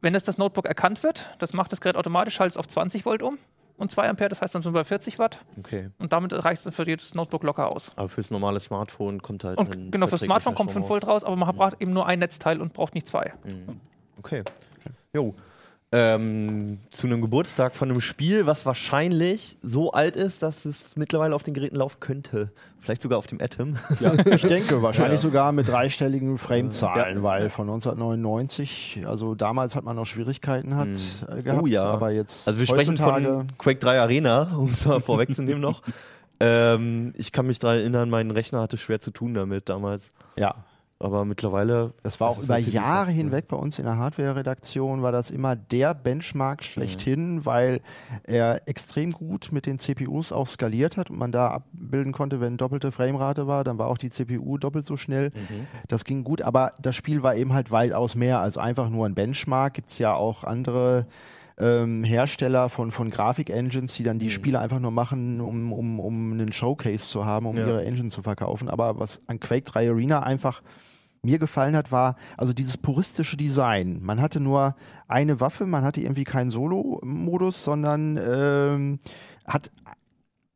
Wenn 0.00 0.14
es 0.14 0.24
das 0.24 0.38
Notebook 0.38 0.66
erkannt 0.66 1.02
wird, 1.02 1.28
das 1.38 1.52
macht 1.52 1.70
das 1.72 1.80
Gerät 1.80 1.96
automatisch, 1.96 2.34
schaltet 2.34 2.52
es 2.54 2.56
auf 2.58 2.66
20 2.66 3.06
Volt 3.06 3.22
um 3.22 3.38
und 3.76 3.90
2 3.90 4.08
Ampere, 4.08 4.28
das 4.28 4.42
heißt 4.42 4.54
dann 4.54 4.62
sind 4.62 4.74
wir 4.74 4.80
bei 4.80 4.84
40 4.84 5.18
Watt. 5.18 5.38
Okay. 5.58 5.90
Und 5.98 6.12
damit 6.12 6.32
reicht 6.44 6.66
es 6.66 6.74
für 6.74 6.84
jedes 6.86 7.14
Notebook 7.14 7.42
locker 7.44 7.70
aus. 7.70 7.92
Aber 7.96 8.08
fürs 8.08 8.30
normale 8.30 8.58
Smartphone 8.60 9.22
kommt 9.22 9.44
halt. 9.44 9.56
Und 9.58 9.72
ein 9.72 9.90
genau, 9.92 10.06
fürs 10.08 10.20
Smartphone 10.20 10.54
kommt 10.54 10.72
5 10.72 10.84
Strom 10.84 10.90
Volt 10.96 11.06
raus, 11.06 11.22
aber 11.24 11.36
man 11.36 11.54
braucht 11.56 11.80
eben 11.80 11.92
nur 11.92 12.06
ein 12.06 12.18
Netzteil 12.18 12.60
und 12.60 12.72
braucht 12.72 12.94
nicht 12.94 13.06
zwei. 13.06 13.32
raus. 13.44 13.76
Okay. 14.18 14.42
Jo. 15.12 15.34
Ähm, 15.96 16.80
zu 16.90 17.06
einem 17.06 17.20
Geburtstag 17.20 17.76
von 17.76 17.88
einem 17.88 18.00
Spiel, 18.00 18.46
was 18.46 18.66
wahrscheinlich 18.66 19.56
so 19.62 19.92
alt 19.92 20.16
ist, 20.16 20.42
dass 20.42 20.64
es 20.64 20.96
mittlerweile 20.96 21.36
auf 21.36 21.44
den 21.44 21.54
Geräten 21.54 21.76
laufen 21.76 22.00
könnte. 22.00 22.50
Vielleicht 22.80 23.00
sogar 23.00 23.16
auf 23.18 23.28
dem 23.28 23.40
Atom. 23.40 23.76
Ich 24.26 24.42
denke, 24.42 24.82
wahrscheinlich 24.82 25.20
sogar 25.20 25.52
mit 25.52 25.68
dreistelligen 25.68 26.36
Frame-Zahlen, 26.36 27.22
weil 27.22 27.48
von 27.48 27.68
1999, 27.68 29.04
also 29.06 29.36
damals 29.36 29.76
hat 29.76 29.84
man 29.84 29.94
noch 29.94 30.06
Schwierigkeiten 30.06 30.74
hat, 30.74 30.88
äh, 31.28 31.42
gehabt, 31.44 31.62
Oh 31.62 31.66
ja. 31.66 31.84
aber 31.84 32.10
jetzt 32.10 32.48
Also 32.48 32.58
wir 32.58 32.66
sprechen 32.66 32.96
von 32.96 33.46
Quake 33.58 33.78
3 33.78 34.00
Arena, 34.00 34.50
um 34.58 34.70
es 34.70 34.84
mal 34.86 35.00
vorwegzunehmen 35.00 35.60
noch. 35.60 35.82
Ähm, 36.40 37.14
ich 37.16 37.30
kann 37.30 37.46
mich 37.46 37.60
daran 37.60 37.78
erinnern, 37.78 38.10
mein 38.10 38.32
Rechner 38.32 38.60
hatte 38.60 38.76
schwer 38.76 38.98
zu 38.98 39.12
tun 39.12 39.34
damit 39.34 39.68
damals. 39.68 40.10
ja, 40.36 40.56
Aber 41.00 41.24
mittlerweile. 41.24 41.92
Das 42.02 42.20
war 42.20 42.30
auch 42.30 42.42
über 42.42 42.56
Jahre 42.56 43.10
hinweg 43.10 43.48
bei 43.48 43.56
uns 43.56 43.78
in 43.78 43.84
der 43.84 43.98
Hardware-Redaktion, 43.98 45.02
war 45.02 45.12
das 45.12 45.30
immer 45.30 45.56
der 45.56 45.92
Benchmark 45.92 46.62
schlechthin, 46.62 47.44
weil 47.44 47.80
er 48.22 48.66
extrem 48.66 49.12
gut 49.12 49.50
mit 49.52 49.66
den 49.66 49.78
CPUs 49.78 50.32
auch 50.32 50.46
skaliert 50.46 50.96
hat 50.96 51.10
und 51.10 51.18
man 51.18 51.32
da 51.32 51.48
abbilden 51.48 52.12
konnte, 52.12 52.40
wenn 52.40 52.56
doppelte 52.56 52.92
Framerate 52.92 53.46
war, 53.46 53.64
dann 53.64 53.76
war 53.78 53.88
auch 53.88 53.98
die 53.98 54.10
CPU 54.10 54.56
doppelt 54.56 54.86
so 54.86 54.96
schnell. 54.96 55.32
Das 55.88 56.04
ging 56.04 56.24
gut, 56.24 56.42
aber 56.42 56.72
das 56.80 56.96
Spiel 56.96 57.22
war 57.22 57.34
eben 57.34 57.52
halt 57.52 57.70
weitaus 57.70 58.14
mehr 58.14 58.40
als 58.40 58.56
einfach 58.56 58.88
nur 58.88 59.06
ein 59.06 59.14
Benchmark. 59.14 59.74
Gibt 59.74 59.90
es 59.90 59.98
ja 59.98 60.14
auch 60.14 60.44
andere 60.44 61.06
ähm, 61.58 62.02
Hersteller 62.04 62.68
von, 62.68 62.90
von 62.92 63.10
Grafik-Engines, 63.10 63.94
die 63.94 64.02
dann 64.02 64.18
die 64.18 64.30
Spiele 64.30 64.58
einfach 64.58 64.80
nur 64.80 64.90
machen, 64.90 65.40
um, 65.40 65.72
um, 65.72 66.00
um 66.00 66.32
einen 66.32 66.52
Showcase 66.52 67.04
zu 67.08 67.24
haben, 67.24 67.46
um 67.46 67.56
Ja. 67.56 67.66
ihre 67.66 67.84
Engine 67.84 68.10
zu 68.10 68.22
verkaufen. 68.22 68.68
Aber 68.68 68.98
was 68.98 69.20
an 69.28 69.38
Quake 69.40 69.62
3 69.64 69.88
Arena 69.90 70.22
einfach 70.22 70.62
mir 71.22 71.38
gefallen 71.38 71.74
hat, 71.76 71.90
war 71.92 72.16
also 72.36 72.52
dieses 72.52 72.76
puristische 72.76 73.36
Design. 73.36 74.00
Man 74.02 74.20
hatte 74.20 74.40
nur 74.40 74.74
eine 75.08 75.40
Waffe, 75.40 75.64
man 75.64 75.84
hatte 75.84 76.00
irgendwie 76.00 76.24
keinen 76.24 76.50
Solo-Modus, 76.50 77.64
sondern 77.64 78.18
ähm, 78.22 78.98
hat 79.46 79.70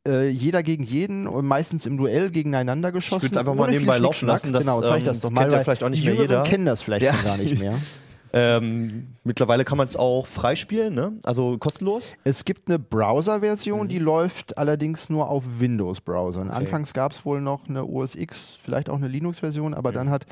äh, 0.07 0.29
jeder 0.29 0.63
gegen 0.63 0.85
jeden 0.85 1.27
und 1.27 1.47
meistens 1.47 1.87
im 1.87 1.97
Duell 1.97 2.31
gegeneinander 2.31 2.93
geschossen. 2.93 3.23
würd's 3.23 3.37
einfach 3.37 3.55
mal 3.55 3.71
nebenbei 3.71 3.99
laufen 3.99 4.27
lassen, 4.27 4.53
das, 4.53 4.61
genau, 4.63 4.83
zeig 4.83 5.01
ähm, 5.01 5.05
das 5.07 5.21
doch 5.21 5.29
das 5.29 5.35
mal. 5.35 5.41
kennt 5.43 5.53
ja 5.53 5.61
vielleicht 5.61 5.85
auch 5.85 5.89
nicht 5.89 6.03
die 6.03 6.07
mehr 6.07 6.15
Jüngeren 6.17 6.31
jeder. 6.31 6.45
kennen 6.45 6.67
das 6.67 6.83
vielleicht 6.83 7.03
Ja. 7.03 7.13
gar 7.13 7.37
nicht 7.39 7.59
mehr. 7.61 7.75
Ähm, 8.33 9.15
mittlerweile 9.25 9.65
kann 9.65 9.79
man 9.79 9.87
es 9.87 9.97
auch 9.97 10.27
freispielen, 10.27 10.95
ne? 10.95 11.13
Also 11.25 11.57
kostenlos. 11.59 12.03
Es 12.25 12.45
gibt 12.45 12.69
eine 12.69 12.79
Browser-Version, 12.79 13.85
Mhm. 13.85 13.89
die 13.89 13.99
läuft 13.99 14.59
allerdings 14.59 15.09
nur 15.09 15.29
auf 15.29 15.45
Windows-Browsern. 15.59 16.51
Anfangs 16.51 16.93
gab 16.93 17.13
es 17.13 17.25
wohl 17.25 17.41
noch 17.41 17.69
eine 17.69 17.85
OS 17.87 18.15
X, 18.15 18.59
vielleicht 18.63 18.91
auch 18.91 18.97
eine 18.97 19.09
Linux-Version, 19.09 19.75
aber 19.75 19.91
Mhm. 19.91 19.95
dann 19.95 20.11
hat 20.11 20.27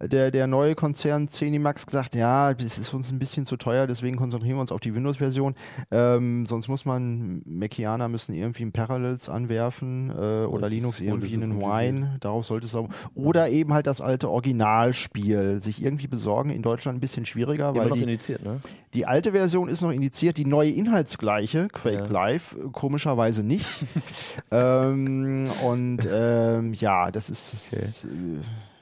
der, 0.00 0.30
der 0.30 0.46
neue 0.46 0.74
Konzern 0.74 1.28
Zenimax 1.28 1.86
gesagt, 1.86 2.14
ja, 2.14 2.54
das 2.54 2.78
ist 2.78 2.92
uns 2.94 3.10
ein 3.10 3.18
bisschen 3.18 3.46
zu 3.46 3.56
teuer, 3.56 3.86
deswegen 3.86 4.16
konzentrieren 4.16 4.56
wir 4.56 4.60
uns 4.60 4.72
auf 4.72 4.80
die 4.80 4.94
Windows-Version. 4.94 5.54
Ähm, 5.90 6.46
sonst 6.46 6.68
muss 6.68 6.84
man, 6.84 7.42
Macianer 7.46 8.08
müssen 8.08 8.34
irgendwie 8.34 8.64
ein 8.64 8.72
Parallels 8.72 9.28
anwerfen 9.28 10.10
äh, 10.10 10.44
oder 10.44 10.68
Linux 10.68 11.00
irgendwie 11.00 11.34
einen. 11.34 11.60
Wine, 11.60 12.16
darauf 12.20 12.46
sollte 12.46 12.66
es 12.66 12.74
auch. 12.74 12.88
Oder 13.14 13.48
eben 13.48 13.72
halt 13.72 13.86
das 13.86 14.00
alte 14.00 14.28
Originalspiel 14.30 15.62
sich 15.62 15.82
irgendwie 15.82 16.06
besorgen. 16.06 16.50
In 16.50 16.62
Deutschland 16.62 16.98
ein 16.98 17.00
bisschen 17.00 17.26
schwieriger, 17.26 17.70
Immer 17.70 17.78
weil 17.78 17.88
noch 17.88 17.96
die, 17.96 18.02
indiziert, 18.02 18.44
ne? 18.44 18.60
die 18.94 19.06
alte 19.06 19.32
Version 19.32 19.68
ist 19.68 19.82
noch 19.82 19.90
indiziert, 19.90 20.36
die 20.36 20.44
neue 20.44 20.70
inhaltsgleiche, 20.70 21.68
Quake 21.68 21.96
Ja. 21.96 22.06
Live, 22.06 22.56
komischerweise 22.72 23.42
nicht. 23.42 23.66
ähm, 24.50 25.50
und 25.64 26.00
ähm, 26.10 26.74
ja, 26.74 27.10
das 27.10 27.30
ist. 27.30 27.72
Äh, 27.72 28.06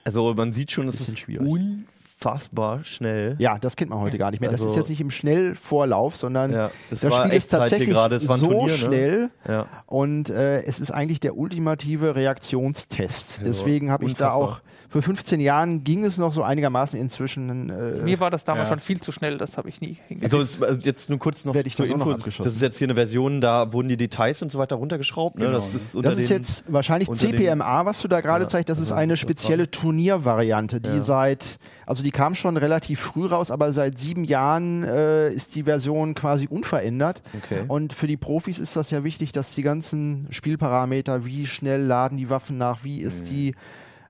Also 0.04 0.34
man 0.34 0.52
sieht 0.52 0.70
schon, 0.70 0.86
es 0.88 1.00
ist 1.00 1.18
schwierig. 1.18 1.46
unfassbar 1.48 2.84
schnell. 2.84 3.36
ja, 3.38 3.58
das 3.58 3.76
kennt 3.76 3.90
man 3.90 4.00
heute 4.00 4.18
gar 4.18 4.30
nicht 4.30 4.40
mehr. 4.40 4.50
das 4.50 4.60
Also- 4.60 4.72
ist 4.72 4.76
jetzt 4.76 4.88
nicht 4.90 5.00
im 5.00 5.10
Schnellvorlauf, 5.10 6.16
sondern 6.16 6.52
Ja, 6.52 6.70
das 6.90 7.00
das, 7.00 7.12
war 7.12 7.24
Spiel 7.26 7.36
ist 7.38 7.48
tatsächlich 7.50 7.88
gerade, 7.90 8.18
so 8.20 8.36
Turnier, 8.36 8.72
ne? 8.72 8.78
schnell 8.78 9.30
Ja. 9.48 9.66
und 9.86 10.30
äh, 10.30 10.62
es 10.64 10.80
ist 10.80 10.90
eigentlich 10.90 11.20
der 11.20 11.36
ultimative 11.36 12.14
Reaktionstest. 12.14 13.38
Ja, 13.38 13.44
Deswegen 13.44 13.90
habe 13.90 14.04
ich 14.06 14.14
da 14.14 14.32
auch, 14.32 14.60
für 14.94 15.02
15 15.02 15.40
Jahren 15.40 15.82
ging 15.82 16.04
es 16.04 16.18
noch 16.18 16.32
so 16.32 16.44
einigermaßen 16.44 16.96
inzwischen. 17.00 17.68
Äh, 17.68 18.02
Mir 18.04 18.20
war 18.20 18.30
das 18.30 18.44
damals 18.44 18.68
Ja. 18.68 18.74
schon 18.74 18.78
viel 18.78 19.00
zu 19.00 19.10
schnell, 19.10 19.38
das 19.38 19.58
habe 19.58 19.68
ich 19.68 19.80
nie 19.80 19.96
hingekriegt. 20.06 20.32
Also 20.32 20.76
jetzt 20.82 21.10
nur 21.10 21.18
kurz 21.18 21.44
noch 21.44 21.52
Werd 21.52 21.66
ich 21.66 21.74
zur 21.74 21.86
dann 21.88 22.00
auch 22.00 22.06
noch 22.06 22.14
Info, 22.14 22.30
das, 22.44 22.54
ist 22.54 22.62
jetzt 22.62 22.78
hier 22.78 22.86
eine 22.86 22.94
Version, 22.94 23.40
da 23.40 23.72
wurden 23.72 23.88
die 23.88 23.96
Details 23.96 24.40
und 24.40 24.52
so 24.52 24.58
weiter 24.60 24.76
runtergeschraubt. 24.76 25.36
Ne? 25.36 25.46
Genau, 25.46 25.58
Das 25.58 25.74
ist, 25.74 25.96
unter 25.96 26.10
Das 26.10 26.18
ist 26.20 26.28
jetzt 26.28 26.64
wahrscheinlich 26.68 27.10
CPMA, 27.10 27.84
was 27.86 28.02
du 28.02 28.06
da 28.08 28.20
gerade 28.20 28.44
Ja, 28.44 28.48
zeigst. 28.48 28.68
Das 28.68 28.78
ist 28.78 28.92
also 28.92 28.94
eine 28.94 29.14
das 29.14 29.18
ist 29.18 29.22
spezielle 29.22 29.68
Turniervariante, 29.68 30.80
die 30.80 30.88
Ja. 30.90 31.02
seit, 31.02 31.58
also 31.86 32.04
die 32.04 32.12
kam 32.12 32.36
schon 32.36 32.56
relativ 32.56 33.00
früh 33.00 33.26
raus, 33.26 33.50
aber 33.50 33.72
seit 33.72 33.98
sieben 33.98 34.22
Jahren 34.22 34.84
äh, 34.84 35.30
ist 35.32 35.56
die 35.56 35.64
Version 35.64 36.14
quasi 36.14 36.46
unverändert. 36.48 37.20
Okay. 37.36 37.64
Und 37.66 37.94
für 37.94 38.06
die 38.06 38.16
Profis 38.16 38.60
ist 38.60 38.76
das 38.76 38.92
ja 38.92 39.02
wichtig, 39.02 39.32
dass 39.32 39.56
die 39.56 39.62
ganzen 39.62 40.28
Spielparameter, 40.30 41.24
wie 41.24 41.48
schnell 41.48 41.82
laden 41.82 42.16
die 42.16 42.30
Waffen 42.30 42.58
nach, 42.58 42.84
wie 42.84 43.00
Mhm. 43.00 43.06
ist 43.08 43.28
die 43.30 43.54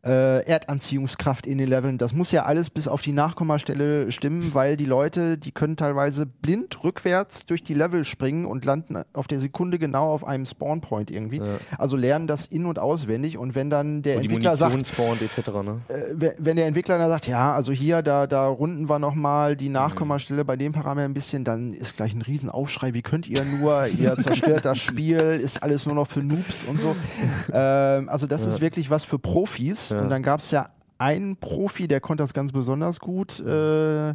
äh, 0.04 0.44
Erdanziehungskraft 0.46 1.46
in 1.46 1.58
den 1.58 1.68
Leveln, 1.68 1.98
das 1.98 2.12
muss 2.12 2.30
ja 2.32 2.44
alles 2.44 2.68
bis 2.70 2.88
auf 2.88 3.00
die 3.02 3.12
Nachkommastelle 3.12 4.10
stimmen, 4.12 4.52
weil 4.54 4.76
die 4.76 4.84
Leute, 4.84 5.38
die 5.38 5.50
können 5.52 5.76
teilweise 5.76 6.26
blind 6.26 6.82
rückwärts 6.84 7.46
durch 7.46 7.62
die 7.62 7.74
Level 7.74 8.04
springen 8.04 8.44
und 8.44 8.64
landen 8.64 9.02
auf 9.12 9.26
der 9.28 9.40
Sekunde 9.40 9.78
genau 9.78 10.10
auf 10.12 10.26
einem 10.26 10.46
Spawnpoint 10.46 11.10
irgendwie. 11.10 11.38
Ja. 11.38 11.44
Also 11.78 11.96
lernen 11.96 12.26
das 12.26 12.46
in- 12.46 12.66
und 12.66 12.78
auswendig 12.78 13.38
und 13.38 13.54
wenn 13.54 13.70
dann 13.70 14.02
der 14.02 14.18
die 14.20 14.26
Entwickler 14.26 14.56
sagt, 14.56 14.86
spawnt 14.86 15.22
etc. 15.22 15.48
Ne? 15.62 15.80
äh, 15.88 16.32
wenn- 16.38 16.56
der 16.56 16.66
Entwickler 16.66 16.98
dann 16.98 17.08
sagt, 17.08 17.26
ja, 17.26 17.54
also 17.54 17.72
hier, 17.72 18.02
da, 18.02 18.26
da 18.26 18.46
runden 18.46 18.88
wir 18.88 18.98
nochmal 18.98 19.56
die 19.56 19.68
Nachkommastelle 19.68 20.44
bei 20.44 20.56
dem 20.56 20.72
Parameter 20.72 21.04
ein 21.06 21.14
bisschen, 21.14 21.44
dann 21.44 21.72
ist 21.74 21.96
gleich 21.96 22.14
ein 22.14 22.22
Riesenaufschrei, 22.22 22.94
wie 22.94 23.02
könnt 23.02 23.26
ihr 23.26 23.44
nur, 23.44 23.86
ihr 23.86 24.16
zerstört 24.18 24.64
das 24.64 24.78
Spiel, 24.78 25.18
ist 25.42 25.62
alles 25.62 25.86
nur 25.86 25.94
noch 25.94 26.06
für 26.08 26.22
Noobs 26.22 26.64
und 26.64 26.78
so. 26.80 26.94
Ähm, 27.52 28.08
also 28.08 28.26
das 28.26 28.46
ist 28.46 28.60
wirklich 28.60 28.90
was 28.90 29.04
für 29.04 29.18
Profis. 29.18 29.93
Ja. 29.94 30.02
Und 30.02 30.11
dann 30.11 30.22
gab 30.22 30.40
es 30.40 30.50
ja 30.50 30.68
einen 30.98 31.37
Profi, 31.37 31.88
der 31.88 32.00
konnte 32.00 32.22
das 32.22 32.35
ganz 32.35 32.52
besonders 32.52 33.00
gut. 33.00 33.40
Äh, 33.40 34.14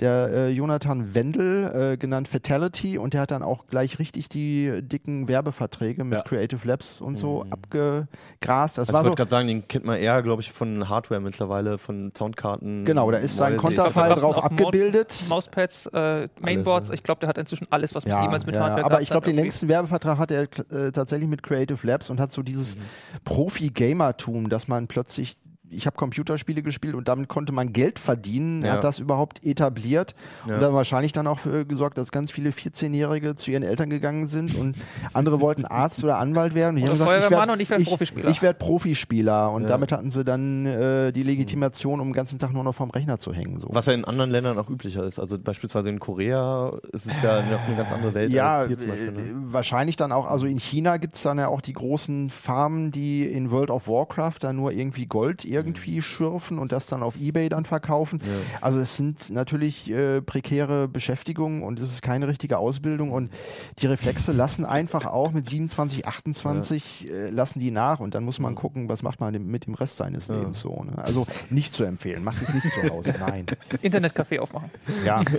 der 0.00 0.28
äh, 0.32 0.48
Jonathan 0.50 1.14
Wendel, 1.14 1.92
äh, 1.92 1.96
genannt 1.96 2.28
Fatality, 2.28 2.98
und 2.98 3.14
der 3.14 3.22
hat 3.22 3.30
dann 3.30 3.42
auch 3.42 3.66
gleich 3.66 3.98
richtig 3.98 4.28
die 4.28 4.80
dicken 4.82 5.28
Werbeverträge 5.28 6.04
mit 6.04 6.18
Ja. 6.18 6.22
Creative 6.22 6.66
Labs 6.66 7.00
und 7.00 7.16
so 7.16 7.44
abgegrast. 7.50 8.78
Das 8.78 8.88
Also 8.88 8.92
war 8.92 9.00
ich 9.00 9.04
so, 9.04 9.10
wollte 9.10 9.16
gerade 9.20 9.30
sagen, 9.30 9.48
den 9.48 9.68
kennt 9.68 9.84
man 9.84 9.96
eher, 9.98 10.22
glaube 10.22 10.42
ich, 10.42 10.52
von 10.52 10.88
Hardware 10.88 11.20
mittlerweile, 11.20 11.78
von 11.78 12.12
Soundkarten. 12.16 12.84
Genau, 12.84 13.10
da 13.10 13.18
ist 13.18 13.36
sein 13.36 13.54
etc. 13.54 13.74
drauf 14.20 14.42
abgebildet. 14.42 15.14
Mauspads, 15.28 15.86
äh, 15.92 16.28
Mainboards, 16.40 16.88
ja. 16.88 16.94
ich 16.94 17.02
glaube, 17.02 17.20
der 17.20 17.28
hat 17.28 17.38
inzwischen 17.38 17.66
alles, 17.70 17.94
was 17.94 18.04
Ja, 18.04 18.22
jemals 18.22 18.46
mit 18.46 18.54
ja, 18.54 18.62
Hardware 18.62 18.84
aber 18.84 19.00
ich 19.00 19.10
glaube, 19.10 19.26
den 19.26 19.36
längsten 19.36 19.68
Werbevertrag 19.68 20.18
hat 20.18 20.30
er 20.30 20.42
äh, 20.42 20.92
tatsächlich 20.92 21.28
mit 21.28 21.42
Creative 21.42 21.84
Labs 21.86 22.10
und 22.10 22.20
hat 22.20 22.32
so 22.32 22.42
dieses 22.42 22.76
Mhm. 22.76 22.80
Profi-Gamertum, 23.24 24.48
dass 24.48 24.68
man 24.68 24.86
plötzlich, 24.86 25.36
ich 25.70 25.86
habe 25.86 25.96
Computerspiele 25.96 26.62
gespielt 26.62 26.94
und 26.94 27.08
damit 27.08 27.28
konnte 27.28 27.52
man 27.52 27.72
Geld 27.72 27.98
verdienen. 27.98 28.62
Er 28.62 28.68
Ja. 28.68 28.72
hat 28.74 28.84
das 28.84 28.98
überhaupt 28.98 29.44
etabliert 29.44 30.14
Ja. 30.46 30.54
und 30.54 30.60
dann 30.60 30.72
wahrscheinlich 30.74 31.12
dann 31.12 31.26
auch 31.26 31.40
für 31.40 31.64
gesorgt, 31.66 31.98
dass 31.98 32.12
ganz 32.12 32.30
viele 32.30 32.50
14-Jährige 32.52 33.34
zu 33.34 33.50
ihren 33.50 33.62
Eltern 33.62 33.90
gegangen 33.90 34.26
sind 34.28 34.54
und 34.54 34.76
andere 35.12 35.40
wollten 35.40 35.64
Arzt 35.66 36.04
oder 36.04 36.18
Anwalt 36.18 36.54
werden. 36.54 36.76
Und 36.76 36.82
Oder 36.84 36.92
gesagt, 36.92 37.60
ich 37.60 37.70
werd 37.70 37.84
Profispieler. 37.84 38.30
Ich 38.30 38.42
werde 38.42 38.58
Profispieler 38.58 39.50
und 39.50 39.62
Ja. 39.62 39.68
damit 39.68 39.90
hatten 39.92 40.10
sie 40.10 40.24
dann 40.24 40.66
äh, 40.66 41.12
die 41.12 41.22
Legitimation, 41.24 42.00
um 42.00 42.08
den 42.08 42.12
ganzen 42.14 42.38
Tag 42.38 42.52
nur 42.52 42.62
noch 42.62 42.74
vorm 42.74 42.90
Rechner 42.90 43.18
zu 43.18 43.32
hängen. 43.32 43.58
So. 43.58 43.68
Was 43.72 43.86
ja 43.86 43.92
in 43.94 44.04
anderen 44.04 44.30
Ländern 44.30 44.58
auch 44.58 44.70
üblicher 44.70 45.02
ist. 45.04 45.18
Also 45.18 45.38
beispielsweise 45.38 45.88
in 45.88 45.98
Korea 45.98 46.72
ist 46.92 47.06
es 47.06 47.20
ja 47.22 47.42
noch 47.42 47.66
eine 47.66 47.76
ganz 47.76 47.90
andere 47.92 48.14
Welt 48.14 48.30
Ja, 48.30 48.58
als 48.58 48.68
hier 48.68 48.78
zum 48.78 48.88
Beispiel. 48.88 49.08
äh, 49.08 49.12
Ne? 49.12 49.32
wahrscheinlich 49.52 49.96
dann 49.96 50.12
auch, 50.12 50.26
also 50.30 50.46
in 50.46 50.58
China 50.58 50.96
gibt 50.98 51.16
es 51.16 51.22
dann 51.22 51.38
ja 51.38 51.48
auch 51.48 51.60
die 51.60 51.72
großen 51.72 52.30
Farmen, 52.30 52.92
die 52.92 53.24
in 53.26 53.50
World 53.50 53.70
of 53.70 53.88
Warcraft 53.88 54.38
dann 54.40 54.56
nur 54.56 54.72
irgendwie 54.72 55.06
Gold 55.06 55.44
irgendwie 55.44 55.55
schürfen 56.02 56.58
und 56.58 56.72
das 56.72 56.86
dann 56.86 57.02
auf 57.02 57.20
Ebay 57.20 57.48
dann 57.48 57.64
verkaufen. 57.64 58.20
Also 58.60 58.78
es 58.80 58.96
sind 58.96 59.30
natürlich 59.30 59.90
äh, 59.90 60.20
prekäre 60.22 60.88
Beschäftigungen 60.88 61.62
und 61.62 61.80
es 61.80 61.90
ist 61.90 62.02
keine 62.02 62.28
richtige 62.28 62.58
Ausbildung 62.58 63.12
und 63.12 63.30
die 63.78 63.86
Reflexe 63.86 64.32
lassen 64.36 64.64
einfach 64.64 65.06
auch 65.06 65.32
mit 65.32 65.46
27, 65.46 66.06
28 66.06 67.10
äh, 67.10 67.30
lassen 67.30 67.60
die 67.60 67.70
nach 67.70 68.00
und 68.00 68.14
dann 68.14 68.24
muss 68.24 68.38
man 68.38 68.54
gucken, 68.54 68.88
was 68.88 69.02
macht 69.02 69.20
man 69.20 69.32
mit 69.46 69.66
dem 69.66 69.74
Rest 69.74 69.96
seines 69.96 70.28
Lebens 70.28 70.60
so. 70.60 70.82
Ne? 70.84 70.92
Also 70.96 71.26
nicht 71.50 71.72
zu 71.74 71.84
empfehlen, 71.84 72.24
macht 72.24 72.42
es 72.42 72.52
nicht 72.54 72.70
zu 72.72 72.88
Hause, 72.90 73.14
nein. 73.20 73.46
Internetcafé 73.82 74.38
aufmachen. 74.40 74.70
Ja. 75.04 75.20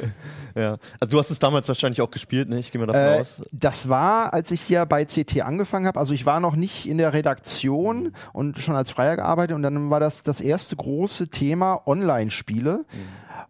Ja. 0.56 0.78
Also 1.00 1.12
du 1.12 1.20
hast 1.20 1.30
es 1.30 1.38
damals 1.38 1.68
wahrscheinlich 1.68 2.02
auch 2.02 2.10
gespielt, 2.10 2.50
ne? 2.50 2.58
Ich 2.58 2.72
gehe 2.72 2.80
mal 2.82 2.88
davon 2.88 3.02
Äh, 3.18 3.22
aus. 3.22 3.42
das 3.52 3.90
war, 3.90 4.34
als 4.34 4.50
ich 4.50 4.60
hier 4.62 4.88
bei 4.88 5.06
CT 5.06 5.42
angefangen 5.42 5.86
habe. 5.86 6.00
Also 6.00 6.14
ich 6.14 6.26
war 6.26 6.40
noch 6.40 6.56
nicht 6.56 6.88
in 6.88 6.98
der 6.98 7.14
Redaktion 7.14 8.12
und 8.34 8.58
schon 8.58 8.76
als 8.76 8.90
Freier 8.90 9.18
gearbeitet 9.18 9.56
und 9.56 9.62
dann 9.62 9.92
war 9.92 10.00
das 10.00 10.07
das 10.24 10.42
erste 10.42 10.76
große 10.76 11.30
Thema 11.30 11.82
Online-Spiele. 11.86 12.86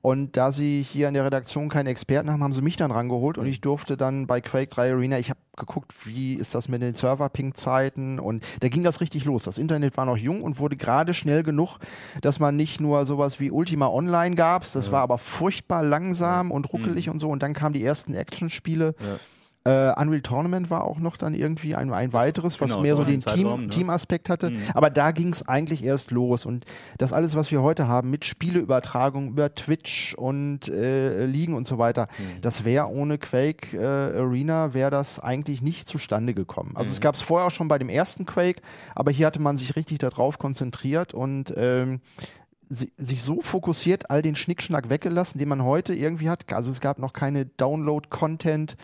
Und 0.01 0.37
da 0.37 0.51
sie 0.51 0.83
hier 0.83 1.07
in 1.07 1.13
der 1.13 1.25
Redaktion 1.25 1.69
keine 1.69 1.89
Experten 1.89 2.29
haben, 2.31 2.43
haben 2.43 2.53
sie 2.53 2.61
mich 2.61 2.77
dann 2.77 2.91
rangeholt 2.91 3.37
und 3.37 3.47
ich 3.47 3.61
durfte 3.61 3.97
dann 3.97 4.27
bei 4.27 4.41
Quake 4.41 4.67
3 4.67 4.93
Arena, 4.93 5.17
ich 5.17 5.29
habe 5.29 5.39
geguckt, 5.57 5.93
wie 6.05 6.35
ist 6.35 6.53
das 6.53 6.69
mit 6.69 6.81
den 6.81 6.93
Server-Ping-Zeiten 6.93 8.19
und 8.19 8.45
da 8.59 8.69
ging 8.69 8.83
das 8.83 9.01
richtig 9.01 9.25
los. 9.25 9.43
Das 9.43 9.57
Internet 9.57 9.97
war 9.97 10.05
noch 10.05 10.17
jung 10.17 10.43
und 10.43 10.59
wurde 10.59 10.77
gerade 10.77 11.13
schnell 11.13 11.41
genug, 11.41 11.79
dass 12.21 12.39
man 12.39 12.55
nicht 12.55 12.79
nur 12.79 13.05
sowas 13.05 13.39
wie 13.39 13.49
Ultima 13.49 13.87
Online 13.87 14.35
gab, 14.35 14.71
das 14.71 14.91
war 14.91 15.01
aber 15.01 15.17
furchtbar 15.17 15.83
langsam 15.83 16.51
und 16.51 16.71
ruckelig 16.71 17.09
und 17.09 17.19
so. 17.19 17.29
Und 17.29 17.41
dann 17.41 17.53
kamen 17.53 17.73
die 17.73 17.83
ersten 17.83 18.13
Actionspiele. 18.13 18.93
Äh, 19.67 20.01
Unreal 20.01 20.21
Tournament 20.21 20.69
war 20.69 20.85
auch 20.85 20.99
noch 20.99 21.17
dann 21.17 21.33
irgendwie 21.33 21.75
ein, 21.75 21.91
ein 21.91 22.13
weiteres, 22.13 22.61
was 22.61 22.69
genau, 22.69 22.81
mehr 22.81 22.95
so 22.95 23.03
den 23.03 23.19
Team, 23.19 23.47
ne? 23.63 23.67
Team-Aspekt 23.67 24.29
hatte. 24.29 24.51
Aber 24.73 24.89
da 24.89 25.11
ging 25.11 25.29
es 25.33 25.47
eigentlich 25.47 25.83
erst 25.83 26.11
los. 26.11 26.45
Und 26.45 26.63
das 26.97 27.11
alles, 27.11 27.35
was 27.35 27.51
wir 27.51 27.61
heute 27.61 27.87
haben, 27.87 28.09
mit 28.09 28.23
Spieleübertragung 28.25 29.29
über 29.29 29.53
Twitch 29.55 30.13
und 30.15 30.67
äh, 30.69 31.25
Ligen 31.25 31.53
und 31.53 31.67
so 31.67 31.77
weiter, 31.77 32.07
das 32.41 32.63
wäre 32.63 32.87
ohne 32.87 33.17
Quake 33.17 33.75
äh, 33.77 34.17
Arena, 34.19 34.73
wäre 34.73 34.91
das 34.91 35.19
eigentlich 35.19 35.61
nicht 35.61 35.87
zustande 35.87 36.33
gekommen. 36.33 36.71
Also 36.75 36.91
es 36.91 37.01
gab 37.01 37.15
es 37.15 37.21
vorher 37.21 37.47
auch 37.47 37.51
schon 37.51 37.67
bei 37.67 37.77
dem 37.77 37.89
ersten 37.89 38.25
Quake, 38.25 38.61
aber 38.95 39.11
hier 39.11 39.25
hatte 39.27 39.41
man 39.41 39.57
sich 39.57 39.75
richtig 39.75 39.99
darauf 39.99 40.37
konzentriert 40.39 41.13
und 41.13 41.53
ähm, 41.57 41.99
si- 42.69 42.91
sich 42.97 43.21
so 43.23 43.41
fokussiert, 43.41 44.09
all 44.09 44.21
den 44.21 44.35
Schnickschnack 44.35 44.89
weggelassen, 44.89 45.39
den 45.39 45.49
man 45.49 45.63
heute 45.63 45.93
irgendwie 45.93 46.29
hat. 46.29 46.53
Also 46.53 46.71
es 46.71 46.79
gab 46.79 46.99
noch 46.99 47.13
keine 47.13 47.45
Download-Content, 47.45 48.75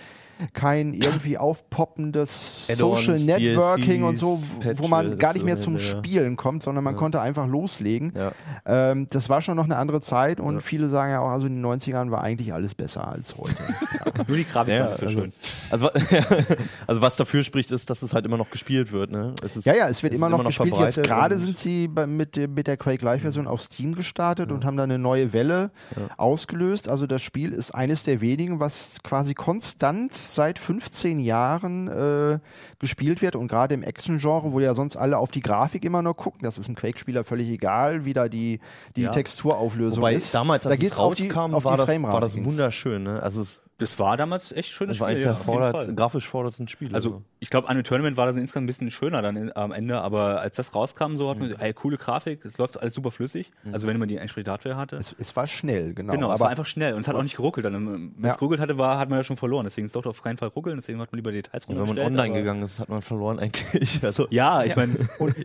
kein 0.54 0.94
irgendwie 0.94 1.38
aufpoppendes 1.44 2.68
Social 2.68 3.20
Networking 3.20 4.04
und 4.04 4.18
so, 4.18 4.42
DLCs, 4.62 4.80
wo 4.80 4.88
man 4.88 5.18
gar 5.18 5.34
nicht 5.34 5.46
mehr 5.46 5.58
zum 5.58 5.78
ja. 5.78 5.82
Spielen 5.82 6.36
kommt, 6.36 6.64
sondern 6.64 6.84
man 6.84 6.96
konnte 6.96 7.22
einfach 7.22 7.48
loslegen. 7.48 8.14
Ja. 8.16 8.32
Ähm, 8.66 9.08
das 9.10 9.30
war 9.30 9.42
schon 9.42 9.56
noch 9.56 9.66
eine 9.66 9.78
andere 9.78 10.02
Zeit 10.02 10.40
und 10.40 10.62
viele 10.62 10.90
sagen 10.90 11.12
ja 11.12 11.20
auch, 11.20 11.30
also 11.30 11.48
in 11.48 11.62
den 11.62 11.66
90ern 11.66 12.12
war 12.12 12.22
eigentlich 12.22 12.54
alles 12.54 12.76
besser 12.76 13.08
als 13.08 13.36
heute. 13.38 13.56
Nur 14.28 14.38
die 14.38 14.46
Grafik 14.46 14.74
Ja, 14.74 14.82
war 14.82 14.90
nicht 14.90 15.00
so 15.00 15.06
also, 15.06 15.20
schön. 15.20 15.34
also, 15.72 15.90
also 16.88 17.02
was 17.02 17.16
dafür 17.16 17.44
spricht, 17.44 17.72
ist, 17.72 17.90
dass 17.90 18.02
es 18.02 18.14
halt 18.14 18.26
immer 18.26 18.38
noch 18.38 18.50
gespielt 18.50 18.92
wird. 18.92 19.12
Ne? 19.12 19.34
Es 19.44 19.58
ist, 19.58 19.66
Ja, 19.66 19.76
ja, 19.76 19.88
es 19.88 20.04
wird 20.04 20.14
ist 20.14 20.18
immer 20.18 20.30
noch 20.30 20.44
gespielt. 20.44 20.78
Jetzt 20.78 21.02
gerade 21.02 21.38
sind 21.38 21.58
sie 21.58 21.88
bei, 21.88 22.08
mit, 22.08 22.38
mit 22.50 22.68
der 22.68 22.78
Quake 22.78 23.04
Live-Version 23.04 23.48
auf 23.48 23.62
Steam 23.62 23.96
gestartet 23.96 24.52
und 24.52 24.66
haben 24.66 24.78
da 24.78 24.84
eine 24.84 25.00
neue 25.00 25.34
Welle 25.34 25.72
ausgelöst. 26.18 26.88
Also 26.90 27.08
das 27.08 27.22
Spiel 27.22 27.54
ist 27.54 27.74
eines 27.74 28.04
der 28.04 28.22
wenigen, 28.22 28.60
was 28.60 28.98
quasi 29.04 29.34
konstant 29.34 30.14
seit 30.36 30.60
15 30.60 31.20
Jahren 31.20 31.88
äh, 31.88 32.40
gespielt 32.80 33.22
wird. 33.22 33.36
Und 33.36 33.48
gerade 33.48 33.74
im 33.74 33.84
Action-Genre, 33.84 34.52
wo 34.52 34.60
ja 34.60 34.74
sonst 34.74 34.96
alle 34.96 35.18
auf 35.18 35.32
die 35.32 35.42
Grafik 35.42 35.86
immer 35.86 36.02
nur 36.02 36.16
gucken, 36.16 36.42
das 36.44 36.58
ist 36.58 36.68
einem 36.68 36.76
Quake-Spieler 36.76 37.24
völlig 37.24 37.50
egal, 37.50 38.06
wie 38.06 38.14
da 38.14 38.28
die, 38.28 38.60
die 38.96 39.02
Ja. 39.04 39.12
Texturauflösung 39.12 40.02
Wobei 40.02 40.16
ist. 40.16 40.34
damals, 40.34 40.64
da 40.64 40.72
als 40.72 40.80
geht's 40.80 40.94
es 40.94 41.00
auf 41.00 41.16
die, 41.16 41.30
rauskam, 41.30 41.54
auf 41.56 41.64
war, 41.66 41.78
die 41.78 41.86
das, 41.86 42.02
war 42.04 42.22
das 42.22 42.44
wunderschön. 42.44 43.04
Ne? 43.04 43.22
Also 43.22 43.42
es, 43.42 43.64
Das 43.80 43.98
war 44.00 44.18
damals 44.18 44.52
echt 44.52 44.72
schönes 44.72 44.98
es 44.98 45.02
war 45.02 45.10
Spiel. 45.10 45.20
Ja, 45.24 45.24
der 45.26 45.34
auf 45.34 45.40
jeden 45.40 45.46
Fall. 45.58 45.62
vordersten, 45.72 45.96
grafisch 45.96 46.28
vordersten 46.28 46.68
Spiele. 46.68 46.94
Also 46.94 47.24
ich 47.40 47.50
glaube, 47.50 47.68
Anno 47.70 47.82
Tournament 47.82 48.16
war 48.18 48.28
das 48.28 48.36
insgesamt 48.38 48.66
ein 48.66 48.68
bisschen 48.68 48.92
schöner 48.92 49.22
dann 49.22 49.36
in, 49.36 49.56
am 49.58 49.72
Ende, 49.72 50.00
aber 50.00 50.40
als 50.42 50.56
das 50.58 50.74
rauskam, 50.76 51.18
so 51.18 51.30
hat 51.30 51.40
man, 51.40 51.52
ey, 51.54 51.74
coole 51.74 51.98
Grafik, 51.98 52.46
es 52.46 52.58
läuft 52.60 52.80
alles 52.80 52.94
super 52.94 53.10
flüssig. 53.12 53.52
Also 53.72 53.88
wenn 53.88 53.98
man 53.98 54.08
die 54.08 54.18
entsprechende 54.18 54.52
Hardware 54.52 54.78
hatte. 54.78 54.96
Es, 54.98 55.16
es 55.18 55.36
war 55.36 55.48
schnell, 55.48 55.94
genau. 55.96 56.14
genau, 56.14 56.28
es 56.28 56.34
aber 56.36 56.42
war 56.42 56.50
einfach 56.52 56.68
schnell 56.68 56.94
und 56.94 57.02
es 57.02 57.08
hat 57.08 57.16
auch 57.16 57.24
nicht 57.24 57.36
geruckelt. 57.36 57.66
Wenn 57.66 58.14
es 58.22 58.26
Ja. 58.28 58.34
geruckelt 58.36 58.62
hatte, 58.62 58.78
war, 58.78 59.00
hat 59.00 59.10
man 59.10 59.20
ja 59.20 59.24
schon 59.24 59.38
verloren. 59.38 59.66
Deswegen 59.66 59.88
es 59.88 59.92
durfte 59.94 60.10
auf 60.10 60.22
keinen 60.22 60.38
Fall 60.38 60.50
ruckeln, 60.50 60.78
deswegen 60.78 61.00
hat 61.02 61.12
man 61.12 61.18
lieber 61.18 61.32
Details 61.32 61.68
wenn 61.68 61.76
man 61.78 61.98
online 61.98 62.30
aber- 62.30 62.40
gegangen 62.40 62.62
ist, 62.64 62.80
hat 62.80 62.90
man 62.90 63.02
verloren 63.02 63.40
eigentlich. 63.40 64.02
Also, 64.04 64.28
Ja, 64.30 64.64
ich 64.64 64.76
meine, 64.76 64.96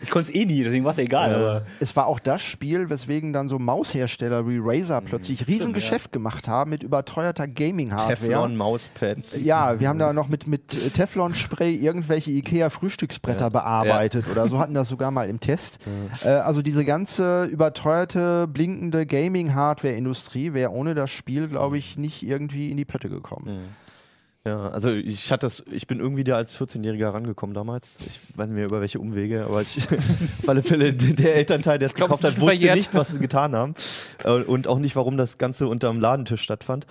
ich 0.03 0.11
konnte 0.11 0.29
es 0.31 0.35
eh 0.35 0.45
nie, 0.45 0.63
deswegen 0.63 0.85
war 0.85 0.93
es 0.93 0.99
egal. 0.99 1.35
Aber 1.35 1.67
Es 1.81 1.97
war 1.97 2.07
auch 2.07 2.21
das 2.21 2.43
Spiel, 2.43 2.91
weswegen 2.91 3.33
dann 3.33 3.49
so 3.49 3.59
Maushersteller 3.59 4.47
wie 4.47 4.59
Razer 4.61 5.01
plötzlich 5.01 5.47
Riesengeschäft 5.49 6.13
gemacht 6.13 6.47
haben 6.47 6.71
mit 6.71 6.83
überteuerter 6.83 7.49
Gaming-Hardware. 7.49 8.18
Teflon, 8.21 8.57
Mauspads. 8.57 9.37
Ja, 9.43 9.79
wir 9.81 9.89
haben 9.89 9.99
da 9.99 10.13
noch 10.13 10.29
mit, 10.29 10.47
mit 10.47 10.69
Teflon-Spray 10.95 11.75
irgendwelche 11.77 12.31
IKEA-Frühstücksbretter 12.31 13.51
bearbeitet 13.51 14.27
oder 14.31 14.49
so 14.49 14.59
hatten 14.59 14.75
das 14.75 14.89
sogar 14.89 15.11
mal 15.11 15.29
im 15.29 15.41
Test. 15.41 15.79
Äh, 16.25 16.29
also 16.29 16.63
diese 16.63 16.85
ganze 16.85 17.45
überteuerte, 17.45 18.47
blinkende 18.49 19.07
Gaming-Hardware-Industrie 19.07 20.53
wäre 20.55 20.71
ohne 20.71 20.95
das 20.95 21.11
Spiel, 21.11 21.49
glaube 21.49 21.79
ich, 21.79 21.97
nicht 21.97 22.23
irgendwie 22.23 22.71
in 22.71 22.77
die 22.77 22.85
Pötte 22.85 23.09
gekommen. 23.09 23.61
Ja, 24.45 24.69
also 24.71 24.91
ich 24.93 25.31
hatte 25.31 25.45
das, 25.47 25.63
ich 25.71 25.87
bin 25.87 25.99
irgendwie 26.01 26.25
da 26.25 26.37
als 26.37 26.57
14-Jähriger 26.59 27.13
rangekommen 27.13 27.53
damals. 27.55 27.97
Ich 28.07 28.39
weiß 28.39 28.47
nicht 28.47 28.55
mehr 28.57 28.65
über 28.65 28.81
welche 28.81 28.99
Umwege, 28.99 29.45
aber 29.45 29.61
ich, 29.61 29.77
auf 30.43 30.49
alle 30.49 30.63
Fälle 30.63 30.93
der 30.95 31.35
Elternteil, 31.37 31.79
der 31.79 31.89
es 31.89 31.95
gekauft 31.95 32.25
hat, 32.25 32.41
wusste 32.41 32.57
verjährt. 32.57 32.77
nicht, 32.79 32.95
was 32.95 33.09
sie 33.09 33.19
getan 33.19 33.55
haben. 33.55 33.75
Äh, 34.25 34.31
Und 34.31 34.67
auch 34.67 34.79
nicht, 34.79 34.97
warum 34.97 35.19
das 35.19 35.37
Ganze 35.37 35.67
unterm 35.67 36.01
Ladentisch 36.01 36.41
stattfand. 36.41 36.87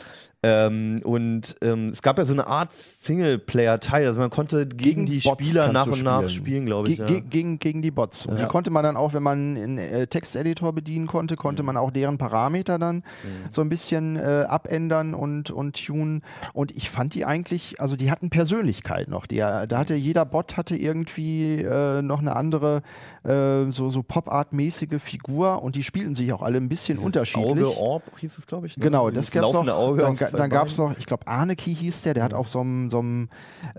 Ähm, 0.49 1.01
und 1.03 1.55
ähm, 1.62 1.89
es 1.89 2.01
gab 2.01 2.17
ja 2.17 2.25
so 2.25 2.33
eine 2.33 2.47
Art 2.47 2.71
Singleplayer-Teil, 2.71 4.07
also 4.07 4.19
man 4.19 4.29
konnte 4.29 4.65
gegen, 4.67 4.77
Gegen 4.77 5.05
die 5.07 5.19
Bots 5.19 5.43
Spieler 5.45 5.71
nach 5.73 5.88
und 5.88 6.03
nach 6.03 6.29
spielen. 6.29 6.65
glaube 6.65 6.89
ich. 6.89 6.97
Ge 6.97 7.05
Ja. 7.07 7.13
ge 7.13 7.21
gegen, 7.29 7.60
gegen 7.60 7.81
die 7.81 7.91
Bots. 7.91 8.25
Und 8.25 8.38
Ja. 8.38 8.43
die 8.45 8.47
konnte 8.47 8.71
man 8.71 8.83
dann 8.83 8.95
auch, 8.97 9.13
wenn 9.13 9.23
man 9.23 9.57
einen 9.57 9.77
äh, 9.77 10.07
Texteditor 10.07 10.73
bedienen 10.73 11.07
konnte, 11.07 11.36
konnte 11.36 11.63
man 11.63 11.75
auch 11.77 11.91
deren 11.91 12.17
Parameter 12.17 12.79
dann 12.79 13.03
so 13.51 13.62
ein 13.62 13.69
bisschen 13.69 14.15
äh, 14.15 14.45
abändern 14.47 15.13
und, 15.13 15.51
und 15.51 15.86
tunen. 15.86 16.21
Und 16.53 16.71
ich 16.75 16.89
fand 16.89 17.13
die 17.13 17.25
eigentlich, 17.25 17.79
also 17.81 17.95
die 17.95 18.12
hatten 18.12 18.29
Persönlichkeit 18.29 19.07
noch. 19.10 19.25
Die, 19.25 19.38
da 19.38 19.67
hatte 19.71 19.95
jeder 19.95 20.25
Bot 20.25 20.57
hatte 20.57 20.75
irgendwie 20.75 21.62
äh, 21.62 22.01
noch 22.01 22.19
eine 22.19 22.36
andere, 22.36 22.81
äh, 23.23 23.71
so, 23.71 23.89
so 23.89 24.03
Pop-Art-mäßige 24.03 25.01
Figur 25.01 25.62
und 25.63 25.75
die 25.75 25.83
spielten 25.83 26.15
sich 26.15 26.31
auch 26.33 26.41
alle 26.41 26.57
ein 26.57 26.69
bisschen 26.69 26.97
unterschiedlich. 26.97 27.47
Auge 27.65 27.77
Orb 27.77 28.03
hieß 28.17 28.38
es, 28.38 28.47
glaube 28.47 28.67
ich. 28.67 28.77
ne? 28.77 28.83
Genau, 28.83 29.10
Dieses 29.10 29.27
das 29.27 29.33
gab's 29.33 29.53
noch. 29.53 29.65
laufende 29.65 29.75
Auge 29.75 30.05
zwei 30.38 30.43
dann 30.43 30.50
gab 30.50 30.67
es 30.67 30.78
noch, 30.78 30.97
ich 30.97 31.06
glaube, 31.06 31.28
Arneki 31.28 31.76
hieß 31.76 32.04
der, 32.04 32.13
der 32.13 32.23
hat 32.23 32.34
auf 32.34 32.47
so 32.47 32.62
einem, 32.62 32.89
so 32.89 33.02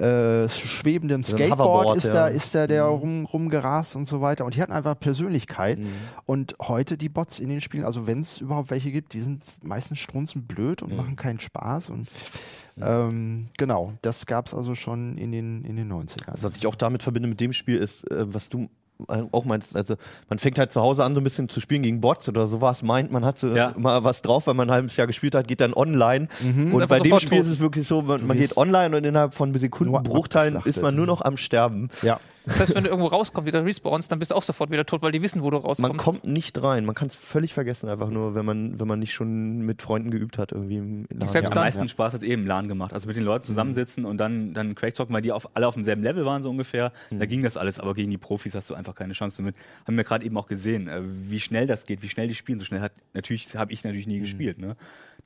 äh, 0.01 0.49
schwebenden 0.49 1.25
Skateboard 1.25 1.97
ist, 1.97 2.05
ja. 2.05 2.13
da, 2.13 2.29
ist 2.29 2.55
der, 2.55 2.67
der 2.67 2.85
rum, 2.85 3.25
rumgerast 3.25 3.97
und 3.97 4.07
so 4.07 4.21
weiter. 4.21 4.45
Und 4.45 4.55
die 4.55 4.63
hatten 4.63 4.73
einfach 4.73 4.99
Persönlichkeit. 4.99 5.79
Und 6.27 6.55
heute 6.61 6.97
die 6.97 7.09
Bots 7.09 7.39
in 7.39 7.49
den 7.49 7.61
Spielen, 7.61 7.85
also 7.85 8.07
wenn 8.07 8.21
es 8.21 8.39
überhaupt 8.39 8.71
welche 8.71 8.91
gibt, 8.91 9.15
die 9.15 9.21
sind 9.21 9.45
meistens 9.63 9.99
strunzenblöd 9.99 10.83
und 10.83 10.97
machen 10.97 11.17
keinen 11.17 11.41
Spaß. 11.41 11.91
Und 11.91 12.09
ähm, 12.81 13.49
genau, 13.57 13.95
das 14.03 14.27
gab 14.27 14.47
es 14.47 14.55
also 14.55 14.75
schon 14.75 15.17
in 15.19 15.33
den, 15.33 15.63
in 15.65 15.77
den 15.77 15.93
90ern. 15.93 16.29
Also 16.29 16.45
was 16.45 16.57
ich 16.57 16.67
auch 16.67 16.75
damit 16.75 17.03
verbinde 17.03 17.29
mit 17.29 17.41
dem 17.41 17.53
Spiel 17.53 17.79
ist, 17.79 18.11
äh, 18.11 18.33
was 18.33 18.49
du 18.49 18.69
auch 19.33 19.45
meinst, 19.45 19.77
also 19.77 19.95
man 20.29 20.39
fängt 20.39 20.59
halt 20.59 20.73
zu 20.73 20.81
Hause 20.81 21.05
an, 21.05 21.15
so 21.15 21.21
ein 21.21 21.25
bisschen 21.25 21.49
zu 21.49 21.61
spielen 21.61 21.83
gegen 21.83 22.01
Bots 22.01 22.29
oder 22.29 22.49
sowas, 22.49 22.83
meint, 22.83 23.13
man 23.13 23.25
hat 23.25 23.39
so 23.39 23.55
Ja. 23.55 23.73
mal 23.77 24.03
was 24.05 24.23
drauf, 24.23 24.47
weil 24.47 24.55
man 24.55 24.69
ein 24.69 24.75
halbes 24.75 24.97
Jahr 24.97 25.07
gespielt 25.07 25.35
hat, 25.35 25.47
geht 25.47 25.61
dann 25.61 25.73
online. 25.75 26.29
Mhm. 26.41 26.75
Und 26.75 26.89
bei 26.89 26.99
dem 27.01 27.19
Spiel 27.19 27.39
tot. 27.39 27.47
ist 27.47 27.53
es 27.53 27.61
wirklich 27.61 27.87
so, 27.87 28.03
man, 28.03 28.27
man 28.27 28.37
geht 28.37 28.57
online 28.57 28.97
und 28.97 29.05
innerhalb 29.05 29.35
von 29.35 29.57
Sekundenbruchteilen 29.57 30.61
ist 30.65 30.83
man 30.83 30.97
nur 30.97 31.07
noch 31.07 31.23
am 31.23 31.37
Sterben. 31.37 31.89
ja. 32.03 32.19
Das 32.49 32.61
heißt, 32.61 32.75
wenn 32.75 32.85
du 32.85 32.91
irgendwo 32.91 33.09
rauskommst, 33.09 33.47
wieder 33.47 33.65
respawnst, 33.65 34.11
dann 34.11 34.19
bist 34.19 34.31
du 34.31 34.35
auch 34.35 34.43
sofort 34.43 34.71
wieder 34.71 34.85
tot, 34.85 35.03
weil 35.03 35.13
die 35.13 35.23
wissen, 35.23 35.43
wo 35.43 35.51
du 35.51 35.59
rauskommst. 35.59 35.81
Man 35.81 35.97
kommt 35.97 36.25
nicht 36.25 36.61
rein, 36.63 36.85
man 36.85 36.95
kann 36.95 37.09
es 37.09 37.15
völlig 37.15 37.55
vergessen, 37.55 37.89
einfach 37.89 38.11
nur, 38.11 38.35
wenn 38.35 38.45
man, 38.45 38.81
wenn 38.81 38.89
man 38.89 38.99
nicht 38.99 39.13
schon 39.13 39.61
mit 39.61 39.83
Freunden 39.83 40.11
geübt 40.11 40.39
hat, 40.39 40.53
irgendwie 40.53 40.77
im 40.77 41.07
Laden. 41.11 41.29
selbst 41.29 41.49
am 41.51 41.55
dann- 41.55 41.65
meisten 41.65 41.89
Spaß 41.89 42.15
hat 42.15 42.23
es 42.23 42.27
eben 42.27 42.43
im 42.43 42.49
LAN 42.49 42.69
gemacht. 42.69 42.93
Also 42.93 43.07
mit 43.07 43.17
den 43.17 43.25
Leuten 43.25 43.45
zusammensitzen 43.45 44.05
und 44.05 44.19
dann, 44.19 44.55
dann 44.55 44.75
Quake 44.75 44.95
zocken, 44.95 45.15
weil 45.15 45.23
die 45.23 45.33
auf, 45.33 45.49
alle 45.55 45.67
auf 45.69 45.75
demselben 45.75 46.03
Level 46.03 46.25
waren 46.25 46.43
so 46.43 46.51
ungefähr. 46.51 46.93
Da 47.11 47.27
ging 47.27 47.43
das 47.43 47.57
alles, 47.57 47.79
aber 47.79 47.95
gegen 47.95 48.11
die 48.11 48.19
Profis 48.19 48.55
hast 48.55 48.71
du 48.71 48.75
einfach 48.75 48.95
keine 48.95 49.13
Chance. 49.13 49.43
Und 49.43 49.55
haben 49.87 49.97
wir 49.97 50.05
gerade 50.05 50.25
eben 50.25 50.37
auch 50.37 50.47
gesehen, 50.47 50.89
äh, 50.89 51.03
wie 51.05 51.41
schnell 51.41 51.67
das 51.67 51.87
geht, 51.87 52.03
wie 52.03 52.09
schnell 52.09 52.29
die 52.29 52.35
spielen. 52.35 52.59
So 52.59 52.65
schnell 52.65 52.81
hat 52.81 52.93
natürlich 53.15 53.55
habe 53.57 53.73
ich 53.73 53.85
natürlich 53.85 54.07
nie 54.07 54.21
gespielt. 54.21 54.59
Ne? 54.59 54.77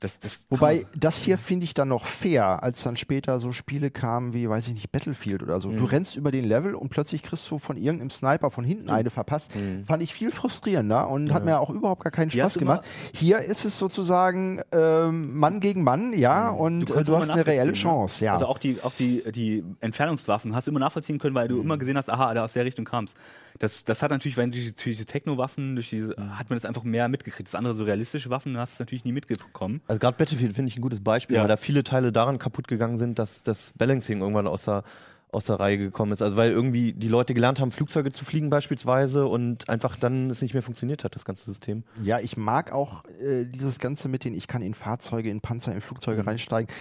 Das, 0.03 0.19
das 0.19 0.45
Wobei, 0.49 0.85
das 0.93 1.19
hier 1.19 1.37
finde 1.37 1.63
ich 1.63 1.73
dann 1.73 1.87
noch 1.87 2.05
fair, 2.05 2.61
als 2.61 2.83
dann 2.83 2.97
später 2.97 3.39
so 3.39 3.53
Spiele 3.53 3.89
kamen 3.89 4.33
wie, 4.33 4.49
weiß 4.49 4.67
ich 4.67 4.73
nicht, 4.73 4.91
Battlefield 4.91 5.41
oder 5.41 5.61
so. 5.61 5.69
Mhm. 5.69 5.77
Du 5.77 5.85
rennst 5.85 6.17
über 6.17 6.29
den 6.29 6.43
Level 6.43 6.75
und 6.75 6.89
plötzlich 6.89 7.23
kriegst 7.23 7.49
du 7.49 7.57
von 7.57 7.77
irgendeinem 7.77 8.09
Sniper 8.09 8.51
von 8.51 8.65
hinten 8.65 8.89
eine 8.89 9.09
verpasst. 9.09 9.51
Fand 9.87 10.03
ich 10.03 10.13
viel 10.13 10.29
frustrierender 10.29 11.09
und 11.09 11.31
hat 11.33 11.45
mir 11.45 11.57
auch 11.59 11.69
überhaupt 11.69 12.03
gar 12.03 12.11
keinen 12.11 12.31
Spaß 12.31 12.55
du 12.55 12.59
gemacht. 12.59 12.81
Hier 13.13 13.39
ist 13.39 13.63
es 13.63 13.79
sozusagen 13.79 14.61
ähm, 14.73 15.37
Mann 15.37 15.61
gegen 15.61 15.83
Mann, 15.83 16.11
ja, 16.11 16.49
und 16.49 16.89
du, 16.89 16.95
äh, 16.95 17.03
du 17.03 17.13
immer 17.13 17.21
hast 17.21 17.29
eine 17.29 17.45
reelle 17.45 17.71
ne? 17.71 17.73
Chance, 17.73 18.25
ja. 18.25 18.33
Also 18.33 18.47
auch 18.47 18.57
die, 18.57 18.81
auch 18.83 18.93
die, 18.93 19.23
die 19.31 19.63
Entfernungswaffen 19.79 20.53
hast 20.53 20.67
du 20.67 20.71
immer 20.71 20.81
nachvollziehen 20.81 21.17
können, 21.17 21.35
weil 21.35 21.47
du 21.47 21.61
immer 21.61 21.77
gesehen 21.77 21.97
hast, 21.97 22.09
aha, 22.09 22.33
da 22.33 22.43
aus 22.43 22.53
der 22.53 22.65
Richtung 22.65 22.83
kam's. 22.83 23.13
Das, 23.59 23.83
das 23.83 24.01
hat 24.01 24.11
natürlich, 24.11 24.37
wenn 24.37 24.51
durch 24.51 24.65
die, 24.65 24.73
durch 24.83 24.97
die 24.97 25.05
Techno-Waffen, 25.05 25.75
durch 25.75 25.89
die, 25.89 26.03
hat 26.03 26.49
man 26.49 26.57
das 26.57 26.65
einfach 26.65 26.83
mehr 26.83 27.07
mitgekriegt. 27.07 27.47
Das 27.49 27.55
andere 27.55 27.75
so 27.75 27.83
realistische 27.83 28.29
Waffen, 28.29 28.57
hast 28.57 28.79
du 28.79 28.83
natürlich 28.83 29.05
nie 29.05 29.11
mitbekommen. 29.11 29.81
Also 29.87 29.99
gerade 29.99 30.17
Battlefield 30.17 30.55
finde 30.55 30.69
ich 30.69 30.77
ein 30.77 30.81
gutes 30.81 31.01
Beispiel, 31.01 31.35
Ja. 31.35 31.41
weil 31.43 31.47
da 31.49 31.57
viele 31.57 31.83
Teile 31.83 32.11
daran 32.11 32.39
kaputt 32.39 32.67
gegangen 32.67 32.97
sind, 32.97 33.19
dass 33.19 33.41
das 33.43 33.71
Balancing 33.77 34.21
irgendwann 34.21 34.47
aus 34.47 34.65
der, 34.65 34.83
aus 35.31 35.45
der 35.45 35.59
Reihe 35.59 35.77
gekommen 35.79 36.11
ist. 36.11 36.21
Also 36.21 36.35
weil 36.37 36.51
irgendwie 36.51 36.93
die 36.93 37.07
Leute 37.07 37.33
gelernt 37.33 37.59
haben, 37.59 37.71
Flugzeuge 37.71 38.11
zu 38.11 38.23
fliegen 38.25 38.49
beispielsweise 38.51 39.25
und 39.27 39.67
einfach 39.69 39.97
dann 39.97 40.29
es 40.29 40.41
nicht 40.43 40.53
mehr 40.53 40.61
funktioniert 40.63 41.03
hat, 41.03 41.15
das 41.15 41.25
ganze 41.25 41.45
System. 41.45 41.83
Ja, 42.03 42.19
ich 42.19 42.37
mag 42.37 42.71
auch 42.71 43.03
äh, 43.21 43.45
dieses 43.45 43.79
Ganze 43.79 44.09
mit 44.09 44.23
den, 44.25 44.33
ich 44.35 44.47
kann 44.47 44.61
in 44.61 44.73
Fahrzeuge, 44.75 45.29
in 45.31 45.41
Panzer, 45.41 45.73
in 45.73 45.81
Flugzeuge 45.81 46.21
Mhm. 46.21 46.27
reinsteigen. 46.27 46.73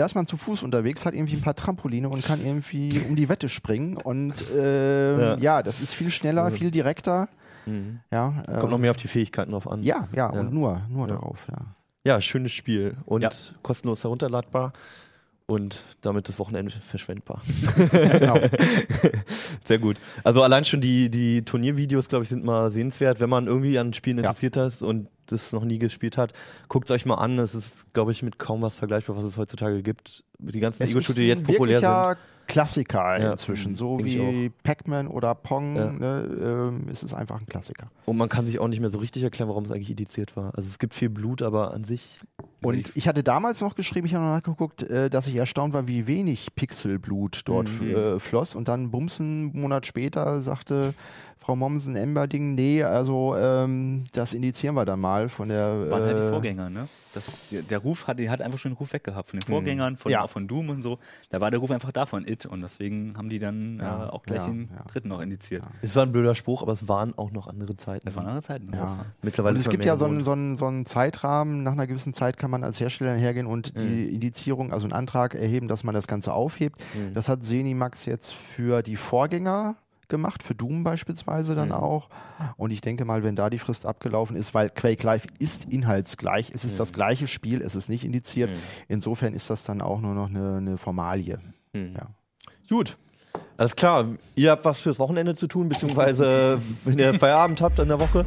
Da 0.00 0.06
ist 0.06 0.14
man 0.14 0.26
zu 0.26 0.38
Fuß 0.38 0.62
unterwegs, 0.62 1.04
hat 1.04 1.12
irgendwie 1.14 1.34
ein 1.36 1.42
paar 1.42 1.54
Trampoline 1.54 2.08
und 2.08 2.24
kann 2.24 2.42
irgendwie 2.42 2.88
um 3.06 3.16
die 3.16 3.28
Wette 3.28 3.50
springen. 3.50 3.98
Und 3.98 4.32
äh, 4.56 5.20
Ja. 5.20 5.36
ja. 5.36 5.62
das 5.62 5.82
ist 5.82 5.92
viel 5.92 6.10
schneller, 6.10 6.50
viel 6.52 6.70
direkter. 6.70 7.28
Ja, 8.10 8.42
Kommt 8.46 8.64
ähm, 8.64 8.70
noch 8.70 8.78
mehr 8.78 8.92
auf 8.92 8.96
die 8.96 9.08
Fähigkeiten 9.08 9.50
drauf 9.52 9.70
an. 9.70 9.82
ja, 9.82 10.08
ja, 10.16 10.32
Ja. 10.32 10.40
und 10.40 10.54
nur, 10.54 10.80
nur 10.88 11.06
Ja. 11.06 11.14
darauf, 11.16 11.36
ja. 11.50 11.58
Ja, 12.06 12.20
schönes 12.22 12.52
Spiel 12.52 12.96
und 13.04 13.20
Ja. 13.22 13.30
kostenlos 13.60 14.02
herunterladbar 14.02 14.72
und 15.46 15.84
damit 16.00 16.30
das 16.30 16.38
Wochenende 16.38 16.72
verschwendbar. 16.72 17.42
genau. 17.90 18.38
Sehr 19.66 19.78
gut. 19.78 19.98
Also 20.24 20.42
allein 20.42 20.64
schon 20.64 20.80
die, 20.80 21.10
die 21.10 21.42
Turniervideos, 21.44 22.08
glaube 22.08 22.22
ich, 22.22 22.30
sind 22.30 22.42
mal 22.44 22.72
sehenswert, 22.72 23.20
wenn 23.20 23.28
man 23.28 23.46
irgendwie 23.46 23.78
an 23.78 23.92
Spielen 23.92 24.16
Ja. 24.16 24.22
interessiert 24.24 24.56
ist 24.56 24.82
und 24.82 25.08
das 25.30 25.52
noch 25.52 25.64
nie 25.64 25.78
gespielt 25.78 26.16
hat. 26.18 26.32
Guckt 26.68 26.90
es 26.90 26.94
euch 26.94 27.06
mal 27.06 27.16
an. 27.16 27.38
Es 27.38 27.54
ist, 27.54 27.92
glaube 27.94 28.12
ich, 28.12 28.22
mit 28.22 28.38
kaum 28.38 28.62
was 28.62 28.74
vergleichbar, 28.74 29.16
was 29.16 29.24
es 29.24 29.36
heutzutage 29.36 29.82
gibt. 29.82 30.24
Die 30.38 30.60
ganzen 30.60 30.82
Ego-Shooter, 30.84 31.20
die 31.20 31.28
jetzt 31.28 31.44
populär 31.44 31.80
sind. 31.80 32.18
Klassiker 32.46 33.18
Ja, 33.20 33.32
inzwischen. 33.32 33.76
So 33.76 34.00
wie 34.02 34.50
Pac-Man 34.64 35.06
oder 35.06 35.34
Pong 35.36 35.76
Ja. 35.76 35.92
ne, 35.92 36.28
ähm, 36.42 36.88
ist 36.88 37.04
es 37.04 37.14
einfach 37.14 37.38
ein 37.38 37.46
Klassiker. 37.46 37.90
Und 38.06 38.16
man 38.16 38.28
kann 38.28 38.44
sich 38.44 38.58
auch 38.58 38.66
nicht 38.66 38.80
mehr 38.80 38.90
so 38.90 38.98
richtig 38.98 39.22
erklären, 39.22 39.48
warum 39.48 39.64
es 39.64 39.70
eigentlich 39.70 39.90
indiziert 39.90 40.36
war. 40.36 40.52
Also 40.56 40.68
es 40.68 40.80
gibt 40.80 40.94
viel 40.94 41.10
Blut, 41.10 41.42
aber 41.42 41.72
an 41.72 41.84
sich. 41.84 42.18
Und 42.62 42.92
ich 42.94 43.08
hatte 43.08 43.22
damals 43.22 43.60
noch 43.60 43.74
geschrieben, 43.74 44.06
ich 44.06 44.14
habe 44.14 44.24
noch 44.24 44.32
nachgeguckt, 44.34 44.82
äh, 44.82 45.08
dass 45.10 45.26
ich 45.26 45.36
erstaunt 45.36 45.72
war, 45.72 45.88
wie 45.88 46.06
wenig 46.06 46.54
Pixelblut 46.54 47.42
dort 47.46 47.68
Mhm. 47.80 47.88
äh, 47.94 48.20
floss. 48.20 48.54
Und 48.54 48.68
dann 48.68 48.90
bumsen, 48.90 49.50
einen 49.52 49.60
Monat 49.60 49.86
später 49.86 50.40
sagte 50.42 50.94
Frau 51.38 51.56
Mommsen 51.56 51.96
Emberding, 51.96 52.54
nee, 52.54 52.82
also 52.84 53.34
ähm, 53.34 54.04
das 54.12 54.34
indizieren 54.34 54.74
wir 54.74 54.84
dann 54.84 55.00
mal 55.00 55.30
von 55.30 55.48
der. 55.48 55.90
waren 55.90 56.02
halt 56.02 56.16
die 56.18 56.22
äh, 56.22 56.28
Vorgänger, 56.30 56.68
ne? 56.68 56.86
Das, 57.14 57.24
der, 57.50 57.78
Ruf 57.78 58.06
hat, 58.06 58.18
der 58.20 58.30
hat 58.30 58.40
einfach 58.42 58.58
schon 58.58 58.72
den 58.72 58.76
Ruf 58.76 58.92
weggehabt 58.92 59.30
von 59.30 59.40
den 59.40 59.46
Vorgängern, 59.46 59.96
von, 59.96 60.12
Ja. 60.12 60.22
auch 60.22 60.30
von 60.30 60.46
Doom 60.46 60.68
und 60.68 60.82
so. 60.82 60.98
Da 61.30 61.40
war 61.40 61.50
der 61.50 61.58
Ruf 61.58 61.70
einfach 61.72 61.90
da 61.90 62.06
von 62.06 62.28
It 62.28 62.44
und 62.46 62.60
deswegen 62.60 63.16
haben 63.16 63.30
die 63.30 63.38
dann 63.40 63.78
Ja, 63.80 64.04
äh, 64.06 64.10
auch 64.10 64.22
gleich 64.22 64.42
ja, 64.42 64.46
den 64.48 64.68
ja. 64.70 64.84
dritten 64.84 65.08
noch 65.08 65.20
indiziert. 65.20 65.64
Es 65.82 65.96
war 65.96 66.04
ein 66.04 66.12
blöder 66.12 66.34
Spruch, 66.36 66.62
aber 66.62 66.72
es 66.74 66.86
waren 66.86 67.16
auch 67.18 67.32
noch 67.32 67.48
andere 67.48 67.74
Zeiten. 67.74 68.04
Das 68.04 68.14
waren 68.16 68.26
andere 68.26 68.44
Zeiten. 68.44 68.70
Das 68.70 68.94
Mittlerweile 69.22 69.54
Und 69.56 69.60
es 69.62 69.68
gibt 69.70 69.84
ja 69.86 69.96
so 69.96 70.04
einen, 70.04 70.22
so, 70.22 70.32
einen, 70.32 70.56
so 70.58 70.66
einen 70.66 70.84
Zeitrahmen, 70.86 71.62
nach 71.64 71.72
einer 71.72 71.86
gewissen 71.88 72.12
Zeit 72.14 72.36
kann 72.36 72.49
man 72.50 72.64
als 72.64 72.80
Hersteller 72.80 73.14
hergehen 73.16 73.46
und 73.46 73.74
Mhm. 73.74 73.80
die 73.80 74.14
Indizierung, 74.14 74.72
also 74.72 74.84
einen 74.84 74.92
Antrag 74.92 75.34
erheben, 75.34 75.68
dass 75.68 75.84
man 75.84 75.94
das 75.94 76.06
Ganze 76.06 76.32
aufhebt. 76.34 76.78
Mhm. 76.94 77.14
Das 77.14 77.28
hat 77.28 77.44
Zenimax 77.44 78.04
jetzt 78.06 78.32
für 78.32 78.82
die 78.82 78.96
Vorgänger 78.96 79.76
gemacht, 80.08 80.42
für 80.42 80.56
Doom 80.56 80.82
beispielsweise 80.82 81.54
dann 81.54 81.68
Mhm. 81.68 81.74
auch. 81.74 82.08
Und 82.56 82.72
ich 82.72 82.80
denke 82.80 83.04
mal, 83.04 83.22
wenn 83.22 83.36
da 83.36 83.48
die 83.48 83.60
Frist 83.60 83.86
abgelaufen 83.86 84.34
ist, 84.34 84.54
weil 84.54 84.68
Quake 84.68 85.04
Live 85.06 85.24
ist 85.38 85.66
inhaltsgleich, 85.72 86.50
es 86.52 86.64
ist 86.64 86.74
Mhm. 86.74 86.78
das 86.78 86.92
gleiche 86.92 87.28
Spiel, 87.28 87.62
es 87.62 87.76
ist 87.76 87.88
nicht 87.88 88.04
indiziert. 88.04 88.50
Mhm. 88.50 88.56
Insofern 88.88 89.34
ist 89.34 89.48
das 89.50 89.62
dann 89.62 89.80
auch 89.80 90.00
nur 90.00 90.14
noch 90.14 90.28
eine, 90.28 90.56
eine 90.56 90.78
Formalie. 90.78 91.38
Mhm. 91.72 91.94
Ja. 91.94 92.08
Gut. 92.68 92.96
Alles 93.60 93.76
klar, 93.76 94.06
ihr 94.36 94.52
habt 94.52 94.64
was 94.64 94.80
fürs 94.80 94.98
Wochenende 94.98 95.34
zu 95.34 95.46
tun, 95.46 95.68
beziehungsweise 95.68 96.62
wenn 96.86 96.98
ihr 96.98 97.12
Feierabend 97.12 97.60
habt 97.60 97.78
in 97.78 97.88
der 97.88 98.00
Woche. 98.00 98.24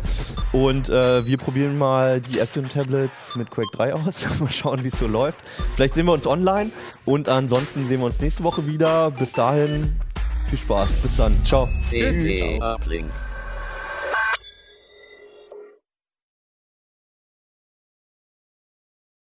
Und 0.51 0.89
äh, 0.89 1.25
wir 1.25 1.39
probieren 1.39 1.75
mal 1.75 2.21
die 2.21 2.37
Apple 2.37 2.61
Tablets 2.69 3.35
mit 3.35 3.49
Quake 3.49 3.71
3 3.73 3.95
aus. 3.95 4.25
mal 4.39 4.51
schauen, 4.51 4.83
wie 4.83 4.89
es 4.89 4.99
so 4.99 5.07
läuft. 5.07 5.39
Vielleicht 5.73 5.95
sehen 5.95 6.05
wir 6.05 6.13
uns 6.13 6.27
online 6.27 6.69
und 7.05 7.29
ansonsten 7.29 7.87
sehen 7.87 8.01
wir 8.01 8.05
uns 8.05 8.21
nächste 8.21 8.43
Woche 8.43 8.67
wieder. 8.67 9.09
Bis 9.09 9.31
dahin, 9.31 9.99
viel 10.51 10.59
Spaß. 10.59 10.89
Bis 11.01 11.15
dann. 11.17 11.33
Ciao. 11.43 11.67
Uplink. 12.61 13.09